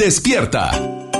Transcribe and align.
Despierta. 0.00 0.70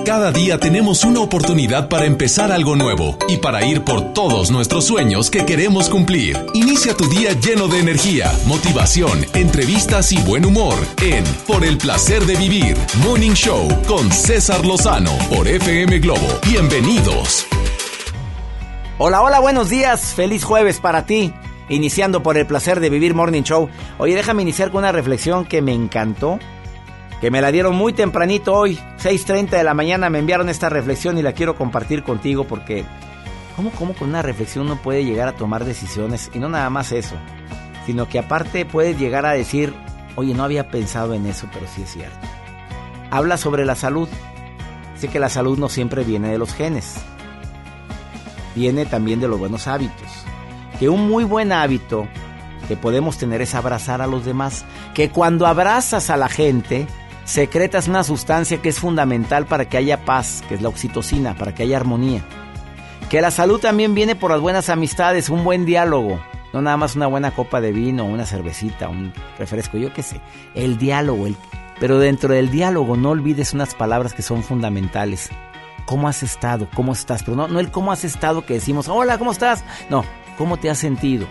Cada 0.07 0.33
día 0.33 0.59
tenemos 0.59 1.05
una 1.05 1.21
oportunidad 1.21 1.91
para 1.91 2.07
empezar 2.07 2.51
algo 2.51 2.77
nuevo 2.77 3.19
y 3.29 3.37
para 3.37 3.63
ir 3.63 3.85
por 3.85 4.15
todos 4.15 4.51
nuestros 4.51 4.87
sueños 4.87 5.31
que 5.31 5.45
queremos 5.45 5.91
cumplir. 5.91 6.39
Inicia 6.55 6.97
tu 6.97 7.07
día 7.11 7.35
lleno 7.35 7.69
de 7.69 7.79
energía, 7.79 8.33
motivación, 8.47 9.27
entrevistas 9.35 10.13
y 10.13 10.23
buen 10.23 10.47
humor 10.47 10.77
en 11.03 11.25
Por 11.47 11.63
el 11.63 11.77
placer 11.77 12.25
de 12.25 12.37
vivir, 12.37 12.75
Morning 13.05 13.33
Show 13.33 13.69
con 13.87 14.11
César 14.11 14.65
Lozano 14.65 15.13
por 15.29 15.47
FM 15.47 15.99
Globo. 15.99 16.41
Bienvenidos. 16.49 17.47
Hola, 18.97 19.21
hola, 19.21 19.41
buenos 19.41 19.69
días. 19.69 20.15
Feliz 20.15 20.43
jueves 20.43 20.81
para 20.81 21.05
ti. 21.05 21.35
Iniciando 21.69 22.23
por 22.23 22.39
el 22.39 22.47
placer 22.47 22.81
de 22.81 22.89
vivir 22.89 23.15
Morning 23.15 23.43
Show. 23.43 23.69
Oye, 23.99 24.15
déjame 24.15 24.41
iniciar 24.41 24.71
con 24.71 24.79
una 24.79 24.93
reflexión 24.93 25.45
que 25.45 25.61
me 25.61 25.75
encantó 25.75 26.39
que 27.21 27.31
me 27.31 27.43
la 27.43 27.53
dieron 27.53 27.77
muy 27.77 27.93
tempranito 27.93 28.55
hoy, 28.55 28.79
6.30 28.99 29.51
de 29.51 29.65
la 29.65 29.75
mañana 29.75 30.09
me 30.09 30.19
enviaron 30.19 30.49
esta 30.49 30.71
reflexión 30.71 31.19
y 31.19 31.23
la 31.23 31.33
quiero 31.33 31.55
compartir 31.55 32.03
contigo 32.03 32.45
porque 32.45 32.85
¿cómo, 33.57 33.71
¿cómo 33.73 33.93
con 33.95 34.09
una 34.09 34.23
reflexión 34.23 34.67
uno 34.67 34.77
puede 34.77 35.05
llegar 35.05 35.29
a 35.29 35.37
tomar 35.37 35.65
decisiones? 35.67 36.31
Y 36.33 36.39
no 36.39 36.49
nada 36.49 36.71
más 36.71 36.93
eso, 36.93 37.17
sino 37.85 38.09
que 38.09 38.19
aparte 38.19 38.65
puedes 38.65 38.99
llegar 38.99 39.27
a 39.27 39.33
decir, 39.33 39.75
oye, 40.17 40.33
no 40.35 40.45
había 40.45 40.71
pensado 40.71 41.13
en 41.13 41.27
eso, 41.27 41.47
pero 41.53 41.67
sí 41.67 41.83
es 41.83 41.93
cierto. 41.93 42.27
Habla 43.11 43.37
sobre 43.37 43.67
la 43.67 43.75
salud. 43.75 44.09
Sé 44.97 45.09
que 45.09 45.19
la 45.19 45.29
salud 45.29 45.59
no 45.59 45.69
siempre 45.69 46.05
viene 46.05 46.29
de 46.29 46.39
los 46.39 46.55
genes, 46.55 46.97
viene 48.55 48.85
también 48.87 49.21
de 49.21 49.29
los 49.29 49.39
buenos 49.39 49.67
hábitos. 49.67 50.09
Que 50.79 50.89
un 50.89 51.09
muy 51.09 51.25
buen 51.25 51.53
hábito 51.53 52.07
que 52.69 52.77
podemos 52.77 53.19
tener 53.19 53.43
es 53.43 53.55
abrazar 53.55 54.03
a 54.03 54.07
los 54.07 54.25
demás. 54.25 54.65
Que 54.95 55.11
cuando 55.11 55.47
abrazas 55.47 56.11
a 56.11 56.17
la 56.17 56.29
gente, 56.29 56.87
secretas 57.31 57.87
una 57.87 58.03
sustancia 58.03 58.61
que 58.61 58.71
es 58.71 58.81
fundamental 58.81 59.47
para 59.47 59.69
que 59.69 59.77
haya 59.77 60.05
paz, 60.05 60.43
que 60.49 60.57
es 60.57 60.63
la 60.63 60.69
oxitocina, 60.69 61.37
para 61.37 61.55
que 61.55 61.63
haya 61.63 61.77
armonía. 61.77 62.25
Que 63.09 63.21
la 63.21 63.31
salud 63.31 63.61
también 63.61 63.95
viene 63.95 64.17
por 64.17 64.33
las 64.33 64.41
buenas 64.41 64.69
amistades, 64.69 65.31
un 65.31 65.45
buen 65.45 65.65
diálogo, 65.65 66.21
no 66.53 66.61
nada 66.61 66.77
más 66.77 66.97
una 66.97 67.07
buena 67.07 67.31
copa 67.31 67.61
de 67.61 67.71
vino, 67.71 68.05
una 68.05 68.27
cervecita, 68.27 68.89
un 68.89 69.13
refresco, 69.39 69.79
yo 69.79 69.93
qué 69.93 70.03
sé. 70.03 70.21
El 70.57 70.77
diálogo, 70.77 71.29
el... 71.29 71.37
pero 71.79 72.01
dentro 72.01 72.35
del 72.35 72.51
diálogo 72.51 72.97
no 72.97 73.11
olvides 73.11 73.55
unas 73.55 73.77
palabras 73.77 74.13
que 74.13 74.23
son 74.23 74.43
fundamentales. 74.43 75.31
¿Cómo 75.87 76.09
has 76.09 76.25
estado? 76.25 76.69
¿Cómo 76.75 76.93
estás? 76.93 77.23
Pero 77.23 77.37
no, 77.37 77.47
no 77.47 77.61
el 77.61 77.71
cómo 77.71 77.93
has 77.93 78.03
estado 78.03 78.45
que 78.45 78.55
decimos, 78.55 78.89
hola, 78.89 79.19
¿cómo 79.19 79.31
estás? 79.31 79.63
No, 79.89 80.05
¿cómo 80.37 80.57
te 80.57 80.69
has 80.69 80.79
sentido? 80.79 81.29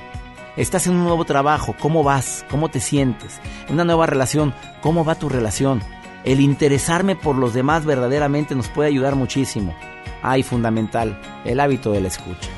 Estás 0.58 0.88
en 0.88 0.94
un 0.94 1.04
nuevo 1.04 1.26
trabajo, 1.26 1.76
¿cómo 1.80 2.04
vas? 2.04 2.46
¿Cómo 2.50 2.70
te 2.70 2.80
sientes? 2.80 3.40
Una 3.70 3.86
nueva 3.86 4.08
relación, 4.08 4.54
¿cómo 4.82 5.06
va 5.06 5.16
tu 5.16 5.30
relación? 5.30 5.82
El 6.26 6.42
interesarme 6.42 7.16
por 7.16 7.36
los 7.36 7.54
demás 7.54 7.86
verdaderamente 7.86 8.56
nos 8.56 8.68
puede 8.68 8.90
ayudar 8.90 9.16
muchísimo. 9.16 9.74
Ay, 10.22 10.44
fundamental, 10.44 11.20
el 11.46 11.60
hábito 11.60 11.92
de 11.92 12.02
la 12.02 12.10
escucha. 12.10 12.50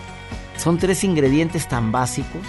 Son 0.58 0.78
tres 0.78 1.03
ingredientes 1.03 1.67
tan 1.67 1.92
básicos 1.92 2.42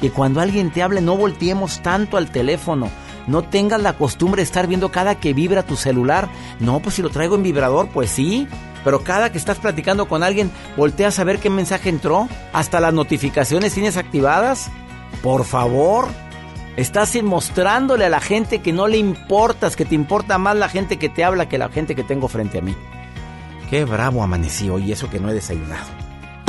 que 0.00 0.10
cuando 0.10 0.40
alguien 0.40 0.70
te 0.70 0.82
hable 0.82 1.00
no 1.00 1.16
volteemos 1.16 1.80
tanto 1.82 2.16
al 2.16 2.30
teléfono. 2.30 2.88
No 3.26 3.42
tengas 3.42 3.82
la 3.82 3.94
costumbre 3.94 4.40
de 4.40 4.44
estar 4.44 4.66
viendo 4.66 4.90
cada 4.90 5.16
que 5.16 5.34
vibra 5.34 5.64
tu 5.64 5.76
celular. 5.76 6.28
No, 6.60 6.80
pues 6.80 6.94
si 6.94 7.02
lo 7.02 7.10
traigo 7.10 7.34
en 7.34 7.42
vibrador, 7.42 7.88
pues 7.88 8.10
sí. 8.10 8.48
Pero 8.84 9.02
cada 9.02 9.30
que 9.30 9.38
estás 9.38 9.58
platicando 9.58 10.08
con 10.08 10.22
alguien, 10.22 10.50
volteas 10.76 11.18
a 11.18 11.24
ver 11.24 11.38
qué 11.38 11.50
mensaje 11.50 11.88
entró. 11.88 12.28
Hasta 12.52 12.80
las 12.80 12.94
notificaciones 12.94 13.74
tienes 13.74 13.96
activadas. 13.96 14.70
Por 15.22 15.44
favor. 15.44 16.08
Estás 16.76 17.20
mostrándole 17.24 18.04
a 18.04 18.08
la 18.08 18.20
gente 18.20 18.60
que 18.60 18.72
no 18.72 18.86
le 18.86 18.98
importas, 18.98 19.74
que 19.74 19.84
te 19.84 19.96
importa 19.96 20.38
más 20.38 20.54
la 20.54 20.68
gente 20.68 20.96
que 20.96 21.08
te 21.08 21.24
habla 21.24 21.48
que 21.48 21.58
la 21.58 21.70
gente 21.70 21.96
que 21.96 22.04
tengo 22.04 22.28
frente 22.28 22.58
a 22.58 22.62
mí. 22.62 22.76
Qué 23.68 23.84
bravo 23.84 24.22
amanecí 24.22 24.70
hoy, 24.70 24.92
eso 24.92 25.10
que 25.10 25.18
no 25.18 25.28
he 25.28 25.34
desayunado. 25.34 25.88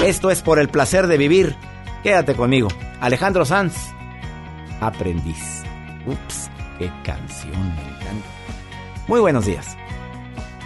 Esto 0.03 0.29
es 0.29 0.43
por 0.43 0.59
el 0.59 0.69
placer 0.69 1.07
de 1.07 1.17
vivir. 1.17 1.55
Quédate 2.03 2.35
conmigo. 2.35 2.69
Alejandro 3.01 3.43
Sanz, 3.43 3.75
aprendiz. 4.79 5.63
Ups, 6.05 6.49
qué 6.77 6.91
canción, 7.03 7.75
me 7.75 7.81
encanta. 7.81 8.27
Muy 9.07 9.19
buenos 9.19 9.47
días. 9.47 9.78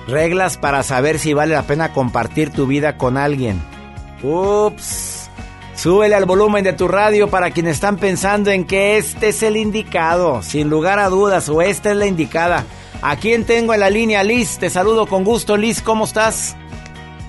Reglas 0.08 0.58
para 0.58 0.84
saber 0.84 1.20
si 1.20 1.34
vale 1.34 1.56
la 1.56 1.64
pena 1.64 1.94
compartir 1.94 2.52
tu 2.52 2.68
vida 2.68 2.98
con 2.98 3.18
alguien. 3.18 3.62
Ups. 4.22 5.30
Súbele 5.76 6.16
al 6.16 6.26
volumen 6.26 6.64
de 6.64 6.74
tu 6.74 6.88
radio 6.88 7.30
para 7.30 7.52
quienes 7.52 7.76
están 7.76 7.98
pensando 7.98 8.52
en 8.52 8.66
que 8.66 8.98
este 8.98 9.30
es 9.30 9.44
el 9.44 9.58
indicado. 9.58 10.44
Sin 10.44 10.70
lugar 10.70 11.00
a 11.00 11.10
dudas, 11.10 11.50
o 11.50 11.62
esta 11.62 11.92
es 11.92 11.98
la 11.98 12.06
indicada. 12.06 12.64
¿A 13.02 13.16
quién 13.16 13.46
tengo 13.46 13.74
en 13.74 13.80
la 13.80 13.90
línea, 13.90 14.24
Liz? 14.24 14.60
Te 14.60 14.70
saludo 14.70 15.08
con 15.08 15.24
gusto, 15.24 15.58
Liz. 15.58 15.82
¿Cómo 15.82 16.06
estás? 16.06 16.56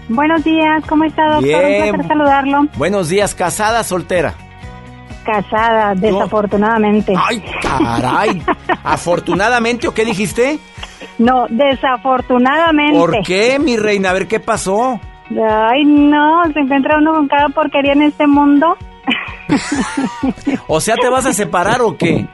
Buenos 0.09 0.45
días, 0.45 0.85
¿cómo 0.87 1.05
está, 1.05 1.25
doctor? 1.25 1.43
Bien. 1.43 1.85
Un 1.85 1.91
placer 1.91 2.09
saludarlo. 2.09 2.67
Buenos 2.77 3.09
días, 3.09 3.35
¿casada, 3.35 3.83
soltera? 3.83 4.35
Casada, 5.25 5.95
desafortunadamente. 5.95 7.15
¡Ay, 7.17 7.43
caray! 7.63 8.43
¿Afortunadamente 8.85 9.89
o 9.89 9.95
qué 9.95 10.05
dijiste? 10.05 10.59
No, 11.19 11.47
desafortunadamente. 11.49 12.99
¿Por 12.99 13.23
qué, 13.23 13.59
mi 13.59 13.77
reina? 13.77 14.11
A 14.11 14.13
ver, 14.15 14.27
¿qué 14.27 14.41
pasó? 14.41 15.01
Ay, 15.31 15.85
no, 15.85 16.43
se 16.53 16.61
encuentra 16.61 16.99
uno 16.99 17.15
con 17.15 17.29
cada 17.29 17.49
porquería 17.49 17.93
en 17.93 18.03
este 18.03 18.27
mundo. 18.27 18.77
o 20.67 20.81
sea, 20.81 20.97
¿te 20.97 21.09
vas 21.09 21.27
a 21.27 21.33
separar 21.33 21.81
o 21.83 21.97
qué? 21.97 22.27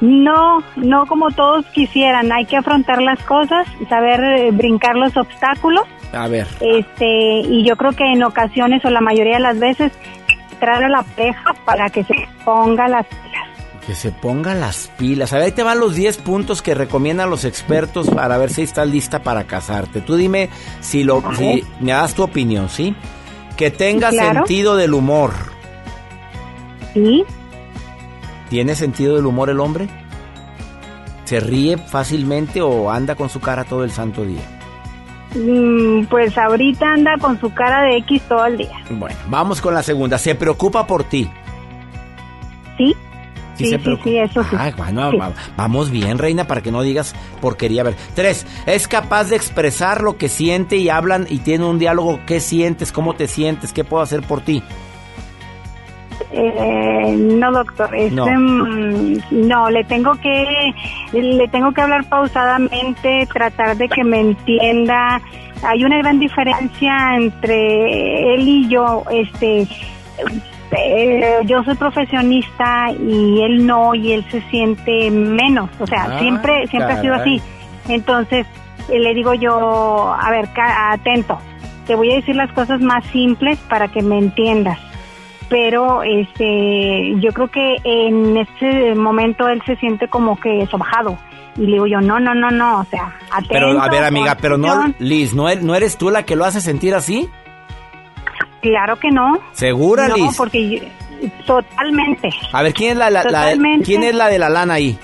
No, 0.00 0.62
no 0.76 1.06
como 1.06 1.30
todos 1.30 1.66
quisieran. 1.66 2.32
Hay 2.32 2.46
que 2.46 2.56
afrontar 2.56 3.02
las 3.02 3.22
cosas, 3.24 3.66
saber 3.88 4.22
eh, 4.22 4.50
brincar 4.52 4.96
los 4.96 5.16
obstáculos. 5.16 5.84
A 6.12 6.26
ver. 6.28 6.46
Este, 6.60 7.40
y 7.40 7.64
yo 7.64 7.76
creo 7.76 7.92
que 7.92 8.04
en 8.04 8.22
ocasiones 8.22 8.84
o 8.84 8.90
la 8.90 9.00
mayoría 9.00 9.34
de 9.34 9.42
las 9.42 9.58
veces 9.58 9.92
traer 10.58 10.84
a 10.84 10.88
la 10.88 11.02
pareja 11.02 11.54
para 11.64 11.88
que 11.90 12.04
se 12.04 12.14
ponga 12.44 12.88
las 12.88 13.06
pilas. 13.06 13.49
Que 13.90 13.96
se 13.96 14.12
ponga 14.12 14.54
las 14.54 14.88
pilas. 14.98 15.32
A 15.32 15.36
ver, 15.38 15.46
ahí 15.46 15.50
te 15.50 15.64
van 15.64 15.80
los 15.80 15.96
10 15.96 16.18
puntos 16.18 16.62
que 16.62 16.76
recomiendan 16.76 17.28
los 17.28 17.44
expertos 17.44 18.08
para 18.08 18.38
ver 18.38 18.50
si 18.50 18.62
estás 18.62 18.86
lista 18.86 19.24
para 19.24 19.48
casarte. 19.48 20.00
Tú 20.00 20.14
dime 20.14 20.48
si 20.78 21.02
lo 21.02 21.20
si 21.34 21.64
me 21.80 21.90
das 21.90 22.14
tu 22.14 22.22
opinión, 22.22 22.68
¿sí? 22.68 22.94
Que 23.56 23.72
tenga 23.72 24.10
Claro. 24.10 24.46
sentido 24.46 24.76
del 24.76 24.94
humor. 24.94 25.32
Sí, 26.94 27.24
¿Tiene 28.48 28.76
sentido 28.76 29.16
del 29.16 29.26
humor 29.26 29.50
el 29.50 29.58
hombre? 29.58 29.88
¿Se 31.24 31.40
ríe 31.40 31.76
fácilmente 31.76 32.62
o 32.62 32.92
anda 32.92 33.16
con 33.16 33.28
su 33.28 33.40
cara 33.40 33.64
todo 33.64 33.82
el 33.82 33.90
santo 33.90 34.22
día? 34.24 34.42
Mm, 35.34 36.04
pues 36.04 36.38
ahorita 36.38 36.92
anda 36.92 37.16
con 37.20 37.40
su 37.40 37.52
cara 37.52 37.82
de 37.82 37.96
X 37.96 38.22
todo 38.28 38.46
el 38.46 38.56
día. 38.56 38.84
Bueno, 38.88 39.16
vamos 39.28 39.60
con 39.60 39.74
la 39.74 39.82
segunda. 39.82 40.16
¿Se 40.16 40.36
preocupa 40.36 40.86
por 40.86 41.02
ti? 41.02 41.28
¿Sí? 42.78 42.94
Sí, 43.64 43.70
se 43.70 43.76
sí, 43.78 43.82
preocupa. 43.84 44.04
sí, 44.10 44.18
eso 44.18 44.42
sí. 44.44 44.56
Ay, 44.58 44.72
bueno, 44.76 45.10
Sí. 45.10 45.18
vamos 45.56 45.90
bien, 45.90 46.18
reina, 46.18 46.46
para 46.46 46.60
que 46.62 46.70
no 46.72 46.82
digas 46.82 47.14
porquería. 47.40 47.82
A 47.82 47.84
ver, 47.84 47.94
tres, 48.14 48.46
es 48.66 48.86
capaz 48.88 49.24
de 49.30 49.36
expresar 49.36 50.02
lo 50.02 50.16
que 50.16 50.28
siente 50.28 50.76
y 50.76 50.88
hablan 50.88 51.26
y 51.28 51.38
tiene 51.38 51.64
un 51.64 51.78
diálogo. 51.78 52.20
¿Qué 52.26 52.40
sientes? 52.40 52.92
¿Cómo 52.92 53.14
te 53.14 53.26
sientes? 53.28 53.72
¿Qué 53.72 53.84
puedo 53.84 54.02
hacer 54.02 54.22
por 54.22 54.40
ti? 54.40 54.62
Eh, 56.32 57.16
no, 57.18 57.50
doctor. 57.50 57.94
Este, 57.94 58.14
No. 58.14 58.26
mm, 58.26 59.18
no, 59.32 59.70
le 59.70 59.82
tengo 59.84 60.12
que 60.20 60.72
le 61.12 61.48
tengo 61.48 61.72
que 61.72 61.80
hablar 61.80 62.04
pausadamente, 62.08 63.26
tratar 63.32 63.76
de 63.76 63.88
que 63.88 64.04
me 64.04 64.20
entienda. 64.20 65.20
Hay 65.62 65.84
una 65.84 65.98
gran 65.98 66.18
diferencia 66.20 67.16
entre 67.16 68.34
él 68.34 68.46
y 68.48 68.68
yo. 68.68 69.02
Este, 69.10 69.66
eh, 70.76 71.38
yo 71.46 71.62
soy 71.64 71.74
profesionista 71.74 72.90
y 72.92 73.42
él 73.42 73.66
no, 73.66 73.94
y 73.94 74.12
él 74.12 74.24
se 74.30 74.40
siente 74.50 75.10
menos. 75.10 75.68
O 75.80 75.86
sea, 75.86 76.04
Ah, 76.10 76.18
siempre 76.18 76.66
siempre 76.68 76.92
ha 76.94 77.00
sido 77.00 77.14
así. 77.14 77.42
Entonces 77.88 78.46
eh, 78.88 78.98
le 78.98 79.14
digo 79.14 79.34
yo, 79.34 80.12
a 80.18 80.30
ver, 80.30 80.48
ca- 80.52 80.92
atento. 80.92 81.38
Te 81.86 81.94
voy 81.94 82.12
a 82.12 82.16
decir 82.16 82.36
las 82.36 82.52
cosas 82.52 82.80
más 82.80 83.04
simples 83.06 83.58
para 83.68 83.88
que 83.88 84.02
me 84.02 84.18
entiendas 84.18 84.78
pero 85.48 86.04
este 86.04 87.14
yo 87.18 87.32
creo 87.32 87.48
que 87.48 87.74
en 87.82 88.36
ese 88.36 88.94
momento 88.94 89.48
él 89.48 89.60
se 89.66 89.74
siente 89.78 90.06
como 90.06 90.38
que 90.38 90.64
sobajado 90.70 91.18
y 91.56 91.62
le 91.62 91.72
digo 91.72 91.88
yo 91.88 92.00
no 92.00 92.20
no 92.20 92.34
no 92.36 92.52
no 92.52 92.78
o 92.78 92.84
sea 92.84 93.16
atento 93.32 93.48
Pero, 93.48 93.82
a 93.82 93.88
ver, 93.88 94.04
amiga, 94.04 94.36
pero 94.40 94.56
no. 94.56 94.94
Liz, 95.00 95.34
¿no, 95.34 95.48
er- 95.48 95.62
¿no 95.62 95.74
eres 95.74 95.98
tú 95.98 96.08
la 96.10 96.22
que 96.22 96.36
lo 96.36 96.44
hace 96.44 96.60
sentir 96.60 96.94
así? 96.94 97.28
Claro 98.60 98.96
que 98.98 99.10
no 99.10 99.38
¿Segura, 99.52 100.08
no 100.08 100.16
Liz? 100.16 100.36
porque 100.36 100.68
yo- 100.70 101.28
totalmente 101.46 102.30
A 102.52 102.62
ver, 102.62 102.72
¿quién 102.74 102.92
es 102.92 102.96
la, 102.98 103.10
la- 103.10 103.22
la- 103.24 103.28
Totalmente. 103.28 103.84
¿quién 103.84 104.02
es 104.04 104.14
la 104.14 104.28
de 104.28 104.38
la 104.38 104.48
lana 104.48 104.74
ahí? 104.74 104.98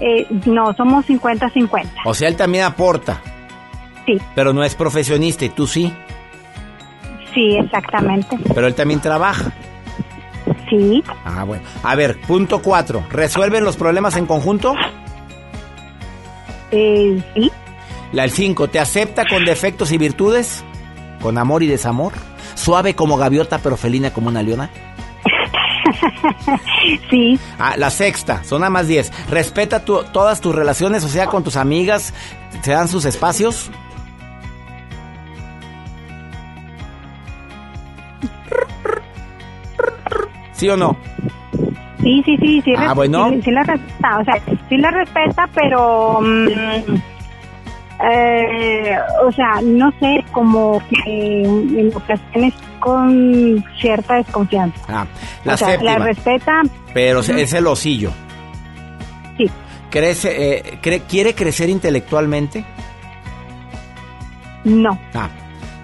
Eh, 0.00 0.26
no 0.46 0.72
somos 0.74 1.04
50-50 1.06 1.86
O 2.04 2.14
sea, 2.14 2.28
él 2.28 2.36
también 2.36 2.64
aporta, 2.64 3.20
sí 4.06 4.16
pero 4.34 4.52
no 4.52 4.62
es 4.64 4.74
profesionista 4.74 5.44
y 5.44 5.48
tú 5.50 5.66
sí. 5.66 5.92
sí 7.34 7.56
exactamente 7.56 8.38
Pero 8.54 8.66
él 8.68 8.74
también 8.74 9.00
trabaja. 9.00 9.52
sí 10.70 11.02
Ah, 11.24 11.44
bueno. 11.44 11.62
A 11.82 11.94
ver, 11.94 12.18
punto 12.22 12.62
cuatro. 12.62 13.04
¿Resuelven 13.10 13.64
los 13.64 13.76
problemas 13.76 14.16
en 14.16 14.26
conjunto? 14.26 14.74
Eh, 16.70 17.22
sí. 17.34 17.50
La 18.12 18.24
el 18.24 18.30
5, 18.30 18.68
¿te 18.68 18.78
acepta 18.78 19.24
con 19.28 19.44
defectos 19.44 19.92
y 19.92 19.98
virtudes? 19.98 20.64
¿Con 21.20 21.38
amor 21.38 21.62
y 21.62 21.66
desamor? 21.66 22.12
¿Suave 22.54 22.94
como 22.94 23.16
gaviota 23.16 23.58
pero 23.58 23.76
felina 23.76 24.12
como 24.12 24.28
una 24.28 24.42
leona? 24.42 24.70
sí. 27.10 27.38
Ah, 27.58 27.74
la 27.76 27.90
sexta, 27.90 28.44
son 28.44 28.60
nada 28.60 28.70
más 28.70 28.88
10. 28.88 29.30
¿Respeta 29.30 29.84
todas 29.84 30.40
tus 30.40 30.54
relaciones, 30.54 31.04
o 31.04 31.08
sea, 31.08 31.26
con 31.26 31.44
tus 31.44 31.56
amigas? 31.56 32.14
¿Se 32.62 32.72
dan 32.72 32.88
sus 32.88 33.04
espacios? 33.04 33.70
¿Sí 40.52 40.68
o 40.68 40.76
no? 40.76 40.96
Sí, 42.02 42.22
sí, 42.24 42.36
sí, 42.38 42.62
sí. 42.64 42.74
Ah, 42.76 42.94
bueno. 42.94 43.30
Sí, 43.44 43.50
la 43.50 43.62
respeta, 43.62 44.18
o 44.18 44.24
sea, 44.24 44.42
sí 44.68 44.76
la 44.76 44.90
respeta, 44.90 45.48
pero... 45.54 46.20
Mm, 46.20 46.96
eh, 48.00 48.96
o 49.24 49.32
sea, 49.32 49.60
no 49.62 49.90
sé, 49.98 50.24
como 50.30 50.80
que 50.88 51.42
en 51.42 51.90
ocasiones 51.94 52.54
con 52.78 53.64
cierta 53.80 54.14
desconfianza. 54.16 54.80
Ah, 54.88 55.06
la 55.44 55.54
o 55.54 55.56
sea, 55.56 55.82
la 55.82 55.98
respeta. 55.98 56.62
Pero 56.94 57.20
es 57.20 57.52
el 57.52 57.66
osillo. 57.66 58.12
Sí. 59.36 59.50
¿Crece, 59.90 60.58
eh, 60.58 61.02
¿Quiere 61.08 61.34
crecer 61.34 61.68
intelectualmente? 61.68 62.64
No. 64.64 64.98
Ah, 65.14 65.28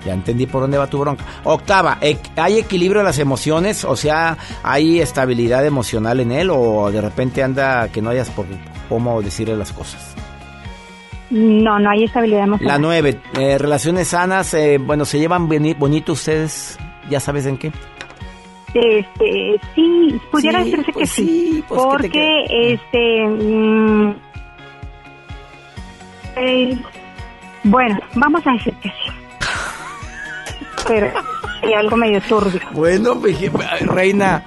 ya 0.04 0.12
entendí 0.12 0.46
por 0.46 0.60
dónde 0.60 0.78
va 0.78 0.86
tu 0.86 0.98
bronca. 0.98 1.24
Octava, 1.44 1.98
¿hay 2.36 2.58
equilibrio 2.58 3.00
en 3.00 3.06
las 3.06 3.18
emociones? 3.18 3.84
O 3.84 3.96
sea, 3.96 4.36
¿hay 4.62 5.00
estabilidad 5.00 5.64
emocional 5.64 6.20
en 6.20 6.30
él 6.30 6.50
o 6.50 6.90
de 6.92 7.00
repente 7.00 7.42
anda 7.42 7.88
que 7.88 8.02
no 8.02 8.10
hayas 8.10 8.30
por 8.30 8.46
cómo 8.88 9.20
decirle 9.22 9.56
las 9.56 9.72
cosas? 9.72 10.14
No, 11.30 11.78
no 11.78 11.90
hay 11.90 12.04
estabilidad 12.04 12.44
emocional. 12.44 12.74
La 12.74 12.78
nueve, 12.78 13.20
eh, 13.38 13.58
relaciones 13.58 14.08
sanas, 14.08 14.54
eh, 14.54 14.78
bueno, 14.78 15.04
¿se 15.04 15.18
llevan 15.18 15.48
bonito 15.48 16.12
ustedes? 16.12 16.78
¿Ya 17.08 17.20
sabes 17.20 17.46
en 17.46 17.56
qué? 17.56 17.72
Este, 18.74 19.60
sí, 19.74 20.20
pudiera 20.30 20.58
decirse 20.58 20.86
que 20.86 20.92
pues 20.92 21.10
sí, 21.10 21.64
pues, 21.68 21.80
porque 21.80 22.44
este, 22.50 23.26
mm, 23.26 24.14
eh, 26.36 26.78
bueno, 27.62 27.98
vamos 28.14 28.46
a 28.46 28.52
decir 28.52 28.74
que 28.82 28.88
sí 28.88 29.24
pero 30.86 31.10
hay 31.62 31.72
algo 31.74 31.96
medio 31.96 32.20
turbio. 32.22 32.60
Bueno, 32.72 33.18
pues, 33.20 33.36
reina, 33.82 34.44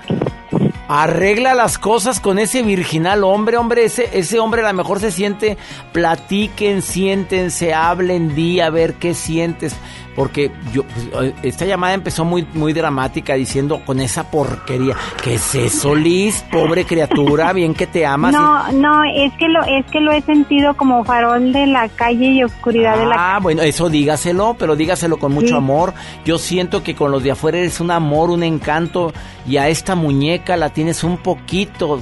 arregla 0.87 1.53
las 1.53 1.77
cosas 1.77 2.19
con 2.19 2.39
ese 2.39 2.61
virginal 2.61 3.23
hombre, 3.23 3.57
hombre, 3.57 3.85
ese, 3.85 4.09
ese 4.13 4.39
hombre 4.39 4.61
a 4.61 4.67
lo 4.67 4.73
mejor 4.73 4.99
se 4.99 5.11
siente, 5.11 5.57
platiquen, 5.91 6.81
siéntense, 6.81 7.73
hablen, 7.73 8.35
di 8.35 8.59
a 8.59 8.69
ver 8.69 8.95
qué 8.95 9.13
sientes 9.13 9.75
porque 10.17 10.51
yo 10.73 10.83
pues, 10.83 11.33
esta 11.43 11.65
llamada 11.65 11.93
empezó 11.93 12.25
muy 12.25 12.45
muy 12.53 12.73
dramática 12.73 13.35
diciendo 13.35 13.81
con 13.85 14.01
esa 14.01 14.29
porquería 14.29 14.97
¿qué 15.23 15.35
es 15.35 15.55
eso 15.55 15.95
Liz? 15.95 16.43
pobre 16.51 16.83
criatura 16.83 17.53
bien 17.53 17.73
que 17.73 17.87
te 17.87 18.05
amas 18.05 18.33
no 18.33 18.69
no 18.73 19.05
es 19.05 19.31
que 19.35 19.47
lo 19.47 19.63
es 19.63 19.85
que 19.85 20.01
lo 20.01 20.11
he 20.11 20.21
sentido 20.21 20.75
como 20.75 21.05
farol 21.05 21.53
de 21.53 21.67
la 21.67 21.87
calle 21.87 22.25
y 22.25 22.43
oscuridad 22.43 22.97
de 22.97 23.05
la 23.05 23.35
ah 23.35 23.39
bueno 23.39 23.61
eso 23.61 23.87
dígaselo 23.89 24.57
pero 24.57 24.75
dígaselo 24.75 25.17
con 25.17 25.33
mucho 25.33 25.55
amor. 25.57 25.93
Yo 26.25 26.37
siento 26.37 26.83
que 26.83 26.95
con 26.95 27.11
los 27.11 27.23
de 27.23 27.31
afuera 27.31 27.57
eres 27.57 27.79
un 27.79 27.91
amor 27.91 28.29
un 28.29 28.43
encanto 28.43 29.13
y 29.47 29.57
a 29.57 29.69
esta 29.69 29.95
muñeca 29.95 30.57
la 30.57 30.69
tienes 30.69 31.03
un 31.03 31.17
poquito 31.17 32.01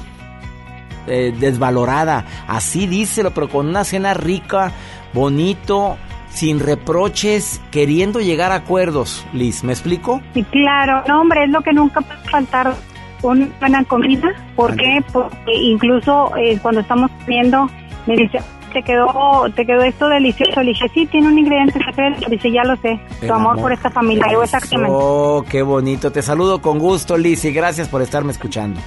eh, 1.07 1.33
desvalorada. 1.37 2.25
Así 2.47 2.87
díselo 2.87 3.31
pero 3.31 3.49
con 3.49 3.67
una 3.67 3.83
cena 3.83 4.13
rica 4.13 4.71
bonito 5.13 5.97
sin 6.35 6.59
reproches, 6.59 7.61
queriendo 7.71 8.19
llegar 8.19 8.51
a 8.51 8.55
acuerdos, 8.55 9.25
Liz. 9.31 9.63
¿Me 9.63 9.71
explico? 9.71 10.21
Sí, 10.33 10.43
claro. 10.43 11.01
No, 11.07 11.21
hombre, 11.21 11.45
es 11.45 11.49
lo 11.49 11.61
que 11.61 11.71
nunca 11.71 12.01
puede 12.01 12.29
faltar 12.29 12.75
una 13.23 13.47
buena 13.59 13.83
comida. 13.85 14.33
¿Por 14.55 14.75
qué? 14.75 15.01
Porque 15.13 15.53
incluso 15.53 16.35
eh, 16.35 16.59
cuando 16.61 16.81
estamos 16.81 17.09
comiendo, 17.23 17.69
me 18.05 18.17
dice, 18.17 18.39
te 18.73 18.83
quedó, 18.83 19.45
te 19.55 19.65
quedó 19.65 19.81
esto 19.83 20.09
delicioso. 20.09 20.61
Le 20.61 20.71
dije, 20.71 20.89
sí, 20.93 21.05
tiene 21.05 21.29
un 21.29 21.39
ingrediente 21.39 21.79
secreto. 21.79 22.29
Dice, 22.29 22.51
ya 22.51 22.63
lo 22.65 22.75
sé. 22.77 22.99
tu 23.25 23.33
amor, 23.33 23.55
por 23.61 23.71
esta 23.71 23.89
familia. 23.89 24.25
Yo 24.29 24.43
exactamente. 24.43 24.91
Oh, 24.93 25.43
qué 25.49 25.61
bonito. 25.61 26.11
Te 26.11 26.21
saludo 26.21 26.61
con 26.61 26.79
gusto, 26.79 27.17
Liz, 27.17 27.45
y 27.45 27.53
gracias 27.53 27.87
por 27.87 28.01
estarme 28.01 28.33
escuchando. 28.33 28.81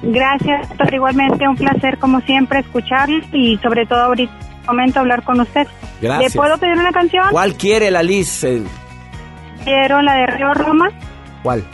Gracias, 0.00 0.68
igualmente 0.92 1.48
un 1.48 1.56
placer 1.56 1.98
como 1.98 2.20
siempre 2.20 2.60
escuchar 2.60 3.10
y 3.32 3.58
sobre 3.58 3.84
todo 3.84 4.04
ahorita 4.04 4.47
momento 4.68 5.00
hablar 5.00 5.24
con 5.24 5.40
usted. 5.40 5.66
Gracias. 6.00 6.34
¿Le 6.34 6.38
puedo 6.38 6.58
pedir 6.58 6.78
una 6.78 6.92
canción? 6.92 7.24
¿Cuál 7.30 7.54
quiere 7.54 7.90
la 7.90 8.02
Liz? 8.02 8.46
Quiero 9.64 10.02
la 10.02 10.14
de 10.14 10.26
Río 10.26 10.54
Roma. 10.54 10.88
¿Cuál? 11.42 11.64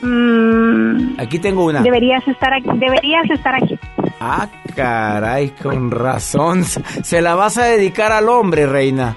Mm, 0.00 1.18
aquí 1.18 1.38
tengo 1.38 1.64
una. 1.64 1.82
Deberías 1.82 2.26
estar 2.28 2.52
aquí. 2.52 2.68
Deberías 2.78 3.30
estar 3.30 3.54
aquí. 3.54 3.78
Ah, 4.20 4.48
caray, 4.74 5.50
con 5.50 5.90
razón. 5.90 6.64
Se 6.64 7.20
la 7.20 7.34
vas 7.34 7.58
a 7.58 7.64
dedicar 7.64 8.12
al 8.12 8.28
hombre, 8.28 8.66
reina. 8.66 9.16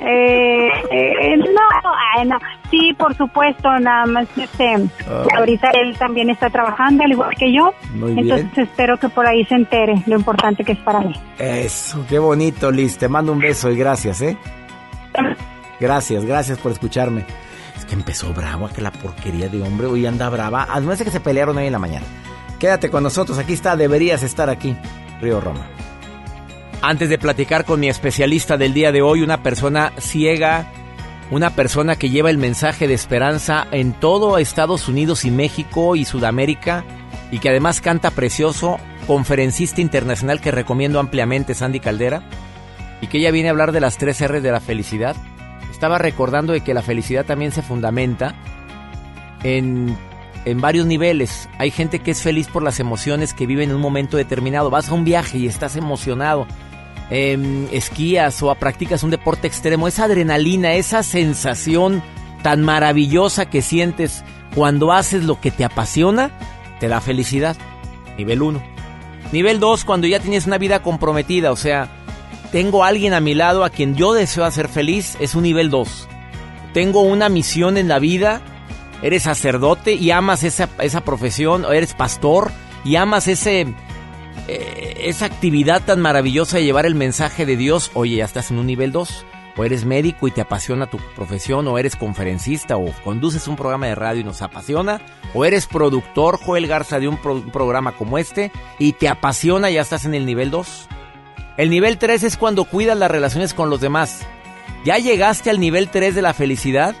Eh, 0.00 0.68
eh, 0.90 1.36
no, 1.38 2.24
no, 2.24 2.38
sí, 2.70 2.94
por 2.98 3.16
supuesto, 3.16 3.68
nada 3.78 4.06
más 4.06 4.26
este, 4.36 4.74
ah. 5.08 5.24
ahorita 5.36 5.70
él 5.70 5.96
también 5.98 6.30
está 6.30 6.50
trabajando 6.50 7.04
al 7.04 7.12
igual 7.12 7.34
que 7.36 7.52
yo, 7.52 7.72
entonces 7.94 8.58
espero 8.58 8.96
que 8.98 9.08
por 9.08 9.26
ahí 9.26 9.44
se 9.44 9.54
entere 9.54 10.02
lo 10.06 10.16
importante 10.16 10.64
que 10.64 10.72
es 10.72 10.78
para 10.78 11.00
mí. 11.00 11.14
Eso, 11.38 12.04
qué 12.08 12.18
bonito, 12.18 12.70
Liz, 12.70 12.98
te 12.98 13.08
mando 13.08 13.32
un 13.32 13.38
beso 13.38 13.70
y 13.70 13.76
gracias, 13.76 14.20
¿eh? 14.22 14.36
Gracias, 15.80 16.24
gracias 16.24 16.58
por 16.58 16.72
escucharme. 16.72 17.24
Es 17.76 17.84
que 17.84 17.94
empezó 17.94 18.32
bravo, 18.34 18.68
que 18.68 18.82
la 18.82 18.90
porquería 18.90 19.48
de 19.48 19.62
hombre 19.62 19.86
hoy 19.86 20.06
anda 20.06 20.28
brava, 20.28 20.66
además 20.70 20.98
de 20.98 21.04
que 21.04 21.10
se 21.10 21.20
pelearon 21.20 21.56
hoy 21.56 21.66
en 21.66 21.72
la 21.72 21.78
mañana. 21.78 22.06
Quédate 22.58 22.90
con 22.90 23.04
nosotros, 23.04 23.38
aquí 23.38 23.52
está, 23.52 23.76
deberías 23.76 24.22
estar 24.22 24.50
aquí, 24.50 24.76
Río 25.20 25.40
Roma. 25.40 25.77
Antes 26.80 27.08
de 27.08 27.18
platicar 27.18 27.64
con 27.64 27.80
mi 27.80 27.88
especialista 27.88 28.56
del 28.56 28.72
día 28.72 28.92
de 28.92 29.02
hoy, 29.02 29.22
una 29.22 29.42
persona 29.42 29.92
ciega, 29.98 30.70
una 31.32 31.50
persona 31.50 31.96
que 31.96 32.08
lleva 32.08 32.30
el 32.30 32.38
mensaje 32.38 32.86
de 32.86 32.94
esperanza 32.94 33.66
en 33.72 33.92
todo 33.92 34.38
Estados 34.38 34.86
Unidos 34.88 35.24
y 35.24 35.32
México 35.32 35.96
y 35.96 36.04
Sudamérica 36.04 36.84
y 37.32 37.40
que 37.40 37.48
además 37.48 37.80
canta 37.80 38.12
precioso, 38.12 38.78
conferencista 39.08 39.80
internacional 39.80 40.40
que 40.40 40.52
recomiendo 40.52 41.00
ampliamente, 41.00 41.52
Sandy 41.52 41.80
Caldera, 41.80 42.22
y 43.00 43.08
que 43.08 43.18
ella 43.18 43.32
viene 43.32 43.48
a 43.48 43.52
hablar 43.52 43.72
de 43.72 43.80
las 43.80 43.98
tres 43.98 44.20
R 44.20 44.40
de 44.40 44.52
la 44.52 44.60
felicidad. 44.60 45.16
Estaba 45.72 45.98
recordando 45.98 46.52
de 46.52 46.60
que 46.60 46.74
la 46.74 46.82
felicidad 46.82 47.26
también 47.26 47.50
se 47.50 47.62
fundamenta 47.62 48.36
en, 49.42 49.98
en 50.44 50.60
varios 50.60 50.86
niveles. 50.86 51.48
Hay 51.58 51.72
gente 51.72 51.98
que 51.98 52.12
es 52.12 52.22
feliz 52.22 52.46
por 52.46 52.62
las 52.62 52.78
emociones 52.78 53.34
que 53.34 53.46
vive 53.46 53.64
en 53.64 53.74
un 53.74 53.80
momento 53.80 54.16
determinado. 54.16 54.70
Vas 54.70 54.88
a 54.88 54.94
un 54.94 55.04
viaje 55.04 55.38
y 55.38 55.48
estás 55.48 55.74
emocionado 55.74 56.46
eh, 57.10 57.68
esquías 57.72 58.42
o 58.42 58.54
practicas 58.54 59.02
un 59.02 59.10
deporte 59.10 59.46
extremo, 59.46 59.88
esa 59.88 60.04
adrenalina, 60.04 60.74
esa 60.74 61.02
sensación 61.02 62.02
tan 62.42 62.62
maravillosa 62.62 63.46
que 63.46 63.62
sientes 63.62 64.24
cuando 64.54 64.92
haces 64.92 65.24
lo 65.24 65.40
que 65.40 65.50
te 65.50 65.64
apasiona, 65.64 66.30
te 66.80 66.88
da 66.88 67.00
felicidad. 67.00 67.56
Nivel 68.16 68.42
1. 68.42 68.62
Nivel 69.32 69.60
2, 69.60 69.84
cuando 69.84 70.06
ya 70.06 70.20
tienes 70.20 70.46
una 70.46 70.58
vida 70.58 70.82
comprometida, 70.82 71.52
o 71.52 71.56
sea, 71.56 71.88
tengo 72.52 72.82
a 72.82 72.88
alguien 72.88 73.14
a 73.14 73.20
mi 73.20 73.34
lado 73.34 73.64
a 73.64 73.70
quien 73.70 73.94
yo 73.94 74.14
deseo 74.14 74.44
hacer 74.44 74.68
feliz, 74.68 75.16
es 75.20 75.34
un 75.34 75.42
nivel 75.42 75.70
2. 75.70 76.08
Tengo 76.72 77.02
una 77.02 77.28
misión 77.28 77.76
en 77.76 77.88
la 77.88 77.98
vida, 77.98 78.40
eres 79.02 79.24
sacerdote 79.24 79.94
y 79.94 80.10
amas 80.10 80.44
esa, 80.44 80.68
esa 80.80 81.02
profesión, 81.02 81.64
o 81.64 81.72
eres 81.72 81.94
pastor 81.94 82.50
y 82.84 82.96
amas 82.96 83.28
ese, 83.28 83.66
eh, 84.46 85.02
esa 85.04 85.26
actividad 85.26 85.82
tan 85.84 86.00
maravillosa 86.00 86.58
de 86.58 86.64
llevar 86.64 86.86
el 86.86 86.94
mensaje 86.94 87.46
de 87.46 87.56
Dios, 87.56 87.90
oye, 87.94 88.16
ya 88.16 88.24
estás 88.24 88.50
en 88.50 88.58
un 88.58 88.66
nivel 88.66 88.92
2, 88.92 89.26
o 89.56 89.64
eres 89.64 89.84
médico 89.84 90.28
y 90.28 90.30
te 90.30 90.40
apasiona 90.40 90.86
tu 90.86 90.98
profesión, 91.16 91.66
o 91.66 91.78
eres 91.78 91.96
conferencista, 91.96 92.76
o 92.76 92.92
conduces 93.02 93.48
un 93.48 93.56
programa 93.56 93.86
de 93.86 93.94
radio 93.94 94.20
y 94.20 94.24
nos 94.24 94.40
apasiona, 94.40 95.00
o 95.34 95.44
eres 95.44 95.66
productor, 95.66 96.38
Joel 96.38 96.66
Garza, 96.66 97.00
de 97.00 97.08
un, 97.08 97.18
programa 97.18 97.92
como 97.92 98.18
este, 98.18 98.52
y 98.78 98.92
te 98.92 99.08
apasiona, 99.08 99.70
ya 99.70 99.80
estás 99.80 100.04
en 100.04 100.14
el 100.14 100.24
nivel 100.24 100.50
2. 100.50 100.88
El 101.56 101.70
nivel 101.70 101.98
3 101.98 102.22
es 102.22 102.36
cuando 102.36 102.64
cuidas 102.64 102.96
las 102.96 103.10
relaciones 103.10 103.52
con 103.52 103.68
los 103.68 103.80
demás. 103.80 104.20
Ya 104.84 104.98
llegaste 104.98 105.50
al 105.50 105.58
nivel 105.58 105.88
3 105.88 106.14
de 106.14 106.22
la 106.22 106.34
felicidad, 106.34 106.94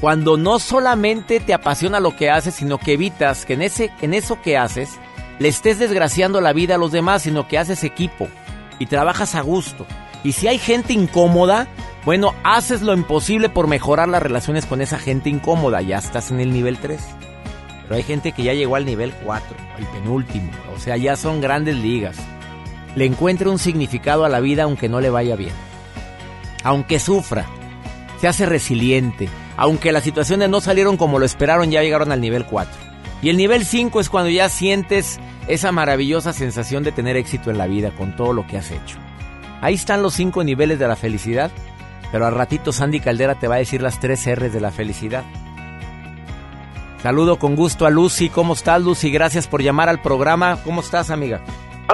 cuando 0.00 0.36
no 0.36 0.58
solamente 0.58 1.40
te 1.40 1.54
apasiona 1.54 2.00
lo 2.00 2.14
que 2.14 2.28
haces, 2.28 2.54
sino 2.54 2.76
que 2.76 2.92
evitas 2.92 3.46
que 3.46 3.54
en, 3.54 3.62
ese, 3.62 3.90
en 4.02 4.12
eso 4.12 4.42
que 4.42 4.58
haces, 4.58 4.98
le 5.38 5.48
estés 5.48 5.78
desgraciando 5.78 6.40
la 6.40 6.52
vida 6.52 6.76
a 6.76 6.78
los 6.78 6.92
demás, 6.92 7.22
sino 7.22 7.48
que 7.48 7.58
haces 7.58 7.84
equipo 7.84 8.28
y 8.78 8.86
trabajas 8.86 9.34
a 9.34 9.40
gusto. 9.40 9.86
Y 10.22 10.32
si 10.32 10.48
hay 10.48 10.58
gente 10.58 10.92
incómoda, 10.92 11.68
bueno, 12.04 12.34
haces 12.44 12.82
lo 12.82 12.92
imposible 12.94 13.48
por 13.48 13.66
mejorar 13.66 14.08
las 14.08 14.22
relaciones 14.22 14.66
con 14.66 14.80
esa 14.80 14.98
gente 14.98 15.28
incómoda. 15.30 15.82
Ya 15.82 15.98
estás 15.98 16.30
en 16.30 16.40
el 16.40 16.52
nivel 16.52 16.78
3. 16.78 17.00
Pero 17.82 17.96
hay 17.96 18.02
gente 18.02 18.32
que 18.32 18.42
ya 18.42 18.54
llegó 18.54 18.76
al 18.76 18.86
nivel 18.86 19.12
4, 19.24 19.56
el 19.78 19.86
penúltimo. 19.86 20.50
O 20.74 20.80
sea, 20.80 20.96
ya 20.96 21.16
son 21.16 21.40
grandes 21.40 21.76
ligas. 21.76 22.16
le 22.94 23.06
encuentre 23.06 23.48
un 23.48 23.58
significado 23.58 24.24
a 24.24 24.28
la 24.28 24.40
vida 24.40 24.62
aunque 24.62 24.88
no 24.88 25.00
le 25.00 25.10
vaya 25.10 25.34
bien. 25.34 25.52
Aunque 26.62 26.98
sufra, 26.98 27.44
se 28.20 28.28
hace 28.28 28.46
resiliente. 28.46 29.28
Aunque 29.56 29.92
las 29.92 30.04
situaciones 30.04 30.48
no 30.48 30.60
salieron 30.60 30.96
como 30.96 31.18
lo 31.18 31.26
esperaron, 31.26 31.70
ya 31.70 31.82
llegaron 31.82 32.12
al 32.12 32.20
nivel 32.20 32.46
4. 32.46 32.93
Y 33.24 33.30
el 33.30 33.38
nivel 33.38 33.64
5 33.64 34.00
es 34.00 34.10
cuando 34.10 34.28
ya 34.28 34.50
sientes 34.50 35.18
esa 35.48 35.72
maravillosa 35.72 36.34
sensación 36.34 36.82
de 36.82 36.92
tener 36.92 37.16
éxito 37.16 37.50
en 37.50 37.56
la 37.56 37.66
vida 37.66 37.90
con 37.90 38.14
todo 38.14 38.34
lo 38.34 38.46
que 38.46 38.58
has 38.58 38.70
hecho. 38.70 38.98
Ahí 39.62 39.72
están 39.72 40.02
los 40.02 40.12
cinco 40.12 40.44
niveles 40.44 40.78
de 40.78 40.86
la 40.86 40.94
felicidad, 40.94 41.50
pero 42.12 42.26
al 42.26 42.34
ratito 42.34 42.70
Sandy 42.70 43.00
Caldera 43.00 43.34
te 43.36 43.48
va 43.48 43.54
a 43.54 43.58
decir 43.60 43.80
las 43.80 43.98
tres 43.98 44.26
R's 44.26 44.52
de 44.52 44.60
la 44.60 44.70
felicidad. 44.70 45.24
Saludo 47.02 47.38
con 47.38 47.56
gusto 47.56 47.86
a 47.86 47.90
Lucy. 47.90 48.28
¿Cómo 48.28 48.52
estás, 48.52 48.82
Lucy? 48.82 49.10
Gracias 49.10 49.46
por 49.46 49.62
llamar 49.62 49.88
al 49.88 50.02
programa. 50.02 50.58
¿Cómo 50.62 50.82
estás, 50.82 51.08
amiga? 51.08 51.40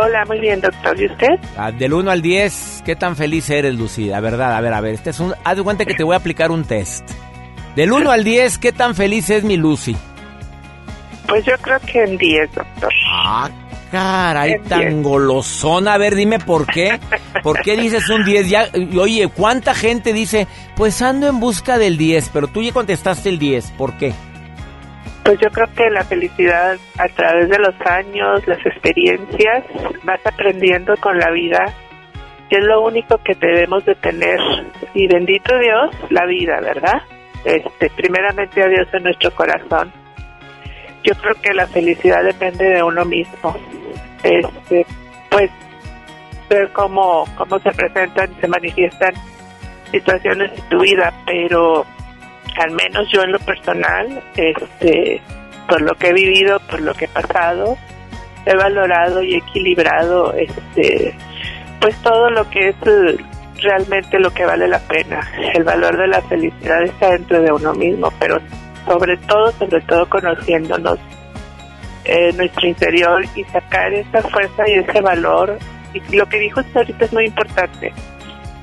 Hola, 0.02 0.24
muy 0.26 0.40
bien, 0.40 0.60
doctor. 0.60 1.00
¿Y 1.00 1.06
usted? 1.06 1.28
Ah, 1.56 1.70
del 1.70 1.92
1 1.92 2.10
al 2.10 2.22
10, 2.22 2.82
¿qué 2.84 2.96
tan 2.96 3.14
feliz 3.14 3.48
eres, 3.50 3.76
Lucy? 3.76 4.06
La 4.06 4.18
verdad, 4.18 4.56
a 4.56 4.60
ver, 4.60 4.74
a 4.74 4.80
ver. 4.80 4.94
Este 4.94 5.10
es 5.10 5.20
un, 5.20 5.32
haz 5.44 5.56
de 5.56 5.62
cuenta 5.62 5.84
que 5.84 5.94
te 5.94 6.02
voy 6.02 6.14
a 6.14 6.18
aplicar 6.18 6.50
un 6.50 6.64
test. 6.64 7.08
Del 7.76 7.92
1 7.92 8.10
al 8.10 8.24
10, 8.24 8.58
¿qué 8.58 8.72
tan 8.72 8.96
feliz 8.96 9.30
es 9.30 9.44
mi 9.44 9.56
Lucy? 9.56 9.96
Pues 11.30 11.44
yo 11.44 11.56
creo 11.62 11.78
que 11.80 12.02
en 12.02 12.18
10, 12.18 12.54
doctor. 12.54 12.92
Ah, 13.08 13.48
caray, 13.92 14.58
tan 14.68 15.00
golosona. 15.00 15.94
A 15.94 15.98
ver, 15.98 16.16
dime 16.16 16.40
por 16.40 16.66
qué. 16.66 16.98
¿Por 17.44 17.62
qué 17.62 17.76
dices 17.76 18.10
un 18.10 18.24
10? 18.24 18.50
Ya, 18.50 18.66
oye, 18.98 19.28
¿cuánta 19.28 19.72
gente 19.72 20.12
dice, 20.12 20.48
pues 20.74 21.00
ando 21.02 21.28
en 21.28 21.38
busca 21.38 21.78
del 21.78 21.96
10, 21.96 22.30
pero 22.30 22.48
tú 22.48 22.62
ya 22.62 22.72
contestaste 22.72 23.28
el 23.28 23.38
10? 23.38 23.70
¿Por 23.78 23.96
qué? 23.96 24.12
Pues 25.24 25.38
yo 25.38 25.48
creo 25.50 25.72
que 25.72 25.88
la 25.88 26.02
felicidad 26.02 26.76
a 26.98 27.08
través 27.10 27.48
de 27.48 27.58
los 27.58 27.74
años, 27.86 28.44
las 28.48 28.66
experiencias, 28.66 29.64
vas 30.02 30.20
aprendiendo 30.24 30.96
con 30.96 31.16
la 31.16 31.30
vida, 31.30 31.72
que 32.48 32.56
es 32.56 32.64
lo 32.64 32.82
único 32.82 33.18
que 33.18 33.34
debemos 33.36 33.84
de 33.84 33.94
tener. 33.94 34.40
Y 34.94 35.06
bendito 35.06 35.56
Dios, 35.60 35.94
la 36.10 36.26
vida, 36.26 36.58
¿verdad? 36.60 37.02
Este, 37.44 37.88
primeramente 37.90 38.60
a 38.60 38.66
Dios 38.66 38.88
en 38.92 39.04
nuestro 39.04 39.30
corazón. 39.30 39.99
Yo 41.02 41.14
creo 41.14 41.34
que 41.42 41.54
la 41.54 41.66
felicidad 41.66 42.22
depende 42.22 42.68
de 42.68 42.82
uno 42.82 43.04
mismo. 43.04 43.56
Este, 44.22 44.86
pues 45.30 45.50
ver 46.48 46.70
cómo, 46.72 47.24
cómo 47.36 47.58
se 47.60 47.70
presentan, 47.70 48.28
se 48.40 48.48
manifiestan 48.48 49.14
situaciones 49.90 50.50
en 50.58 50.68
tu 50.68 50.80
vida, 50.80 51.12
pero 51.24 51.86
al 52.58 52.70
menos 52.72 53.08
yo 53.10 53.22
en 53.22 53.32
lo 53.32 53.38
personal, 53.38 54.22
este, 54.36 55.22
por 55.68 55.80
lo 55.80 55.94
que 55.94 56.08
he 56.08 56.12
vivido, 56.12 56.60
por 56.68 56.80
lo 56.80 56.92
que 56.94 57.06
he 57.06 57.08
pasado, 57.08 57.78
he 58.44 58.56
valorado 58.56 59.22
y 59.22 59.36
equilibrado, 59.36 60.34
este, 60.34 61.14
pues 61.80 61.96
todo 62.02 62.30
lo 62.30 62.48
que 62.50 62.68
es 62.68 62.76
realmente 63.62 64.18
lo 64.18 64.30
que 64.32 64.44
vale 64.44 64.68
la 64.68 64.80
pena. 64.80 65.20
El 65.54 65.64
valor 65.64 65.96
de 65.96 66.08
la 66.08 66.22
felicidad 66.22 66.82
está 66.82 67.10
dentro 67.10 67.40
de 67.40 67.52
uno 67.52 67.72
mismo, 67.74 68.12
pero 68.18 68.38
sobre 68.86 69.16
todo, 69.18 69.52
sobre 69.52 69.80
todo 69.82 70.08
conociéndonos 70.08 70.98
en 72.04 72.36
nuestro 72.36 72.66
interior 72.66 73.24
y 73.34 73.44
sacar 73.44 73.92
esa 73.92 74.22
fuerza 74.22 74.68
y 74.68 74.72
ese 74.72 75.00
valor. 75.00 75.58
Y 75.94 76.16
lo 76.16 76.26
que 76.28 76.38
dijo 76.38 76.60
usted 76.60 76.76
ahorita 76.76 77.04
es 77.04 77.12
muy 77.12 77.26
importante. 77.26 77.92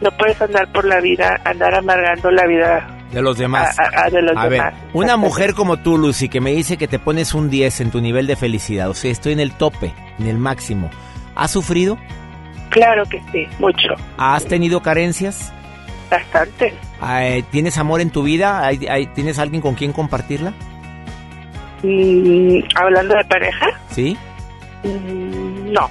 No 0.02 0.12
puedes 0.12 0.42
andar 0.42 0.72
por 0.72 0.86
la 0.86 1.00
vida, 1.02 1.42
andar 1.44 1.74
amargando 1.76 2.32
la 2.32 2.46
vida 2.46 2.98
de 3.12 3.22
los 3.22 3.38
demás. 3.38 3.76
A, 3.80 4.10
de 4.10 4.22
los 4.22 4.50
Ver, 4.50 4.74
una 4.94 5.18
mujer 5.18 5.54
como 5.54 5.78
tú, 5.78 5.98
Lucy, 5.98 6.30
que 6.30 6.42
me 6.42 6.52
dice 6.52 6.78
que 6.78 6.88
te 6.88 7.00
pones 7.00 7.34
un 7.34 7.50
10 7.50 7.82
en 7.82 7.92
tu 7.92 8.02
nivel 8.02 8.28
de 8.28 8.36
felicidad, 8.36 8.90
o 8.90 8.94
sea, 8.94 9.12
estoy 9.12 9.34
en 9.34 9.40
el 9.40 9.54
tope, 9.54 9.94
en 10.20 10.28
el 10.28 10.38
máximo. 10.38 10.90
¿Has 11.36 11.52
sufrido? 11.52 11.98
Claro 12.70 13.04
que 13.06 13.22
sí, 13.32 13.48
mucho. 13.60 13.94
¿Has 14.18 14.46
tenido 14.46 14.82
carencias? 14.82 15.54
Bastante. 16.10 16.74
¿Tienes 17.52 17.78
amor 17.78 18.02
en 18.02 18.10
tu 18.10 18.24
vida? 18.24 18.70
¿Tienes 19.14 19.40
alguien 19.40 19.62
con 19.62 19.76
quien 19.76 19.94
compartirla? 19.94 20.54
Mm, 21.84 22.60
¿Hablando 22.76 23.16
de 23.16 23.26
pareja? 23.26 23.68
Sí. 23.92 24.18
Mm, 24.84 25.72
no. 25.72 25.90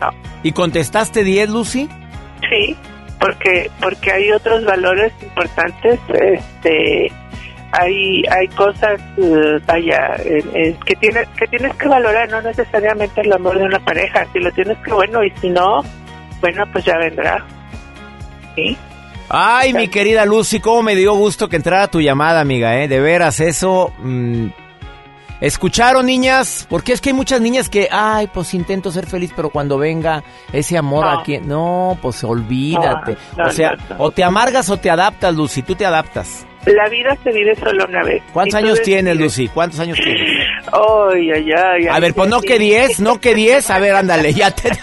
No. 0.00 0.10
¿Y 0.42 0.52
contestaste 0.52 1.22
10, 1.22 1.50
Lucy? 1.50 1.88
Sí 2.48 2.76
porque 3.20 3.70
porque 3.80 4.10
hay 4.10 4.32
otros 4.32 4.64
valores 4.64 5.12
importantes 5.22 6.00
este 6.10 7.12
hay 7.72 8.24
hay 8.26 8.48
cosas 8.48 9.00
eh, 9.18 9.60
vaya 9.66 10.16
que 10.16 10.96
tienes 10.96 11.28
que 11.38 11.46
tienes 11.46 11.74
que 11.76 11.86
valorar 11.86 12.28
no 12.30 12.40
necesariamente 12.40 13.20
el 13.20 13.32
amor 13.32 13.58
de 13.58 13.66
una 13.66 13.78
pareja 13.78 14.26
si 14.32 14.40
lo 14.40 14.50
tienes 14.52 14.78
que 14.78 14.92
bueno 14.92 15.22
y 15.22 15.30
si 15.32 15.50
no 15.50 15.82
bueno 16.40 16.64
pues 16.72 16.84
ya 16.86 16.96
vendrá 16.96 17.44
sí 18.56 18.76
Ay, 19.30 19.72
mi 19.72 19.88
querida 19.88 20.26
Lucy, 20.26 20.58
cómo 20.60 20.82
me 20.82 20.96
dio 20.96 21.14
gusto 21.14 21.48
que 21.48 21.56
entrara 21.56 21.88
tu 21.88 22.00
llamada, 22.00 22.40
amiga, 22.40 22.82
¿eh? 22.82 22.88
De 22.88 23.00
veras, 23.00 23.38
eso 23.38 23.92
mm, 23.98 24.48
¿Escucharon, 25.40 26.04
niñas? 26.04 26.66
Porque 26.68 26.92
es 26.92 27.00
que 27.00 27.10
hay 27.10 27.14
muchas 27.14 27.40
niñas 27.40 27.70
que, 27.70 27.88
ay, 27.90 28.28
pues 28.32 28.52
intento 28.52 28.92
ser 28.92 29.06
feliz, 29.06 29.32
pero 29.34 29.48
cuando 29.48 29.78
venga 29.78 30.22
ese 30.52 30.76
amor 30.76 31.06
aquí, 31.08 31.38
no, 31.38 31.98
pues 32.02 32.22
olvídate. 32.24 33.16
o 33.42 33.50
sea, 33.50 33.76
o 33.96 34.10
te 34.10 34.22
amargas 34.22 34.68
o 34.68 34.76
te 34.76 34.90
adaptas, 34.90 35.34
Lucy, 35.34 35.62
tú 35.62 35.74
te 35.74 35.86
adaptas. 35.86 36.46
La 36.66 36.90
vida 36.90 37.16
se 37.24 37.32
vive 37.32 37.56
solo 37.56 37.86
una 37.88 38.02
vez. 38.04 38.22
¿Cuántos 38.34 38.56
años 38.56 38.82
tienes, 38.82 39.16
Lucy? 39.16 39.48
¿Cuántos 39.48 39.80
años 39.80 39.96
tienes? 39.96 40.28
Ay, 40.70 41.30
ay, 41.30 41.50
ay. 41.52 41.86
A 41.86 41.98
ver, 42.00 42.12
pues 42.12 42.28
no 42.28 42.42
que 42.42 42.58
10, 42.58 43.00
no 43.00 43.18
que 43.18 43.34
10. 43.34 43.70
A 43.70 43.78
ver, 43.78 43.94
ándale, 43.94 44.34
ya 44.34 44.50
te... 44.50 44.70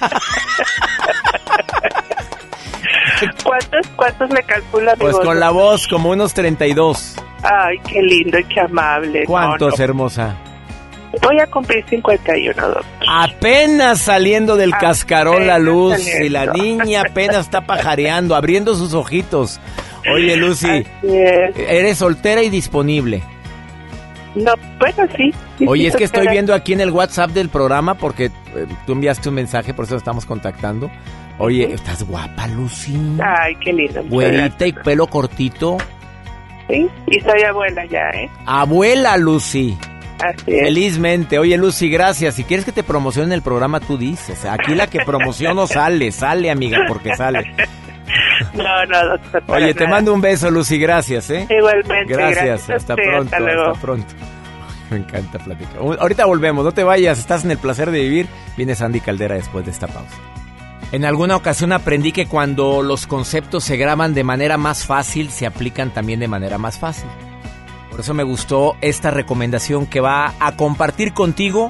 ¿Cuántos, 3.47 3.87
¿Cuántos 3.95 4.29
me 4.29 4.43
calcula 4.43 4.93
mi 4.95 4.99
Pues 4.99 5.15
con 5.15 5.39
la 5.39 5.51
voz, 5.51 5.87
como 5.87 6.09
unos 6.09 6.33
32. 6.33 7.15
Ay, 7.43 7.77
qué 7.87 8.01
lindo 8.01 8.37
y 8.39 8.43
qué 8.43 8.59
amable. 8.59 9.23
¿Cuántos, 9.25 9.79
hermosa? 9.79 10.35
Voy 11.21 11.39
a 11.39 11.47
cumplir 11.47 11.85
51, 11.89 12.61
doctor. 12.61 12.83
Apenas 13.07 14.01
saliendo 14.01 14.57
del 14.57 14.71
cascarón 14.71 15.47
la 15.47 15.57
luz 15.57 15.97
y 16.21 16.27
la 16.27 16.47
niña 16.47 17.03
apenas 17.07 17.45
está 17.45 17.65
pajareando, 17.65 18.35
abriendo 18.35 18.75
sus 18.75 18.93
ojitos. 18.93 19.61
Oye, 20.13 20.35
Lucy, 20.35 20.85
¿eres 21.03 21.97
soltera 21.97 22.43
y 22.43 22.49
disponible? 22.49 23.23
No, 24.35 24.51
bueno, 24.79 25.11
sí. 25.15 25.33
Oye, 25.65 25.87
es 25.87 25.95
que 25.95 26.03
estoy 26.03 26.27
viendo 26.27 26.53
aquí 26.53 26.73
en 26.73 26.81
el 26.81 26.91
WhatsApp 26.91 27.31
del 27.31 27.49
programa 27.49 27.95
porque 27.95 28.25
eh, 28.25 28.31
tú 28.85 28.91
enviaste 28.91 29.29
un 29.29 29.35
mensaje, 29.35 29.73
por 29.73 29.85
eso 29.85 29.95
estamos 29.95 30.25
contactando. 30.25 30.91
Oye, 31.39 31.71
estás 31.73 32.03
guapa, 32.03 32.47
Lucy. 32.47 32.97
Ay, 33.23 33.55
qué 33.57 33.71
lindo. 33.71 34.03
Güerita 34.03 34.65
y 34.65 34.73
pelo 34.73 35.07
cortito. 35.07 35.77
Sí, 36.67 36.87
y 37.07 37.19
soy 37.21 37.43
abuela 37.43 37.85
ya, 37.85 38.09
¿eh? 38.09 38.29
Abuela, 38.45 39.17
Lucy. 39.17 39.77
Así 40.19 40.51
es. 40.51 40.63
Felizmente. 40.63 41.37
Oye, 41.37 41.57
Lucy, 41.57 41.89
gracias. 41.89 42.35
Si 42.35 42.43
quieres 42.43 42.65
que 42.65 42.71
te 42.71 42.83
promocione 42.83 43.35
el 43.35 43.43
programa, 43.43 43.79
tú 43.79 43.97
dices. 43.97 44.45
Aquí 44.45 44.73
la 44.73 44.87
que 44.87 44.99
promociono 45.05 45.67
sale, 45.67 46.11
sale, 46.11 46.49
amiga, 46.49 46.79
porque 46.87 47.15
sale. 47.15 47.53
No, 48.53 48.85
no, 48.85 49.05
doctor. 49.09 49.43
Oye, 49.47 49.73
te 49.73 49.85
mando 49.85 50.13
un 50.13 50.21
beso, 50.21 50.49
Lucy, 50.49 50.79
gracias, 50.79 51.29
¿eh? 51.29 51.45
Igualmente. 51.49 52.13
Gracias, 52.13 52.69
hasta 52.69 52.95
pronto, 52.95 53.35
hasta, 53.35 53.81
pronto. 53.81 54.13
Me 54.89 54.97
encanta 54.97 55.39
platicar. 55.39 55.75
Ahorita 55.99 56.25
volvemos, 56.25 56.63
no 56.63 56.71
te 56.71 56.83
vayas, 56.83 57.19
estás 57.19 57.43
en 57.43 57.51
el 57.51 57.57
placer 57.57 57.91
de 57.91 57.99
vivir. 57.99 58.27
Viene 58.55 58.75
Sandy 58.75 59.01
Caldera 59.01 59.35
después 59.35 59.65
de 59.65 59.71
esta 59.71 59.87
pausa. 59.87 60.15
En 60.91 61.03
alguna 61.03 61.35
ocasión 61.35 61.73
aprendí 61.73 62.13
que 62.13 62.27
cuando 62.27 62.81
los 62.81 63.07
conceptos 63.07 63.65
se 63.65 63.75
graban 63.75 64.13
de 64.13 64.23
manera 64.23 64.57
más 64.57 64.85
fácil, 64.85 65.29
se 65.31 65.45
aplican 65.45 65.93
también 65.93 66.21
de 66.21 66.29
manera 66.29 66.57
más 66.57 66.79
fácil. 66.79 67.09
Por 67.91 67.99
eso 67.99 68.13
me 68.13 68.23
gustó 68.23 68.77
esta 68.79 69.11
recomendación 69.11 69.85
que 69.85 69.99
va 69.99 70.33
a 70.39 70.55
compartir 70.55 71.13
contigo 71.13 71.69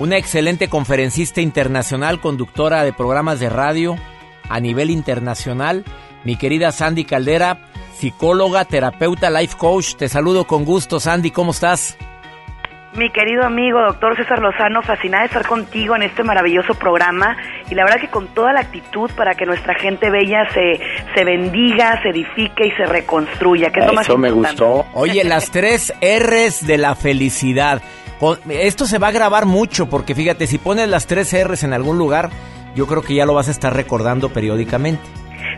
una 0.00 0.16
excelente 0.16 0.68
conferencista 0.68 1.40
internacional, 1.40 2.20
conductora 2.20 2.82
de 2.82 2.92
programas 2.92 3.38
de 3.38 3.48
radio 3.48 3.96
a 4.48 4.58
nivel 4.58 4.90
internacional, 4.90 5.84
mi 6.24 6.36
querida 6.36 6.72
Sandy 6.72 7.04
Caldera, 7.04 7.68
psicóloga, 7.96 8.64
terapeuta, 8.64 9.30
life 9.30 9.56
coach. 9.56 9.94
Te 9.94 10.08
saludo 10.08 10.48
con 10.48 10.64
gusto, 10.64 10.98
Sandy, 10.98 11.30
¿cómo 11.30 11.52
estás? 11.52 11.96
Mi 12.94 13.08
querido 13.10 13.44
amigo, 13.44 13.80
doctor 13.80 14.16
César 14.16 14.40
Lozano, 14.40 14.82
fascinada 14.82 15.22
de 15.22 15.28
estar 15.28 15.46
contigo 15.46 15.96
en 15.96 16.02
este 16.02 16.22
maravilloso 16.22 16.74
programa 16.74 17.36
y 17.70 17.74
la 17.74 17.84
verdad 17.84 17.98
que 17.98 18.08
con 18.08 18.28
toda 18.28 18.52
la 18.52 18.60
actitud 18.60 19.10
para 19.16 19.34
que 19.34 19.46
nuestra 19.46 19.74
gente 19.74 20.10
bella 20.10 20.46
se, 20.52 20.78
se 21.14 21.24
bendiga, 21.24 22.02
se 22.02 22.10
edifique 22.10 22.66
y 22.66 22.70
se 22.72 22.84
reconstruya, 22.84 23.70
que 23.70 23.80
es 23.80 23.86
lo 23.86 23.94
más 23.94 24.08
me 24.18 24.30
gustó. 24.30 24.84
Oye, 24.92 25.24
las 25.24 25.50
tres 25.50 25.94
R's 26.02 26.66
de 26.66 26.76
la 26.76 26.94
felicidad. 26.94 27.80
Esto 28.50 28.84
se 28.84 28.98
va 28.98 29.08
a 29.08 29.12
grabar 29.12 29.46
mucho 29.46 29.88
porque 29.88 30.14
fíjate, 30.14 30.46
si 30.46 30.58
pones 30.58 30.86
las 30.86 31.06
tres 31.06 31.32
R's 31.32 31.64
en 31.64 31.72
algún 31.72 31.96
lugar, 31.96 32.28
yo 32.74 32.86
creo 32.86 33.00
que 33.00 33.14
ya 33.14 33.24
lo 33.24 33.32
vas 33.32 33.48
a 33.48 33.52
estar 33.52 33.74
recordando 33.74 34.28
periódicamente. 34.28 35.02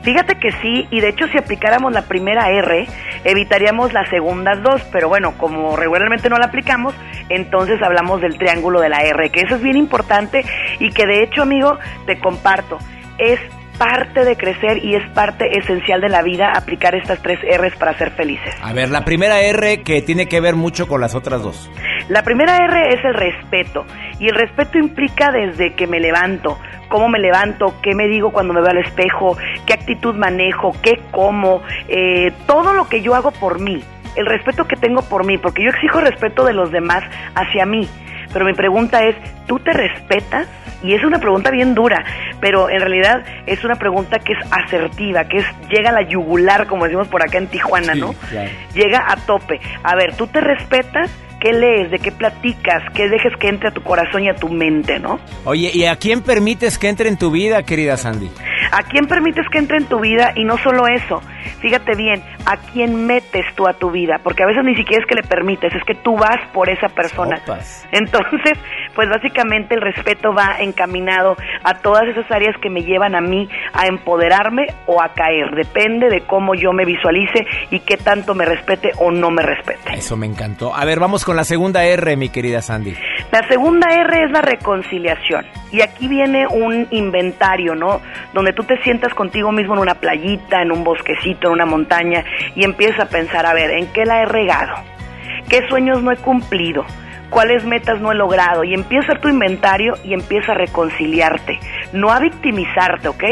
Fíjate 0.03 0.37
que 0.37 0.53
sí, 0.53 0.87
y 0.91 1.01
de 1.01 1.09
hecho 1.09 1.27
si 1.29 1.39
aplicáramos 1.39 1.93
la 1.93 2.03
primera 2.03 2.51
R, 2.51 2.87
evitaríamos 3.25 3.93
las 3.93 4.09
segundas 4.09 4.63
dos, 4.63 4.83
pero 4.93 5.09
bueno, 5.09 5.35
como 5.39 5.77
regularmente 5.77 6.29
no 6.29 6.39
la 6.39 6.47
aplicamos, 6.47 6.95
entonces 7.29 7.81
hablamos 7.83 8.21
del 8.21 8.37
triángulo 8.39 8.81
de 8.81 8.89
la 8.89 8.99
R, 8.99 9.31
que 9.31 9.41
eso 9.41 9.57
es 9.57 9.63
bien 9.63 9.77
importante 9.77 10.45
y 10.79 10.91
que 10.91 11.07
de 11.07 11.23
hecho, 11.23 11.43
amigo, 11.43 11.79
te 12.07 12.19
comparto, 12.19 12.79
es 13.19 13.41
parte 13.79 14.25
de 14.25 14.37
crecer 14.37 14.85
y 14.85 14.95
es 14.95 15.09
parte 15.11 15.59
esencial 15.59 16.01
de 16.01 16.09
la 16.09 16.23
vida 16.23 16.53
aplicar 16.55 16.95
estas 16.95 17.21
tres 17.23 17.39
R's 17.41 17.77
para 17.77 17.97
ser 17.99 18.11
felices. 18.13 18.55
A 18.63 18.73
ver, 18.73 18.91
la 18.91 19.05
primera 19.05 19.41
R 19.41 19.83
que 19.83 20.03
tiene 20.03 20.27
que 20.27 20.41
ver 20.41 20.55
mucho 20.55 20.87
con 20.87 21.01
las 21.01 21.15
otras 21.15 21.43
dos. 21.43 21.71
La 22.09 22.23
primera 22.23 22.57
R 22.57 22.89
es 22.89 23.05
el 23.05 23.15
respeto 23.15 23.87
y 24.19 24.29
el 24.29 24.35
respeto 24.35 24.79
implica 24.79 25.31
desde 25.33 25.75
que 25.75 25.87
me 25.87 26.01
levanto, 26.01 26.59
cómo 26.89 27.09
me 27.09 27.19
levanto, 27.19 27.75
qué 27.83 27.95
me 27.95 28.09
digo 28.09 28.31
cuando 28.31 28.53
me 28.53 28.61
veo 28.61 28.71
al 28.71 28.85
espejo, 28.85 29.37
qué 29.67 29.73
actitud 29.73 30.15
manejo, 30.15 30.73
qué 30.83 31.01
como, 31.11 31.63
eh, 31.89 32.33
todo 32.47 32.73
lo 32.73 32.89
que 32.89 33.03
yo 33.03 33.15
hago 33.15 33.31
por 33.33 33.61
mí, 33.61 33.83
el 34.17 34.27
respeto 34.27 34.67
que 34.67 34.77
tengo 34.77 35.03
por 35.03 35.27
mí, 35.27 35.39
porque 35.39 35.65
yo 35.65 35.71
exijo 35.71 36.01
respeto 36.01 36.45
de 36.45 36.53
los 36.53 36.71
demás 36.71 37.03
hacia 37.35 37.67
mí. 37.67 37.89
Pero 38.35 38.45
mi 38.45 38.53
pregunta 38.53 39.03
es, 39.03 39.17
¿tú 39.47 39.59
te 39.61 39.73
respetas? 39.73 40.47
Y 40.83 40.93
es 40.93 41.03
una 41.03 41.19
pregunta 41.19 41.51
bien 41.51 41.75
dura, 41.75 42.05
pero 42.41 42.69
en 42.69 42.79
realidad 42.79 43.25
es 43.47 43.65
una 43.65 43.77
pregunta 43.77 44.19
que 44.19 44.35
es 44.35 44.39
asertiva, 44.53 45.25
que 45.25 45.39
es 45.39 45.47
llega 45.71 45.89
a 45.89 45.93
la 45.95 46.03
yugular, 46.03 46.67
como 46.67 46.85
decimos 46.85 47.09
por 47.09 47.23
acá 47.23 47.39
en 47.39 47.47
Tijuana, 47.47 47.95
¿no? 47.95 48.15
Llega 48.75 49.03
a 49.11 49.17
tope. 49.17 49.61
A 49.83 49.95
ver, 49.97 50.15
¿tú 50.17 50.27
te 50.27 50.43
respetas? 50.43 51.11
qué 51.41 51.53
lees, 51.53 51.91
de 51.91 51.99
qué 51.99 52.11
platicas, 52.11 52.83
qué 52.95 53.07
dejes 53.07 53.37
que 53.39 53.49
entre 53.49 53.69
a 53.69 53.71
tu 53.71 53.83
corazón 53.83 54.23
y 54.23 54.31
a 54.31 54.35
tu 54.35 54.49
mente, 54.49 54.99
¿no? 54.99 55.21
Oye, 55.45 55.71
¿y 55.75 55.85
a 55.85 55.97
quién 55.97 56.23
permites 56.23 56.79
que 56.79 56.89
entre 56.89 57.11
en 57.11 57.19
tu 57.19 57.31
vida, 57.31 57.63
querida 57.65 57.99
Sandy? 57.99 58.31
¿A 58.73 58.83
quién 58.85 59.07
permites 59.07 59.47
que 59.53 59.59
entre 59.59 59.77
en 59.77 59.85
tu 59.85 60.01
vida? 60.01 60.33
Y 60.37 60.45
no 60.45 60.57
solo 60.57 60.89
eso, 60.89 61.21
fíjate 61.61 61.97
bien, 61.97 62.23
¿a 62.47 62.57
quién 62.57 63.07
metes 63.07 63.45
tú 63.55 63.67
a 63.67 63.75
tu 63.75 63.91
vida? 63.91 64.21
Porque 64.23 64.43
a 64.43 64.47
veces 64.47 64.65
ni 64.65 64.75
siquiera 64.77 65.03
es 65.03 65.09
que 65.09 65.15
le 65.15 65.23
permites, 65.23 65.75
es 65.75 65.85
que 65.85 65.95
tú 65.95 66.17
vas 66.17 66.39
por 66.53 66.69
esa 66.69 66.89
persona. 66.89 67.41
Entonces, 67.93 68.59
pues 68.95 69.09
básicamente 69.09 69.75
el 69.75 69.81
respeto 69.81 70.33
va 70.33 70.57
encaminado 70.61 71.37
a 71.63 71.75
todas 71.75 72.05
esas 72.09 72.31
áreas 72.31 72.57
que 72.61 72.71
me 72.71 72.83
llevan 72.83 73.15
a 73.15 73.21
mí 73.21 73.49
a 73.73 73.87
empoderarme 73.87 74.67
o 74.87 75.03
a 75.03 75.13
caer. 75.13 75.55
Depende 75.55 76.09
de 76.09 76.23
cómo 76.23 76.55
yo 76.55 76.73
me 76.73 76.85
visualice 76.85 77.47
y 77.71 77.81
qué 77.81 77.97
tanto 77.97 78.35
me 78.35 78.45
respete 78.45 78.91
o 78.99 79.11
no 79.11 79.31
me 79.31 79.43
respete. 79.43 79.95
Eso 79.95 80.17
me 80.17 80.27
encantó. 80.27 80.75
A 80.75 80.85
ver, 80.85 81.01
vamos 81.01 81.25
con 81.25 81.37
la 81.37 81.45
segunda 81.45 81.85
R, 81.85 82.17
mi 82.17 82.29
querida 82.29 82.63
Sandy. 82.63 82.95
La 83.33 83.47
segunda 83.49 83.89
R 83.93 84.25
es 84.25 84.31
la 84.31 84.43
reconciliación. 84.43 85.45
Y 85.75 85.83
aquí 85.83 86.07
viene 86.07 86.47
un 86.47 86.87
inventario, 86.93 87.75
¿no? 87.75 88.01
Donde 88.33 88.53
tú 88.53 88.63
te 88.63 88.81
sientas 88.85 89.13
contigo 89.13 89.51
mismo 89.51 89.75
en 89.75 89.81
una 89.81 89.97
playita, 89.97 90.63
en 90.63 90.71
un 90.71 90.85
bosquecito, 90.85 91.49
en 91.49 91.55
una 91.55 91.67
montaña 91.67 92.25
y 92.55 92.63
empiezas 92.63 93.01
a 93.01 93.09
pensar, 93.09 93.45
a 93.45 93.53
ver, 93.55 93.73
¿en 93.73 93.89
qué 93.89 94.05
la 94.05 94.23
he 94.23 94.25
regado? 94.25 94.73
¿Qué 95.49 95.67
sueños 95.69 96.01
no 96.01 96.13
he 96.13 96.17
cumplido? 96.17 96.85
Cuáles 97.35 97.65
metas 97.65 98.01
no 98.01 98.13
he 98.13 98.15
logrado 98.15 98.63
y 98.63 98.75
empieza 98.75 99.17
tu 99.21 99.29
inventario 99.29 99.95
y 100.05 100.15
empieza 100.15 100.53
a 100.53 100.55
reconciliarte, 100.55 101.59
no 101.93 102.13
a 102.13 102.21
victimizarte, 102.21 103.09
¿ok? 103.09 103.25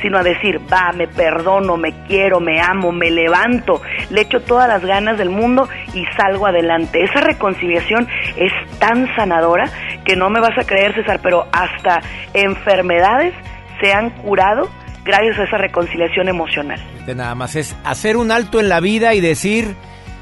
Sino 0.00 0.16
a 0.16 0.22
decir, 0.22 0.60
va, 0.72 0.92
me 0.92 1.08
perdono, 1.08 1.76
me 1.76 1.92
quiero, 2.06 2.38
me 2.38 2.60
amo, 2.60 2.92
me 2.92 3.10
levanto, 3.10 3.82
le 4.10 4.20
echo 4.20 4.40
todas 4.40 4.68
las 4.68 4.84
ganas 4.84 5.18
del 5.18 5.30
mundo 5.30 5.68
y 5.92 6.04
salgo 6.16 6.46
adelante. 6.46 7.02
Esa 7.02 7.20
reconciliación 7.20 8.06
es 8.36 8.52
tan 8.78 9.12
sanadora 9.16 9.68
que 10.04 10.14
no 10.14 10.30
me 10.30 10.38
vas 10.38 10.56
a 10.56 10.64
creer, 10.64 10.94
César, 10.94 11.18
pero 11.20 11.48
hasta 11.50 12.00
enfermedades 12.34 13.34
se 13.82 13.92
han 13.92 14.10
curado 14.10 14.70
gracias 15.04 15.36
a 15.36 15.44
esa 15.44 15.58
reconciliación 15.58 16.28
emocional. 16.28 16.80
De 17.06 17.14
nada 17.16 17.34
más 17.34 17.56
es 17.56 17.76
hacer 17.82 18.16
un 18.16 18.30
alto 18.30 18.60
en 18.60 18.68
la 18.68 18.78
vida 18.78 19.14
y 19.14 19.20
decir 19.20 19.74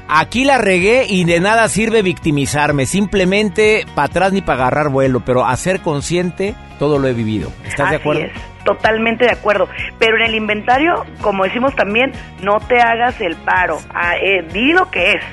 Aquí 0.09 0.45
la 0.45 0.57
regué 0.57 1.05
y 1.07 1.25
de 1.25 1.39
nada 1.39 1.67
sirve 1.67 2.01
victimizarme, 2.01 2.85
simplemente 2.85 3.85
para 3.93 4.05
atrás 4.05 4.33
ni 4.33 4.41
para 4.41 4.61
agarrar 4.67 4.89
vuelo, 4.89 5.21
pero 5.25 5.45
a 5.45 5.55
ser 5.57 5.81
consciente 5.81 6.55
todo 6.79 6.97
lo 6.97 7.07
he 7.07 7.13
vivido. 7.13 7.51
¿Estás 7.65 7.89
de 7.89 7.95
acuerdo? 7.97 8.21
Es, 8.21 8.31
totalmente 8.63 9.25
de 9.25 9.31
acuerdo. 9.31 9.67
Pero 9.97 10.17
en 10.17 10.23
el 10.23 10.35
inventario, 10.35 11.05
como 11.21 11.43
decimos 11.43 11.75
también, 11.75 12.11
no 12.41 12.59
te 12.59 12.79
hagas 12.79 13.19
el 13.21 13.35
paro, 13.35 13.79
ah, 13.93 14.15
eh, 14.17 14.45
di 14.53 14.73
lo 14.73 14.89
que 14.91 15.13
es. 15.13 15.23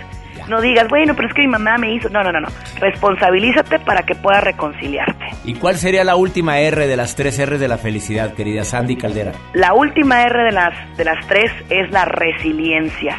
No 0.48 0.60
digas, 0.60 0.88
bueno, 0.88 1.14
pero 1.14 1.28
es 1.28 1.34
que 1.34 1.42
mi 1.42 1.48
mamá 1.48 1.78
me 1.78 1.94
hizo. 1.94 2.10
No, 2.10 2.22
no, 2.22 2.30
no, 2.30 2.40
no. 2.40 2.48
Responsabilízate 2.78 3.78
para 3.78 4.02
que 4.02 4.14
puedas 4.14 4.44
reconciliarte. 4.44 5.24
¿Y 5.44 5.54
cuál 5.54 5.76
sería 5.76 6.04
la 6.04 6.16
última 6.16 6.58
R 6.58 6.86
de 6.86 6.96
las 6.96 7.16
tres 7.16 7.38
R 7.38 7.56
de 7.56 7.66
la 7.66 7.78
felicidad, 7.78 8.34
querida 8.34 8.64
Sandy 8.64 8.96
Caldera? 8.96 9.32
La 9.54 9.72
última 9.72 10.22
R 10.22 10.44
de 10.44 10.52
las, 10.52 10.96
de 10.96 11.04
las 11.04 11.26
tres 11.26 11.50
es 11.70 11.90
la 11.90 12.04
resiliencia 12.04 13.18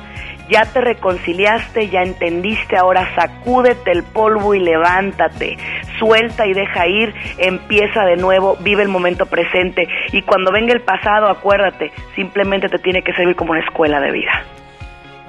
ya 0.49 0.65
te 0.65 0.81
reconciliaste, 0.81 1.89
ya 1.89 2.01
entendiste, 2.01 2.77
ahora 2.77 3.13
sacúdete 3.15 3.91
el 3.91 4.03
polvo 4.03 4.53
y 4.53 4.60
levántate, 4.60 5.58
suelta 5.99 6.45
y 6.45 6.53
deja 6.53 6.88
ir, 6.88 7.13
empieza 7.38 8.03
de 8.05 8.17
nuevo, 8.17 8.58
vive 8.62 8.84
el 8.84 8.89
momento 8.89 9.25
presente 9.25 9.88
y 10.12 10.21
cuando 10.21 10.51
venga 10.51 10.73
el 10.73 10.81
pasado, 10.81 11.27
acuérdate, 11.29 11.91
simplemente 12.15 12.69
te 12.69 12.79
tiene 12.79 13.01
que 13.01 13.13
servir 13.13 13.36
como 13.36 13.51
una 13.51 13.62
escuela 13.62 13.99
de 13.99 14.12
vida. 14.12 14.43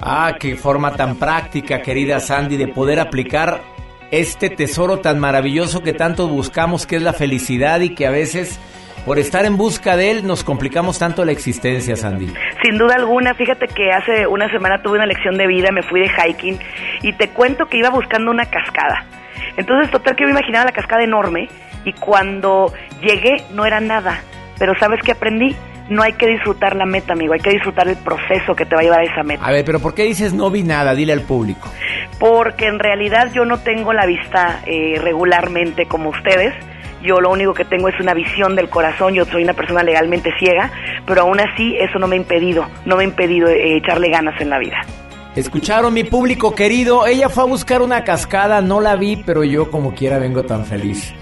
Ah, 0.01 0.35
qué 0.39 0.55
forma 0.55 0.95
tan 0.95 1.15
práctica, 1.15 1.81
querida 1.81 2.19
Sandy, 2.19 2.57
de 2.57 2.67
poder 2.67 2.99
aplicar 2.99 3.61
este 4.11 4.49
tesoro 4.49 4.99
tan 4.99 5.19
maravilloso 5.19 5.81
que 5.81 5.93
tanto 5.93 6.27
buscamos, 6.27 6.85
que 6.85 6.97
es 6.97 7.01
la 7.01 7.13
felicidad 7.13 7.81
y 7.81 7.95
que 7.95 8.05
a 8.05 8.11
veces 8.11 8.59
por 9.07 9.19
estar 9.19 9.45
en 9.45 9.55
busca 9.55 9.95
de 9.95 10.11
él 10.11 10.27
nos 10.27 10.43
complicamos 10.43 10.99
tanto 10.99 11.23
la 11.23 11.31
existencia, 11.31 11.95
Sandy. 11.95 12.33
Sin 12.61 12.77
duda 12.77 12.95
alguna, 12.95 13.33
fíjate 13.35 13.69
que 13.69 13.89
hace 13.93 14.27
una 14.27 14.51
semana 14.51 14.81
tuve 14.83 14.97
una 14.97 15.05
lección 15.05 15.37
de 15.37 15.47
vida, 15.47 15.71
me 15.71 15.81
fui 15.81 16.01
de 16.01 16.09
hiking 16.09 16.59
y 17.03 17.13
te 17.13 17.29
cuento 17.29 17.67
que 17.67 17.77
iba 17.77 17.89
buscando 17.89 18.31
una 18.31 18.45
cascada. 18.47 19.05
Entonces, 19.55 19.89
total 19.91 20.17
que 20.17 20.25
me 20.25 20.31
imaginaba 20.31 20.65
la 20.65 20.73
cascada 20.73 21.05
enorme 21.05 21.47
y 21.85 21.93
cuando 21.93 22.73
llegué 22.99 23.45
no 23.53 23.65
era 23.65 23.79
nada. 23.79 24.19
Pero 24.59 24.73
¿sabes 24.77 24.99
qué 25.01 25.13
aprendí? 25.13 25.55
No 25.87 26.03
hay 26.03 26.11
que 26.11 26.27
disfrutar 26.27 26.75
la 26.75 26.85
meta, 26.85 27.13
amigo, 27.13 27.31
hay 27.31 27.39
que 27.39 27.51
disfrutar 27.51 27.87
el 27.87 27.95
proceso 27.95 28.55
que 28.57 28.65
te 28.65 28.75
va 28.75 28.81
a 28.81 28.83
llevar 28.83 28.99
a 28.99 29.03
esa 29.05 29.23
meta. 29.23 29.45
A 29.45 29.51
ver, 29.53 29.63
pero 29.63 29.79
¿por 29.79 29.95
qué 29.95 30.03
dices 30.03 30.33
no 30.33 30.51
vi 30.51 30.63
nada? 30.63 30.93
Dile 30.93 31.13
al 31.13 31.21
público. 31.21 31.69
Porque 32.19 32.65
en 32.65 32.77
realidad 32.77 33.31
yo 33.31 33.45
no 33.45 33.59
tengo 33.59 33.93
la 33.93 34.05
vista 34.05 34.59
eh, 34.65 34.99
regularmente 35.01 35.85
como 35.85 36.09
ustedes 36.09 36.53
yo 37.03 37.19
lo 37.19 37.31
único 37.31 37.53
que 37.53 37.65
tengo 37.65 37.89
es 37.89 37.99
una 37.99 38.13
visión 38.13 38.55
del 38.55 38.69
corazón, 38.69 39.13
yo 39.13 39.25
soy 39.25 39.43
una 39.43 39.53
persona 39.53 39.83
legalmente 39.83 40.31
ciega, 40.39 40.71
pero 41.05 41.21
aún 41.21 41.39
así 41.39 41.75
eso 41.77 41.99
no 41.99 42.07
me 42.07 42.15
ha 42.15 42.19
impedido, 42.19 42.65
no 42.85 42.97
me 42.97 43.03
ha 43.03 43.07
impedido 43.07 43.47
eh, 43.47 43.77
echarle 43.77 44.09
ganas 44.09 44.39
en 44.41 44.49
la 44.49 44.59
vida. 44.59 44.77
Escucharon 45.35 45.93
mi 45.93 46.03
público 46.03 46.55
querido, 46.55 47.05
ella 47.05 47.29
fue 47.29 47.43
a 47.43 47.45
buscar 47.45 47.81
una 47.81 48.03
cascada, 48.03 48.61
no 48.61 48.81
la 48.81 48.95
vi, 48.95 49.17
pero 49.17 49.43
yo 49.43 49.69
como 49.69 49.93
quiera 49.93 50.17
vengo 50.17 50.43
tan 50.43 50.65
feliz. 50.65 51.13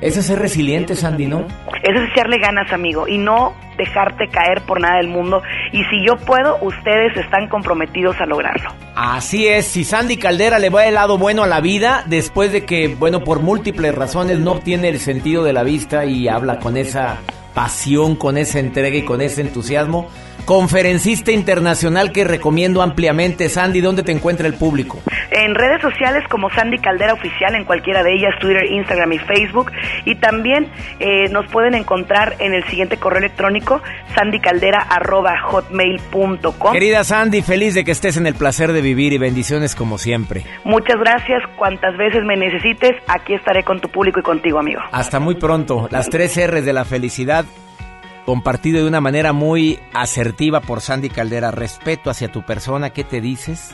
Ese 0.00 0.20
es 0.20 0.26
ser 0.26 0.38
resiliente, 0.38 0.94
Sandy, 0.94 1.26
¿no? 1.26 1.46
Eso 1.82 2.02
es 2.02 2.10
echarle 2.12 2.38
ganas, 2.38 2.72
amigo, 2.72 3.08
y 3.08 3.18
no 3.18 3.54
dejarte 3.76 4.28
caer 4.28 4.62
por 4.62 4.80
nada 4.80 4.96
del 4.96 5.08
mundo. 5.08 5.42
Y 5.72 5.82
si 5.84 6.04
yo 6.06 6.16
puedo, 6.16 6.58
ustedes 6.60 7.16
están 7.16 7.48
comprometidos 7.48 8.20
a 8.20 8.26
lograrlo. 8.26 8.70
Así 8.94 9.46
es, 9.48 9.66
si 9.66 9.84
Sandy 9.84 10.16
Caldera 10.16 10.58
le 10.58 10.70
va 10.70 10.86
el 10.86 10.94
lado 10.94 11.18
bueno 11.18 11.44
a 11.44 11.46
la 11.46 11.60
vida, 11.60 12.04
después 12.06 12.52
de 12.52 12.64
que, 12.64 12.88
bueno, 12.88 13.24
por 13.24 13.40
múltiples 13.40 13.94
razones 13.94 14.38
no 14.38 14.52
obtiene 14.52 14.88
el 14.88 14.98
sentido 14.98 15.42
de 15.44 15.52
la 15.52 15.62
vista 15.62 16.04
y 16.04 16.28
habla 16.28 16.58
con 16.58 16.76
esa 16.76 17.18
pasión, 17.54 18.14
con 18.14 18.38
esa 18.38 18.60
entrega 18.60 18.96
y 18.96 19.02
con 19.02 19.20
ese 19.20 19.40
entusiasmo, 19.40 20.08
conferencista 20.48 21.30
internacional 21.30 22.10
que 22.10 22.24
recomiendo 22.24 22.80
ampliamente. 22.80 23.50
Sandy, 23.50 23.82
¿dónde 23.82 24.02
te 24.02 24.12
encuentra 24.12 24.46
el 24.46 24.54
público? 24.54 25.02
En 25.30 25.54
redes 25.54 25.82
sociales 25.82 26.24
como 26.30 26.48
Sandy 26.48 26.78
Caldera 26.78 27.12
Oficial, 27.12 27.54
en 27.54 27.66
cualquiera 27.66 28.02
de 28.02 28.14
ellas, 28.14 28.34
Twitter, 28.40 28.64
Instagram 28.64 29.12
y 29.12 29.18
Facebook. 29.18 29.70
Y 30.06 30.14
también 30.14 30.66
eh, 31.00 31.28
nos 31.28 31.46
pueden 31.48 31.74
encontrar 31.74 32.36
en 32.38 32.54
el 32.54 32.64
siguiente 32.64 32.96
correo 32.96 33.18
electrónico, 33.18 33.82
sandycaldera.hotmail.com. 34.14 36.72
Querida 36.72 37.04
Sandy, 37.04 37.42
feliz 37.42 37.74
de 37.74 37.84
que 37.84 37.90
estés 37.90 38.16
en 38.16 38.26
el 38.26 38.34
placer 38.34 38.72
de 38.72 38.80
vivir 38.80 39.12
y 39.12 39.18
bendiciones 39.18 39.74
como 39.74 39.98
siempre. 39.98 40.44
Muchas 40.64 40.98
gracias. 40.98 41.42
Cuantas 41.58 41.94
veces 41.98 42.24
me 42.24 42.38
necesites, 42.38 42.92
aquí 43.06 43.34
estaré 43.34 43.64
con 43.64 43.82
tu 43.82 43.90
público 43.90 44.20
y 44.20 44.22
contigo, 44.22 44.60
amigo. 44.60 44.80
Hasta 44.92 45.20
muy 45.20 45.34
pronto. 45.34 45.88
Las 45.90 46.08
tres 46.08 46.40
R's 46.42 46.64
de 46.64 46.72
la 46.72 46.86
felicidad 46.86 47.44
compartido 48.28 48.82
de 48.82 48.86
una 48.86 49.00
manera 49.00 49.32
muy 49.32 49.80
asertiva 49.94 50.60
por 50.60 50.82
Sandy 50.82 51.08
Caldera. 51.08 51.50
Respeto 51.50 52.10
hacia 52.10 52.30
tu 52.30 52.44
persona, 52.44 52.90
¿qué 52.90 53.02
te 53.02 53.22
dices? 53.22 53.70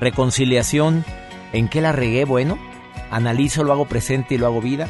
Reconciliación, 0.00 1.04
¿en 1.52 1.68
qué 1.68 1.82
la 1.82 1.92
regué? 1.92 2.24
Bueno, 2.24 2.58
analizo, 3.10 3.62
lo 3.62 3.72
hago 3.72 3.84
presente 3.84 4.34
y 4.36 4.38
lo 4.38 4.46
hago 4.46 4.62
vida. 4.62 4.88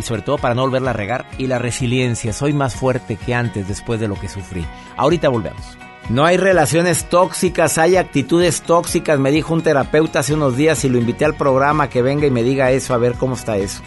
Y 0.00 0.02
sobre 0.02 0.22
todo 0.22 0.38
para 0.38 0.56
no 0.56 0.62
volverla 0.62 0.90
a 0.90 0.94
regar. 0.94 1.24
Y 1.38 1.46
la 1.46 1.60
resiliencia, 1.60 2.32
soy 2.32 2.52
más 2.52 2.74
fuerte 2.74 3.14
que 3.14 3.32
antes 3.32 3.68
después 3.68 4.00
de 4.00 4.08
lo 4.08 4.18
que 4.18 4.28
sufrí. 4.28 4.66
Ahorita 4.96 5.28
volvemos. 5.28 5.78
No 6.08 6.24
hay 6.24 6.36
relaciones 6.36 7.04
tóxicas, 7.08 7.78
hay 7.78 7.94
actitudes 7.94 8.62
tóxicas, 8.62 9.20
me 9.20 9.30
dijo 9.30 9.54
un 9.54 9.62
terapeuta 9.62 10.18
hace 10.18 10.34
unos 10.34 10.56
días 10.56 10.84
y 10.84 10.88
lo 10.88 10.98
invité 10.98 11.24
al 11.24 11.36
programa 11.36 11.88
que 11.88 12.02
venga 12.02 12.26
y 12.26 12.32
me 12.32 12.42
diga 12.42 12.72
eso, 12.72 12.92
a 12.92 12.98
ver 12.98 13.14
cómo 13.14 13.36
está 13.36 13.56
eso. 13.56 13.82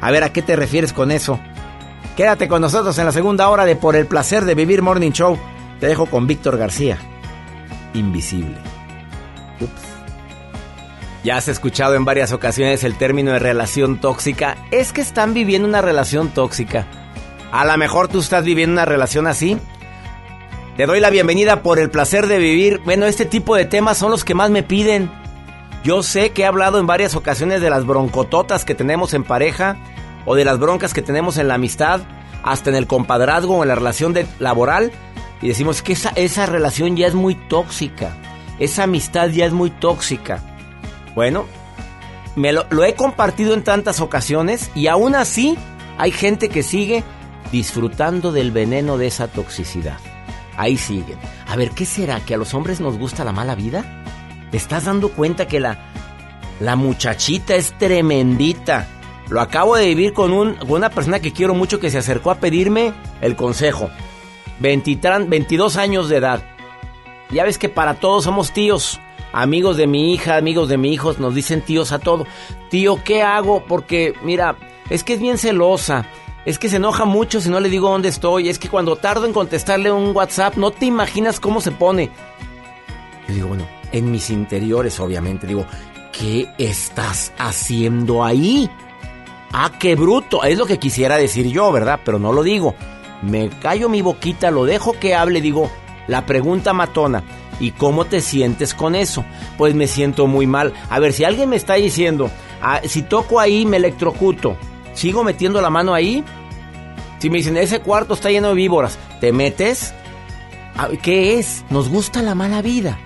A 0.00 0.10
ver, 0.10 0.24
¿a 0.24 0.32
qué 0.32 0.42
te 0.42 0.56
refieres 0.56 0.92
con 0.92 1.12
eso? 1.12 1.38
Quédate 2.18 2.48
con 2.48 2.60
nosotros 2.60 2.98
en 2.98 3.06
la 3.06 3.12
segunda 3.12 3.48
hora 3.48 3.64
de 3.64 3.76
Por 3.76 3.94
el 3.94 4.08
placer 4.08 4.44
de 4.44 4.56
vivir 4.56 4.82
Morning 4.82 5.12
Show. 5.12 5.38
Te 5.78 5.86
dejo 5.86 6.06
con 6.06 6.26
Víctor 6.26 6.58
García. 6.58 6.98
Invisible. 7.94 8.56
Ups. 9.60 9.70
Ya 11.22 11.36
has 11.36 11.46
escuchado 11.46 11.94
en 11.94 12.04
varias 12.04 12.32
ocasiones 12.32 12.82
el 12.82 12.98
término 12.98 13.30
de 13.30 13.38
relación 13.38 14.00
tóxica. 14.00 14.56
Es 14.72 14.92
que 14.92 15.00
están 15.00 15.32
viviendo 15.32 15.68
una 15.68 15.80
relación 15.80 16.30
tóxica. 16.30 16.88
A 17.52 17.64
lo 17.64 17.78
mejor 17.78 18.08
tú 18.08 18.18
estás 18.18 18.42
viviendo 18.42 18.72
una 18.72 18.84
relación 18.84 19.28
así. 19.28 19.56
Te 20.76 20.86
doy 20.86 20.98
la 20.98 21.10
bienvenida 21.10 21.62
por 21.62 21.78
el 21.78 21.88
placer 21.88 22.26
de 22.26 22.38
vivir. 22.38 22.80
Bueno, 22.84 23.06
este 23.06 23.26
tipo 23.26 23.54
de 23.54 23.64
temas 23.64 23.96
son 23.96 24.10
los 24.10 24.24
que 24.24 24.34
más 24.34 24.50
me 24.50 24.64
piden. 24.64 25.08
Yo 25.84 26.02
sé 26.02 26.30
que 26.30 26.42
he 26.42 26.46
hablado 26.46 26.80
en 26.80 26.88
varias 26.88 27.14
ocasiones 27.14 27.60
de 27.60 27.70
las 27.70 27.86
broncototas 27.86 28.64
que 28.64 28.74
tenemos 28.74 29.14
en 29.14 29.22
pareja 29.22 29.76
o 30.24 30.34
de 30.34 30.44
las 30.44 30.58
broncas 30.58 30.94
que 30.94 31.02
tenemos 31.02 31.38
en 31.38 31.48
la 31.48 31.54
amistad, 31.54 32.00
hasta 32.42 32.70
en 32.70 32.76
el 32.76 32.86
compadrazgo 32.86 33.56
o 33.56 33.62
en 33.62 33.68
la 33.68 33.74
relación 33.74 34.14
laboral. 34.38 34.92
Y 35.40 35.48
decimos 35.48 35.82
que 35.82 35.92
esa, 35.92 36.10
esa 36.10 36.46
relación 36.46 36.96
ya 36.96 37.06
es 37.06 37.14
muy 37.14 37.34
tóxica. 37.34 38.16
Esa 38.58 38.84
amistad 38.84 39.28
ya 39.28 39.46
es 39.46 39.52
muy 39.52 39.70
tóxica. 39.70 40.42
Bueno, 41.14 41.46
me 42.36 42.52
lo, 42.52 42.66
lo 42.70 42.84
he 42.84 42.94
compartido 42.94 43.54
en 43.54 43.62
tantas 43.62 44.00
ocasiones 44.00 44.70
y 44.74 44.88
aún 44.88 45.14
así 45.14 45.56
hay 45.96 46.10
gente 46.10 46.48
que 46.48 46.62
sigue 46.62 47.04
disfrutando 47.52 48.32
del 48.32 48.50
veneno 48.50 48.98
de 48.98 49.06
esa 49.06 49.28
toxicidad. 49.28 49.98
Ahí 50.56 50.76
siguen. 50.76 51.18
A 51.46 51.56
ver, 51.56 51.70
¿qué 51.70 51.86
será? 51.86 52.20
¿Que 52.20 52.34
a 52.34 52.36
los 52.36 52.52
hombres 52.52 52.80
nos 52.80 52.98
gusta 52.98 53.24
la 53.24 53.32
mala 53.32 53.54
vida? 53.54 53.84
¿Te 54.50 54.56
estás 54.56 54.86
dando 54.86 55.10
cuenta 55.10 55.46
que 55.46 55.60
la, 55.60 55.78
la 56.60 56.74
muchachita 56.74 57.54
es 57.54 57.76
tremendita? 57.78 58.86
Lo 59.28 59.40
acabo 59.40 59.76
de 59.76 59.86
vivir 59.86 60.12
con, 60.12 60.32
un, 60.32 60.54
con 60.54 60.72
una 60.72 60.90
persona 60.90 61.20
que 61.20 61.32
quiero 61.32 61.54
mucho 61.54 61.80
que 61.80 61.90
se 61.90 61.98
acercó 61.98 62.30
a 62.30 62.36
pedirme 62.36 62.94
el 63.20 63.36
consejo. 63.36 63.90
22 64.60 65.76
años 65.76 66.08
de 66.08 66.16
edad. 66.16 66.42
Ya 67.30 67.44
ves 67.44 67.58
que 67.58 67.68
para 67.68 67.94
todos 67.94 68.24
somos 68.24 68.52
tíos. 68.52 69.00
Amigos 69.32 69.76
de 69.76 69.86
mi 69.86 70.14
hija, 70.14 70.36
amigos 70.36 70.70
de 70.70 70.78
mi 70.78 70.92
hijo, 70.92 71.12
nos 71.18 71.34
dicen 71.34 71.60
tíos 71.60 71.92
a 71.92 71.98
todo. 71.98 72.26
Tío, 72.70 73.02
¿qué 73.04 73.22
hago? 73.22 73.64
Porque, 73.66 74.14
mira, 74.22 74.56
es 74.88 75.04
que 75.04 75.14
es 75.14 75.20
bien 75.20 75.36
celosa. 75.36 76.06
Es 76.46 76.58
que 76.58 76.70
se 76.70 76.76
enoja 76.76 77.04
mucho 77.04 77.42
si 77.42 77.50
no 77.50 77.60
le 77.60 77.68
digo 77.68 77.90
dónde 77.90 78.08
estoy. 78.08 78.48
Es 78.48 78.58
que 78.58 78.70
cuando 78.70 78.96
tardo 78.96 79.26
en 79.26 79.34
contestarle 79.34 79.92
un 79.92 80.16
WhatsApp, 80.16 80.56
no 80.56 80.70
te 80.70 80.86
imaginas 80.86 81.40
cómo 81.40 81.60
se 81.60 81.72
pone. 81.72 82.10
Yo 83.28 83.34
digo, 83.34 83.48
bueno, 83.48 83.66
en 83.92 84.10
mis 84.10 84.30
interiores, 84.30 84.98
obviamente, 84.98 85.46
digo, 85.46 85.66
¿qué 86.18 86.48
estás 86.56 87.34
haciendo 87.36 88.24
ahí? 88.24 88.70
Ah, 89.52 89.72
qué 89.78 89.94
bruto. 89.94 90.44
Es 90.44 90.58
lo 90.58 90.66
que 90.66 90.78
quisiera 90.78 91.16
decir 91.16 91.46
yo, 91.48 91.72
¿verdad? 91.72 92.00
Pero 92.04 92.18
no 92.18 92.32
lo 92.32 92.42
digo. 92.42 92.74
Me 93.22 93.48
callo 93.48 93.88
mi 93.88 94.02
boquita, 94.02 94.50
lo 94.50 94.64
dejo 94.64 94.92
que 94.92 95.14
hable, 95.14 95.40
digo, 95.40 95.70
la 96.06 96.26
pregunta 96.26 96.72
matona. 96.72 97.24
¿Y 97.60 97.72
cómo 97.72 98.04
te 98.04 98.20
sientes 98.20 98.74
con 98.74 98.94
eso? 98.94 99.24
Pues 99.56 99.74
me 99.74 99.88
siento 99.88 100.26
muy 100.26 100.46
mal. 100.46 100.72
A 100.90 101.00
ver, 101.00 101.12
si 101.12 101.24
alguien 101.24 101.48
me 101.48 101.56
está 101.56 101.74
diciendo, 101.74 102.30
ah, 102.62 102.80
si 102.84 103.02
toco 103.02 103.40
ahí 103.40 103.66
me 103.66 103.78
electrocuto, 103.78 104.56
¿sigo 104.94 105.24
metiendo 105.24 105.60
la 105.60 105.70
mano 105.70 105.94
ahí? 105.94 106.24
Si 107.18 107.30
me 107.30 107.38
dicen, 107.38 107.56
ese 107.56 107.80
cuarto 107.80 108.14
está 108.14 108.30
lleno 108.30 108.48
de 108.48 108.54
víboras, 108.54 108.96
¿te 109.20 109.32
metes? 109.32 109.92
Ah, 110.76 110.88
¿Qué 111.02 111.38
es? 111.38 111.64
Nos 111.70 111.88
gusta 111.88 112.22
la 112.22 112.36
mala 112.36 112.62
vida. 112.62 112.96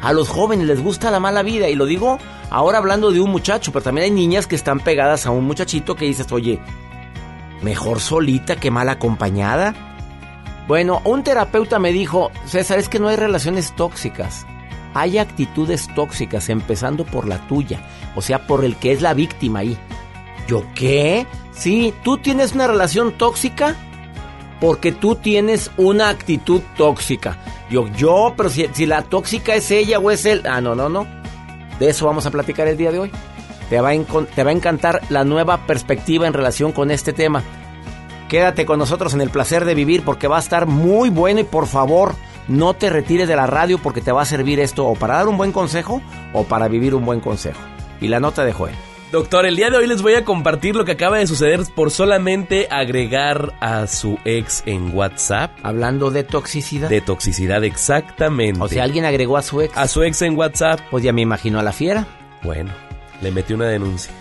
A 0.00 0.12
los 0.12 0.28
jóvenes 0.28 0.68
les 0.68 0.80
gusta 0.80 1.10
la 1.10 1.18
mala 1.18 1.42
vida. 1.42 1.68
Y 1.68 1.74
lo 1.74 1.86
digo 1.86 2.18
ahora 2.50 2.78
hablando 2.78 3.10
de 3.10 3.20
un 3.20 3.30
muchacho, 3.30 3.72
pero 3.72 3.84
también 3.84 4.04
hay 4.06 4.10
niñas 4.10 4.46
que 4.46 4.56
están 4.56 4.80
pegadas 4.80 5.26
a 5.26 5.30
un 5.30 5.44
muchachito 5.44 5.96
que 5.96 6.06
dices, 6.06 6.30
oye, 6.32 6.60
mejor 7.62 8.00
solita 8.00 8.56
que 8.56 8.70
mal 8.70 8.88
acompañada. 8.88 9.74
Bueno, 10.68 11.00
un 11.04 11.22
terapeuta 11.22 11.78
me 11.78 11.92
dijo, 11.92 12.30
César, 12.46 12.78
es 12.78 12.88
que 12.88 12.98
no 12.98 13.08
hay 13.08 13.16
relaciones 13.16 13.74
tóxicas. 13.76 14.46
Hay 14.94 15.18
actitudes 15.18 15.88
tóxicas, 15.94 16.48
empezando 16.48 17.04
por 17.04 17.28
la 17.28 17.46
tuya, 17.46 17.80
o 18.14 18.22
sea, 18.22 18.46
por 18.46 18.64
el 18.64 18.76
que 18.76 18.92
es 18.92 19.02
la 19.02 19.14
víctima 19.14 19.60
ahí. 19.60 19.76
¿Yo 20.48 20.64
qué? 20.74 21.26
Sí, 21.52 21.92
tú 22.02 22.18
tienes 22.18 22.52
una 22.54 22.66
relación 22.66 23.12
tóxica 23.12 23.76
porque 24.60 24.92
tú 24.92 25.16
tienes 25.16 25.70
una 25.76 26.08
actitud 26.08 26.62
tóxica. 26.76 27.38
Yo, 27.68 27.88
yo, 27.88 28.34
pero 28.36 28.48
si, 28.48 28.68
si, 28.72 28.86
la 28.86 29.02
tóxica 29.02 29.54
es 29.54 29.70
ella 29.70 29.98
o 29.98 30.10
es 30.10 30.24
él. 30.24 30.42
Ah, 30.48 30.60
no, 30.60 30.74
no, 30.74 30.88
no. 30.88 31.06
De 31.78 31.88
eso 31.88 32.06
vamos 32.06 32.26
a 32.26 32.30
platicar 32.30 32.68
el 32.68 32.76
día 32.76 32.92
de 32.92 32.98
hoy. 32.98 33.12
Te 33.68 33.80
va, 33.80 33.90
a, 33.90 34.24
te 34.34 34.44
va 34.44 34.50
a 34.50 34.54
encantar 34.54 35.00
la 35.08 35.24
nueva 35.24 35.66
perspectiva 35.66 36.26
en 36.26 36.32
relación 36.32 36.72
con 36.72 36.90
este 36.90 37.12
tema. 37.12 37.42
Quédate 38.28 38.66
con 38.66 38.78
nosotros 38.78 39.14
en 39.14 39.20
el 39.20 39.30
placer 39.30 39.64
de 39.64 39.74
vivir 39.74 40.04
porque 40.04 40.28
va 40.28 40.36
a 40.36 40.40
estar 40.40 40.66
muy 40.66 41.10
bueno 41.10 41.40
y 41.40 41.44
por 41.44 41.66
favor 41.66 42.14
no 42.48 42.74
te 42.74 42.90
retires 42.90 43.28
de 43.28 43.36
la 43.36 43.46
radio 43.46 43.78
porque 43.78 44.00
te 44.00 44.12
va 44.12 44.22
a 44.22 44.26
servir 44.26 44.60
esto 44.60 44.86
o 44.86 44.94
para 44.94 45.16
dar 45.16 45.28
un 45.28 45.36
buen 45.36 45.52
consejo 45.52 46.00
o 46.32 46.44
para 46.44 46.68
vivir 46.68 46.94
un 46.94 47.04
buen 47.04 47.20
consejo. 47.20 47.60
Y 48.00 48.08
la 48.08 48.20
nota 48.20 48.44
de 48.44 48.52
Joel. 48.52 48.74
Doctor, 49.12 49.46
el 49.46 49.54
día 49.54 49.70
de 49.70 49.76
hoy 49.76 49.86
les 49.86 50.02
voy 50.02 50.14
a 50.14 50.24
compartir 50.24 50.74
lo 50.74 50.84
que 50.84 50.92
acaba 50.92 51.18
de 51.18 51.28
suceder 51.28 51.60
por 51.76 51.92
solamente 51.92 52.66
agregar 52.70 53.54
a 53.60 53.86
su 53.86 54.18
ex 54.24 54.64
en 54.66 54.92
WhatsApp. 54.96 55.52
Hablando 55.62 56.10
de 56.10 56.24
toxicidad. 56.24 56.88
De 56.88 57.00
toxicidad, 57.00 57.62
exactamente. 57.62 58.60
O 58.60 58.68
sea, 58.68 58.82
alguien 58.82 59.04
agregó 59.04 59.36
a 59.36 59.42
su 59.42 59.60
ex. 59.60 59.76
A 59.76 59.86
su 59.86 60.02
ex 60.02 60.22
en 60.22 60.36
WhatsApp. 60.36 60.80
Pues 60.90 61.04
ya 61.04 61.12
me 61.12 61.22
imagino 61.22 61.60
a 61.60 61.62
la 61.62 61.72
fiera. 61.72 62.04
Bueno, 62.42 62.72
le 63.22 63.30
metió 63.30 63.54
una 63.54 63.66
denuncia. 63.66 64.12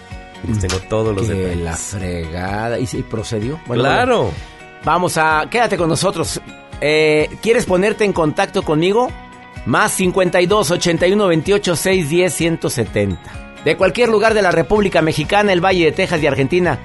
Les 0.47 0.59
tengo 0.59 0.77
todos 0.87 1.15
los 1.15 1.27
que 1.27 1.33
detalles. 1.33 1.63
la 1.63 1.75
fregada. 1.75 2.79
¿Y, 2.79 2.87
y 2.93 3.01
procedió? 3.01 3.59
Bueno, 3.65 3.83
claro. 3.83 4.21
Bueno, 4.25 4.37
vamos 4.83 5.17
a... 5.17 5.47
Quédate 5.49 5.77
con 5.77 5.89
nosotros. 5.89 6.39
Eh, 6.79 7.27
¿Quieres 7.41 7.65
ponerte 7.65 8.05
en 8.05 8.13
contacto 8.13 8.61
conmigo? 8.61 9.11
Más 9.65 9.93
52 9.93 10.69
81 10.69 11.27
28 11.27 11.75
610 11.75 12.33
170 12.33 13.44
de 13.65 13.75
cualquier 13.75 14.09
lugar 14.09 14.33
de 14.35 14.43
la 14.43 14.51
República 14.51 15.01
Mexicana, 15.01 15.51
el 15.51 15.59
Valle 15.63 15.85
de 15.85 15.91
Texas 15.91 16.21
y 16.21 16.27
Argentina. 16.27 16.79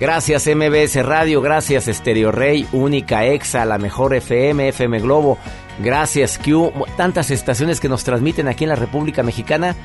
Gracias 0.00 0.48
MBS 0.48 1.04
Radio, 1.04 1.40
gracias 1.42 1.84
Stereo 1.84 2.32
Rey, 2.32 2.66
Única 2.72 3.26
Exa, 3.26 3.64
la 3.64 3.78
mejor 3.78 4.14
FM, 4.14 4.68
FM 4.68 4.98
Globo, 4.98 5.38
gracias 5.78 6.38
Q, 6.38 6.72
tantas 6.96 7.30
estaciones 7.30 7.78
que 7.78 7.88
nos 7.88 8.02
transmiten 8.02 8.48
aquí 8.48 8.64
en 8.64 8.70
la 8.70 8.76
República 8.76 9.22
Mexicana. 9.22 9.76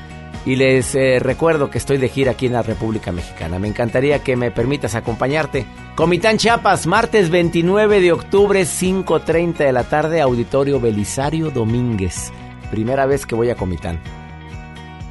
Y 0.46 0.56
les 0.56 0.94
eh, 0.94 1.18
recuerdo 1.20 1.68
que 1.68 1.78
estoy 1.78 1.98
de 1.98 2.08
gira 2.08 2.32
aquí 2.32 2.46
en 2.46 2.54
la 2.54 2.62
República 2.62 3.12
Mexicana. 3.12 3.58
Me 3.58 3.68
encantaría 3.68 4.20
que 4.20 4.34
me 4.34 4.50
permitas 4.50 4.94
acompañarte. 4.94 5.66
Comitán 5.94 6.38
Chiapas, 6.38 6.86
martes 6.86 7.28
29 7.28 8.00
de 8.00 8.12
octubre, 8.12 8.62
5.30 8.62 9.58
de 9.58 9.72
la 9.72 9.84
tarde, 9.84 10.22
Auditorio 10.22 10.80
Belisario 10.80 11.50
Domínguez. 11.50 12.32
Primera 12.70 13.04
vez 13.04 13.26
que 13.26 13.34
voy 13.34 13.50
a 13.50 13.56
Comitán. 13.56 14.00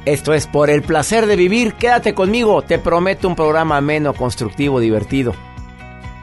Esto 0.08 0.32
es 0.32 0.46
por 0.46 0.70
el 0.70 0.80
placer 0.80 1.26
de 1.26 1.36
vivir. 1.36 1.74
Quédate 1.74 2.14
conmigo. 2.14 2.62
Te 2.62 2.78
prometo 2.78 3.28
un 3.28 3.36
programa 3.36 3.76
ameno, 3.76 4.14
constructivo, 4.14 4.80
divertido. 4.80 5.34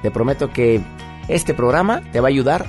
Te 0.01 0.09
prometo 0.09 0.51
que 0.51 0.81
este 1.27 1.53
programa 1.53 2.01
te 2.11 2.19
va 2.19 2.27
a 2.27 2.29
ayudar, 2.29 2.65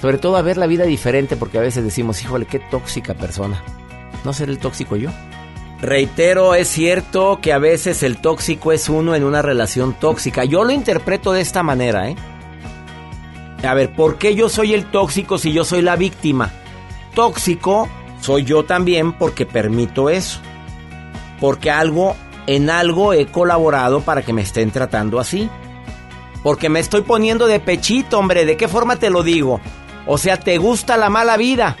sobre 0.00 0.18
todo 0.18 0.36
a 0.36 0.42
ver 0.42 0.58
la 0.58 0.68
vida 0.68 0.84
diferente, 0.84 1.34
porque 1.34 1.58
a 1.58 1.62
veces 1.62 1.82
decimos, 1.82 2.22
híjole, 2.22 2.46
qué 2.46 2.60
tóxica 2.60 3.14
persona. 3.14 3.60
¿No 4.22 4.32
seré 4.32 4.52
el 4.52 4.60
tóxico 4.60 4.94
yo? 4.94 5.10
Reitero, 5.80 6.54
es 6.54 6.68
cierto 6.68 7.40
que 7.42 7.52
a 7.52 7.58
veces 7.58 8.04
el 8.04 8.18
tóxico 8.18 8.70
es 8.70 8.88
uno 8.88 9.16
en 9.16 9.24
una 9.24 9.42
relación 9.42 9.94
tóxica. 9.94 10.44
Yo 10.44 10.62
lo 10.62 10.70
interpreto 10.70 11.32
de 11.32 11.40
esta 11.40 11.64
manera, 11.64 12.08
¿eh? 12.08 12.14
A 13.64 13.74
ver, 13.74 13.92
¿por 13.96 14.16
qué 14.16 14.36
yo 14.36 14.48
soy 14.48 14.74
el 14.74 14.92
tóxico 14.92 15.38
si 15.38 15.52
yo 15.52 15.64
soy 15.64 15.82
la 15.82 15.96
víctima? 15.96 16.52
Tóxico 17.16 17.88
soy 18.20 18.44
yo 18.44 18.64
también 18.64 19.12
porque 19.12 19.44
permito 19.44 20.08
eso. 20.08 20.38
Porque 21.42 21.72
algo, 21.72 22.14
en 22.46 22.70
algo 22.70 23.12
he 23.12 23.26
colaborado 23.26 24.02
para 24.02 24.22
que 24.22 24.32
me 24.32 24.42
estén 24.42 24.70
tratando 24.70 25.18
así. 25.18 25.50
Porque 26.44 26.68
me 26.68 26.78
estoy 26.78 27.00
poniendo 27.00 27.48
de 27.48 27.58
pechito, 27.58 28.20
hombre. 28.20 28.44
¿De 28.44 28.56
qué 28.56 28.68
forma 28.68 28.94
te 28.94 29.10
lo 29.10 29.24
digo? 29.24 29.60
O 30.06 30.18
sea, 30.18 30.36
¿te 30.36 30.58
gusta 30.58 30.96
la 30.96 31.10
mala 31.10 31.36
vida? 31.36 31.76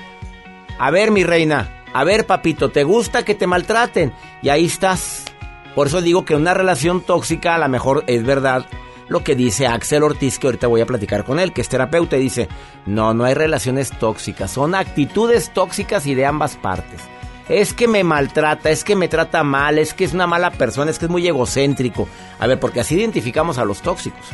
A 0.80 0.90
ver, 0.90 1.12
mi 1.12 1.22
reina. 1.22 1.84
A 1.94 2.02
ver, 2.02 2.26
papito, 2.26 2.70
¿te 2.70 2.82
gusta 2.82 3.24
que 3.24 3.36
te 3.36 3.46
maltraten? 3.46 4.12
Y 4.42 4.48
ahí 4.48 4.64
estás. 4.64 5.26
Por 5.76 5.86
eso 5.86 6.02
digo 6.02 6.24
que 6.24 6.34
una 6.34 6.54
relación 6.54 7.00
tóxica 7.00 7.54
a 7.54 7.58
lo 7.58 7.68
mejor 7.68 8.02
es 8.08 8.24
verdad 8.24 8.66
lo 9.08 9.22
que 9.22 9.36
dice 9.36 9.68
Axel 9.68 10.02
Ortiz, 10.02 10.40
que 10.40 10.48
ahorita 10.48 10.66
voy 10.66 10.80
a 10.80 10.86
platicar 10.86 11.22
con 11.22 11.38
él, 11.38 11.52
que 11.52 11.60
es 11.60 11.68
terapeuta, 11.68 12.16
y 12.16 12.22
dice, 12.22 12.48
no, 12.84 13.14
no 13.14 13.22
hay 13.22 13.34
relaciones 13.34 13.90
tóxicas, 13.96 14.50
son 14.50 14.74
actitudes 14.74 15.52
tóxicas 15.52 16.04
y 16.06 16.16
de 16.16 16.26
ambas 16.26 16.56
partes. 16.56 17.02
Es 17.52 17.74
que 17.74 17.86
me 17.86 18.02
maltrata, 18.02 18.70
es 18.70 18.82
que 18.82 18.96
me 18.96 19.08
trata 19.08 19.42
mal, 19.42 19.78
es 19.78 19.92
que 19.92 20.04
es 20.04 20.14
una 20.14 20.26
mala 20.26 20.52
persona, 20.52 20.90
es 20.90 20.98
que 20.98 21.04
es 21.04 21.10
muy 21.10 21.26
egocéntrico. 21.26 22.08
A 22.38 22.46
ver, 22.46 22.58
porque 22.58 22.80
así 22.80 22.94
identificamos 22.94 23.58
a 23.58 23.66
los 23.66 23.82
tóxicos. 23.82 24.24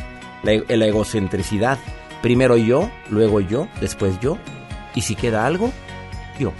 La, 0.41 0.53
la 0.73 0.85
egocentricidad. 0.85 1.77
Primero 2.21 2.55
yo, 2.55 2.89
luego 3.09 3.41
yo, 3.41 3.67
después 3.81 4.17
yo. 4.21 4.37
Y 4.95 5.01
si 5.01 5.15
queda 5.15 5.45
algo, 5.45 5.73
yo. 6.39 6.53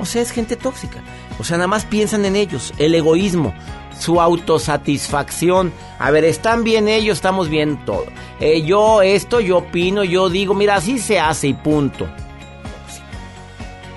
O 0.00 0.04
sea, 0.04 0.22
es 0.22 0.32
gente 0.32 0.56
tóxica. 0.56 1.00
O 1.38 1.44
sea, 1.44 1.56
nada 1.56 1.68
más 1.68 1.84
piensan 1.84 2.24
en 2.24 2.34
ellos. 2.34 2.74
El 2.78 2.96
egoísmo 2.96 3.54
su 3.96 4.20
autosatisfacción. 4.20 5.72
A 6.00 6.10
ver, 6.10 6.24
están 6.24 6.64
bien 6.64 6.88
ellos, 6.88 7.18
estamos 7.18 7.48
bien 7.48 7.84
todo. 7.84 8.06
Eh, 8.40 8.62
yo 8.62 9.02
esto, 9.02 9.38
yo 9.38 9.58
opino, 9.58 10.02
yo 10.02 10.28
digo, 10.30 10.52
mira, 10.52 10.74
así 10.74 10.98
se 10.98 11.20
hace 11.20 11.46
y 11.46 11.54
punto. 11.54 12.08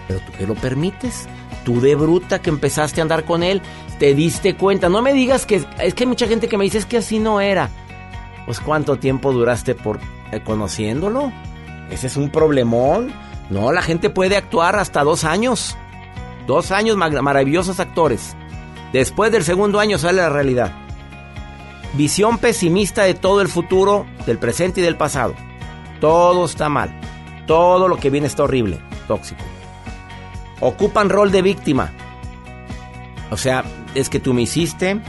Pero 0.08 0.20
tú 0.20 0.32
que 0.34 0.46
lo 0.46 0.54
permites. 0.54 1.28
Tú 1.66 1.82
de 1.82 1.96
bruta 1.96 2.40
que 2.40 2.52
empezaste 2.52 3.02
a 3.02 3.04
andar 3.04 3.26
con 3.26 3.44
él, 3.44 3.62
te 4.00 4.14
diste 4.14 4.56
cuenta. 4.56 4.88
No 4.88 5.02
me 5.02 5.14
digas 5.14 5.46
que 5.46 5.66
es 5.80 5.94
que 5.94 6.04
hay 6.04 6.08
mucha 6.08 6.28
gente 6.28 6.48
que 6.48 6.58
me 6.58 6.64
dice 6.64 6.78
es 6.78 6.86
que 6.86 6.98
así 6.98 7.20
no 7.20 7.42
era. 7.42 7.70
Pues 8.46 8.60
cuánto 8.60 8.98
tiempo 8.98 9.34
duraste 9.34 9.74
por 9.74 10.00
eh, 10.32 10.42
conociéndolo. 10.44 11.32
Ese 11.90 12.08
es 12.08 12.16
un 12.18 12.30
problemón. 12.30 13.12
No, 13.50 13.72
la 13.72 13.82
gente 13.82 14.12
puede 14.12 14.38
actuar 14.38 14.76
hasta 14.76 15.04
dos 15.04 15.24
años. 15.24 15.76
Dos 16.46 16.72
años 16.72 16.98
maravillosos 16.98 17.80
actores. 17.80 18.36
Después 18.94 19.32
del 19.32 19.44
segundo 19.44 19.80
año 19.80 19.98
sale 19.98 20.22
la 20.22 20.30
realidad. 20.30 20.72
Visión 21.94 22.38
pesimista 22.38 23.04
de 23.04 23.16
todo 23.16 23.42
el 23.42 23.48
futuro, 23.48 24.06
del 24.28 24.38
presente 24.38 24.82
y 24.82 24.84
del 24.84 24.98
pasado. 24.98 25.34
Todo 26.00 26.46
está 26.46 26.70
mal. 26.70 26.94
Todo 27.48 27.88
lo 27.88 27.98
que 27.98 28.12
viene 28.12 28.28
está 28.28 28.44
horrible, 28.44 28.80
tóxico. 29.08 29.44
Ocupan 30.66 31.10
rol 31.10 31.32
de 31.32 31.44
víctima. 31.44 31.92
O 33.30 33.38
sea, 33.38 33.64
es 33.94 34.10
que 34.10 34.20
tú 34.20 34.34
me 34.34 34.42
hiciste, 34.42 35.00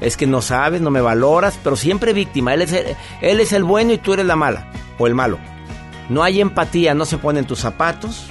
es 0.00 0.16
que 0.16 0.26
no 0.26 0.42
sabes, 0.42 0.80
no 0.80 0.90
me 0.90 1.00
valoras, 1.00 1.56
pero 1.62 1.76
siempre 1.76 2.12
víctima. 2.12 2.52
Él 2.52 2.62
es 2.62 2.72
el, 2.72 2.96
él 3.20 3.38
es 3.38 3.52
el 3.52 3.62
bueno 3.62 3.92
y 3.92 3.98
tú 3.98 4.14
eres 4.14 4.26
la 4.26 4.34
mala 4.34 4.66
o 4.98 5.06
el 5.06 5.14
malo. 5.14 5.38
No 6.08 6.24
hay 6.24 6.40
empatía, 6.40 6.94
no 6.94 7.04
se 7.04 7.18
ponen 7.18 7.44
tus 7.44 7.60
zapatos. 7.60 8.28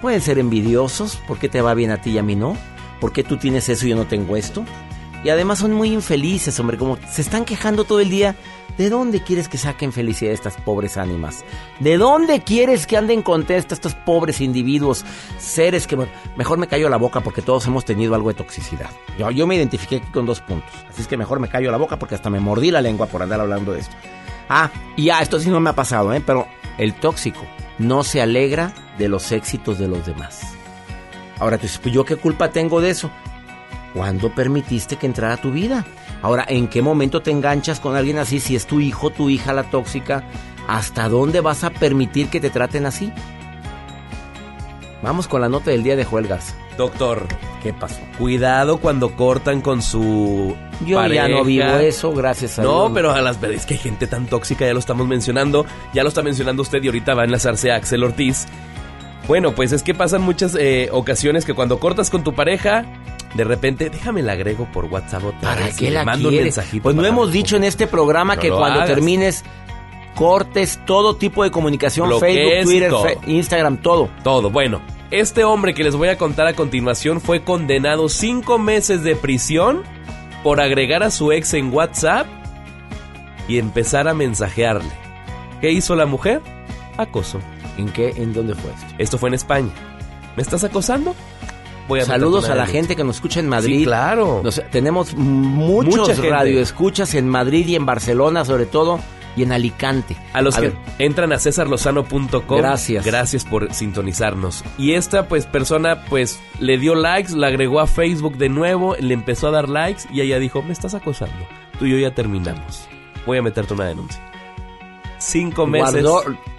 Pueden 0.00 0.22
ser 0.22 0.38
envidiosos, 0.38 1.16
¿por 1.28 1.38
qué 1.38 1.50
te 1.50 1.60
va 1.60 1.74
bien 1.74 1.90
a 1.90 2.00
ti 2.00 2.12
y 2.12 2.18
a 2.18 2.22
mí 2.22 2.34
no? 2.34 2.56
¿Por 2.98 3.12
qué 3.12 3.22
tú 3.22 3.36
tienes 3.36 3.68
eso 3.68 3.84
y 3.84 3.90
yo 3.90 3.96
no 3.96 4.06
tengo 4.06 4.34
esto? 4.34 4.64
Y 5.24 5.30
además 5.30 5.60
son 5.60 5.72
muy 5.72 5.92
infelices, 5.92 6.58
hombre, 6.58 6.76
como 6.76 6.98
se 7.08 7.22
están 7.22 7.44
quejando 7.44 7.84
todo 7.84 8.00
el 8.00 8.10
día. 8.10 8.34
¿De 8.78 8.88
dónde 8.88 9.22
quieres 9.22 9.48
que 9.48 9.58
saquen 9.58 9.92
felicidad 9.92 10.32
estas 10.32 10.56
pobres 10.56 10.96
ánimas? 10.96 11.44
¿De 11.78 11.98
dónde 11.98 12.40
quieres 12.40 12.86
que 12.86 12.96
anden 12.96 13.20
contentos 13.20 13.72
estos 13.72 13.94
pobres 13.94 14.40
individuos, 14.40 15.04
seres 15.38 15.86
que 15.86 15.98
mejor 16.36 16.56
me 16.56 16.66
callo 16.66 16.88
la 16.88 16.96
boca 16.96 17.20
porque 17.20 17.42
todos 17.42 17.66
hemos 17.66 17.84
tenido 17.84 18.14
algo 18.14 18.28
de 18.30 18.34
toxicidad? 18.34 18.88
Yo, 19.18 19.30
yo 19.30 19.46
me 19.46 19.56
identifiqué 19.56 20.00
con 20.10 20.24
dos 20.24 20.40
puntos, 20.40 20.72
así 20.88 21.02
es 21.02 21.06
que 21.06 21.18
mejor 21.18 21.38
me 21.38 21.48
callo 21.48 21.70
la 21.70 21.76
boca 21.76 21.98
porque 21.98 22.14
hasta 22.14 22.30
me 22.30 22.40
mordí 22.40 22.70
la 22.70 22.80
lengua 22.80 23.06
por 23.06 23.22
andar 23.22 23.40
hablando 23.40 23.74
de 23.74 23.80
esto. 23.80 23.94
Ah, 24.48 24.70
y 24.96 25.04
ya, 25.04 25.20
esto 25.20 25.38
sí 25.38 25.50
no 25.50 25.60
me 25.60 25.68
ha 25.68 25.74
pasado, 25.74 26.14
¿eh? 26.14 26.22
Pero 26.24 26.48
el 26.78 26.94
tóxico 26.94 27.42
no 27.78 28.04
se 28.04 28.22
alegra 28.22 28.72
de 28.98 29.08
los 29.08 29.32
éxitos 29.32 29.78
de 29.78 29.88
los 29.88 30.06
demás. 30.06 30.54
Ahora 31.38 31.58
pues 31.58 31.80
yo 31.82 32.04
qué 32.04 32.16
culpa 32.16 32.50
tengo 32.50 32.80
de 32.80 32.90
eso. 32.90 33.10
¿Cuándo 33.94 34.34
permitiste 34.34 34.96
que 34.96 35.06
entrara 35.06 35.34
a 35.34 35.40
tu 35.40 35.50
vida? 35.50 35.84
Ahora, 36.22 36.44
¿en 36.48 36.68
qué 36.68 36.80
momento 36.80 37.20
te 37.20 37.30
enganchas 37.30 37.80
con 37.80 37.94
alguien 37.94 38.18
así? 38.18 38.40
Si 38.40 38.56
es 38.56 38.66
tu 38.66 38.80
hijo, 38.80 39.10
tu 39.10 39.28
hija 39.28 39.52
la 39.52 39.64
tóxica, 39.64 40.24
¿hasta 40.66 41.08
dónde 41.08 41.40
vas 41.40 41.64
a 41.64 41.70
permitir 41.70 42.28
que 42.28 42.40
te 42.40 42.50
traten 42.50 42.86
así? 42.86 43.12
Vamos 45.02 45.28
con 45.28 45.40
la 45.40 45.48
nota 45.48 45.70
del 45.70 45.82
día 45.82 45.96
de 45.96 46.04
Joel 46.04 46.28
Garza. 46.28 46.54
Doctor, 46.78 47.26
¿qué 47.62 47.74
pasó? 47.74 48.00
Cuidado 48.16 48.78
cuando 48.78 49.14
cortan 49.14 49.60
con 49.60 49.82
su. 49.82 50.56
Yo 50.86 51.04
ya 51.06 51.28
no 51.28 51.44
vivo 51.44 51.74
eso, 51.74 52.12
gracias 52.12 52.58
a 52.58 52.62
Dios. 52.62 52.72
No, 52.72 52.94
pero 52.94 53.12
a 53.12 53.20
las 53.20 53.40
veces 53.40 53.66
que 53.66 53.74
hay 53.74 53.80
gente 53.80 54.06
tan 54.06 54.26
tóxica, 54.26 54.64
ya 54.64 54.72
lo 54.72 54.78
estamos 54.78 55.06
mencionando. 55.06 55.66
Ya 55.92 56.02
lo 56.02 56.08
está 56.08 56.22
mencionando 56.22 56.62
usted 56.62 56.82
y 56.82 56.86
ahorita 56.86 57.14
va 57.14 57.22
a 57.22 57.24
enlazarse 57.24 57.72
a 57.72 57.76
Axel 57.76 58.04
Ortiz. 58.04 58.46
Bueno, 59.28 59.54
pues 59.54 59.72
es 59.72 59.82
que 59.82 59.94
pasan 59.94 60.22
muchas 60.22 60.56
eh, 60.58 60.88
ocasiones 60.92 61.44
que 61.44 61.54
cuando 61.54 61.78
cortas 61.78 62.10
con 62.10 62.24
tu 62.24 62.34
pareja, 62.34 62.84
de 63.34 63.44
repente, 63.44 63.88
déjame 63.88 64.22
la 64.22 64.32
agrego 64.32 64.66
por 64.72 64.86
WhatsApp 64.86 65.24
otra 65.24 65.40
¿Para 65.40 65.70
qué 65.72 65.90
la 65.90 66.04
mando 66.04 66.28
un 66.28 66.36
mensajito. 66.36 66.82
Pues 66.82 66.94
no 66.94 67.04
hemos 67.04 67.32
dicho 67.32 67.56
en 67.56 67.64
este 67.64 67.86
programa 67.86 68.36
que 68.36 68.50
cuando 68.50 68.84
termines 68.84 69.44
cortes 70.14 70.80
todo 70.84 71.16
tipo 71.16 71.42
de 71.42 71.50
comunicación, 71.50 72.08
Facebook, 72.20 72.64
Twitter, 72.64 73.18
Instagram, 73.26 73.78
todo. 73.78 74.10
Todo, 74.22 74.50
bueno. 74.50 74.82
Este 75.10 75.44
hombre 75.44 75.74
que 75.74 75.84
les 75.84 75.94
voy 75.94 76.08
a 76.08 76.16
contar 76.16 76.46
a 76.46 76.54
continuación 76.54 77.20
fue 77.20 77.42
condenado 77.42 78.08
cinco 78.08 78.58
meses 78.58 79.02
de 79.02 79.16
prisión 79.16 79.82
por 80.42 80.60
agregar 80.60 81.02
a 81.02 81.10
su 81.10 81.32
ex 81.32 81.54
en 81.54 81.72
WhatsApp 81.72 82.26
y 83.48 83.58
empezar 83.58 84.08
a 84.08 84.14
mensajearle. 84.14 84.90
¿Qué 85.60 85.70
hizo 85.70 85.94
la 85.96 86.06
mujer? 86.06 86.40
Acoso. 86.96 87.40
¿En 87.78 87.88
qué? 87.90 88.10
¿En 88.16 88.32
dónde 88.32 88.54
fue 88.54 88.70
esto? 88.70 88.86
Esto 88.98 89.18
fue 89.18 89.28
en 89.28 89.34
España. 89.34 89.70
¿Me 90.36 90.42
estás 90.42 90.64
acosando? 90.64 91.14
Saludos 92.04 92.48
a 92.48 92.54
la 92.54 92.66
gente 92.66 92.96
que 92.96 93.04
nos 93.04 93.16
escucha 93.16 93.40
en 93.40 93.48
Madrid. 93.48 93.84
claro. 93.84 94.42
tenemos 94.70 95.14
muchos 95.14 96.18
radioescuchas 96.18 97.14
en 97.14 97.28
Madrid 97.28 97.66
y 97.68 97.76
en 97.76 97.86
Barcelona, 97.86 98.44
sobre 98.44 98.66
todo, 98.66 99.00
y 99.36 99.42
en 99.42 99.52
Alicante. 99.52 100.16
A 100.32 100.42
los 100.42 100.56
que 100.56 100.72
entran 100.98 101.32
a 101.32 101.38
cesarlozano.com. 101.38 102.58
Gracias. 102.58 103.04
Gracias 103.04 103.44
por 103.44 103.72
sintonizarnos. 103.72 104.64
Y 104.78 104.92
esta 104.92 105.28
pues 105.28 105.46
persona 105.46 106.04
pues 106.08 106.40
le 106.60 106.78
dio 106.78 106.94
likes, 106.94 107.34
la 107.34 107.48
agregó 107.48 107.80
a 107.80 107.86
Facebook 107.86 108.36
de 108.36 108.48
nuevo, 108.48 108.94
le 108.98 109.14
empezó 109.14 109.48
a 109.48 109.50
dar 109.50 109.68
likes 109.68 110.02
y 110.12 110.20
ella 110.20 110.38
dijo, 110.38 110.62
me 110.62 110.72
estás 110.72 110.94
acosando. 110.94 111.46
Tú 111.78 111.86
y 111.86 111.90
yo 111.92 111.98
ya 111.98 112.14
terminamos. 112.14 112.88
Voy 113.26 113.38
a 113.38 113.42
meterte 113.42 113.74
una 113.74 113.86
denuncia 113.86 114.31
cinco 115.22 115.66
meses. 115.66 116.04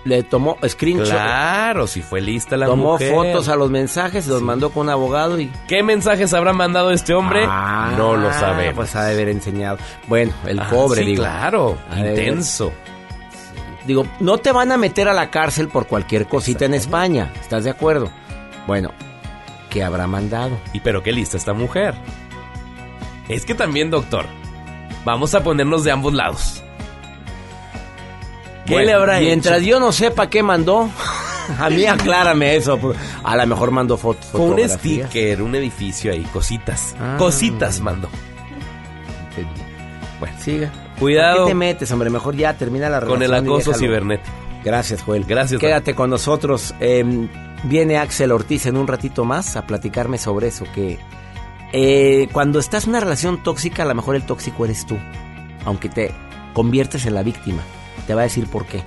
le 0.03 0.23
tomó 0.23 0.57
screenshot. 0.67 1.09
Claro, 1.09 1.87
si 1.87 2.01
fue 2.01 2.21
lista 2.21 2.57
la 2.57 2.65
tomó 2.65 2.97
fotos 2.97 3.49
a 3.49 3.55
los 3.55 3.69
mensajes, 3.69 4.27
los 4.27 4.41
mandó 4.41 4.71
con 4.71 4.87
un 4.87 4.89
abogado 4.89 5.39
y... 5.39 5.51
¿Qué 5.67 5.83
mensajes 5.83 6.33
habrá 6.33 6.53
mandado 6.53 6.91
este 6.91 7.13
hombre? 7.13 7.45
Ah, 7.47 7.93
no 7.97 8.15
lo 8.15 8.31
sabe. 8.33 8.73
Pues 8.73 8.95
ha 8.95 9.05
de 9.05 9.13
haber 9.13 9.29
enseñado. 9.29 9.77
Bueno, 10.07 10.33
el 10.45 10.59
ah, 10.59 10.67
pobre, 10.69 11.03
digo. 11.03 11.23
claro, 11.23 11.77
intenso. 11.95 12.71
Digo, 13.85 14.05
no 14.19 14.37
te 14.37 14.51
van 14.51 14.71
a 14.71 14.77
meter 14.77 15.07
a 15.09 15.13
la 15.13 15.29
cárcel 15.29 15.67
por 15.67 15.87
cualquier 15.87 16.27
cosita 16.27 16.65
en 16.65 16.73
España, 16.73 17.33
¿estás 17.41 17.65
de 17.65 17.69
acuerdo? 17.69 18.09
Bueno, 18.65 18.91
¿qué 19.69 19.83
habrá 19.83 20.07
mandado? 20.07 20.57
¿Y 20.71 20.79
pero 20.79 21.03
qué 21.03 21.11
lista 21.11 21.35
esta 21.35 21.53
mujer? 21.53 21.93
Es 23.27 23.45
que 23.45 23.55
también, 23.55 23.89
doctor, 23.89 24.25
vamos 25.03 25.35
a 25.35 25.43
ponernos 25.43 25.83
de 25.83 25.91
ambos 25.91 26.13
lados. 26.13 26.62
¿Qué 28.65 28.85
le 28.85 28.93
habrá 28.93 29.19
Mientras 29.19 29.61
yo 29.63 29.79
no 29.79 29.91
sepa 29.91 30.29
qué 30.29 30.41
mandó, 30.43 30.89
a 31.59 31.69
mí 31.69 31.85
aclárame 31.87 32.55
eso. 32.55 32.77
Pues, 32.77 32.97
a 33.23 33.35
lo 33.35 33.47
mejor 33.47 33.71
mandó 33.71 33.97
fotos. 33.97 34.25
Fue 34.27 34.41
un 34.41 34.69
sticker, 34.69 35.41
un 35.41 35.55
edificio 35.55 36.11
ahí, 36.11 36.23
cositas. 36.23 36.95
Ah. 36.99 37.15
cositas 37.17 37.79
mandó. 37.79 38.09
Bueno, 40.19 40.35
siga. 40.39 40.71
Cuidado. 40.99 41.45
¿Qué 41.45 41.51
te 41.51 41.55
metes, 41.55 41.91
hombre? 41.91 42.09
Mejor 42.09 42.35
ya 42.35 42.53
termina 42.53 42.89
la 42.89 42.99
relación. 42.99 43.19
Con 43.19 43.23
el 43.23 43.33
acoso 43.33 43.73
cibernético. 43.73 44.29
Gracias, 44.63 45.01
Joel. 45.01 45.25
Gracias. 45.25 45.59
Quédate 45.59 45.95
con 45.95 46.09
nosotros. 46.09 46.73
Em, 46.79 47.27
viene 47.63 47.97
Axel 47.97 48.31
Ortiz 48.31 48.65
en 48.65 48.77
un 48.77 48.87
ratito 48.87 49.25
más 49.25 49.57
a 49.57 49.65
platicarme 49.67 50.17
sobre 50.17 50.47
eso. 50.47 50.65
Que 50.73 50.99
eh, 51.73 52.29
cuando 52.31 52.59
estás 52.59 52.85
en 52.85 52.91
una 52.91 53.01
relación 53.01 53.43
tóxica, 53.43 53.83
a 53.83 53.85
lo 53.85 53.95
mejor 53.95 54.15
el 54.15 54.25
tóxico 54.25 54.63
eres 54.63 54.85
tú. 54.85 54.97
Aunque 55.65 55.89
te 55.89 56.11
conviertes 56.53 57.05
en 57.05 57.15
la 57.15 57.23
víctima. 57.23 57.63
Te 58.07 58.13
va 58.13 58.21
a 58.21 58.25
decir 58.25 58.47
por 58.47 58.65
qué. 58.65 58.83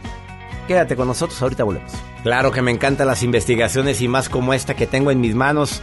Quédate 0.66 0.96
con 0.96 1.06
nosotros, 1.06 1.40
ahorita 1.40 1.64
volvemos. 1.64 1.92
Claro 2.22 2.50
que 2.50 2.62
me 2.62 2.72
encantan 2.72 3.06
las 3.06 3.22
investigaciones 3.22 4.00
y 4.00 4.08
más 4.08 4.28
como 4.28 4.52
esta 4.52 4.74
que 4.74 4.86
tengo 4.86 5.10
en 5.10 5.20
mis 5.20 5.34
manos. 5.34 5.82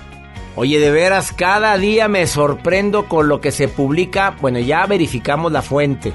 Oye, 0.55 0.79
de 0.79 0.91
veras, 0.91 1.31
cada 1.31 1.77
día 1.77 2.07
me 2.07 2.27
sorprendo 2.27 3.07
con 3.07 3.27
lo 3.27 3.41
que 3.41 3.51
se 3.51 3.67
publica. 3.67 4.35
Bueno, 4.41 4.59
ya 4.59 4.85
verificamos 4.85 5.51
la 5.51 5.61
fuente. 5.61 6.13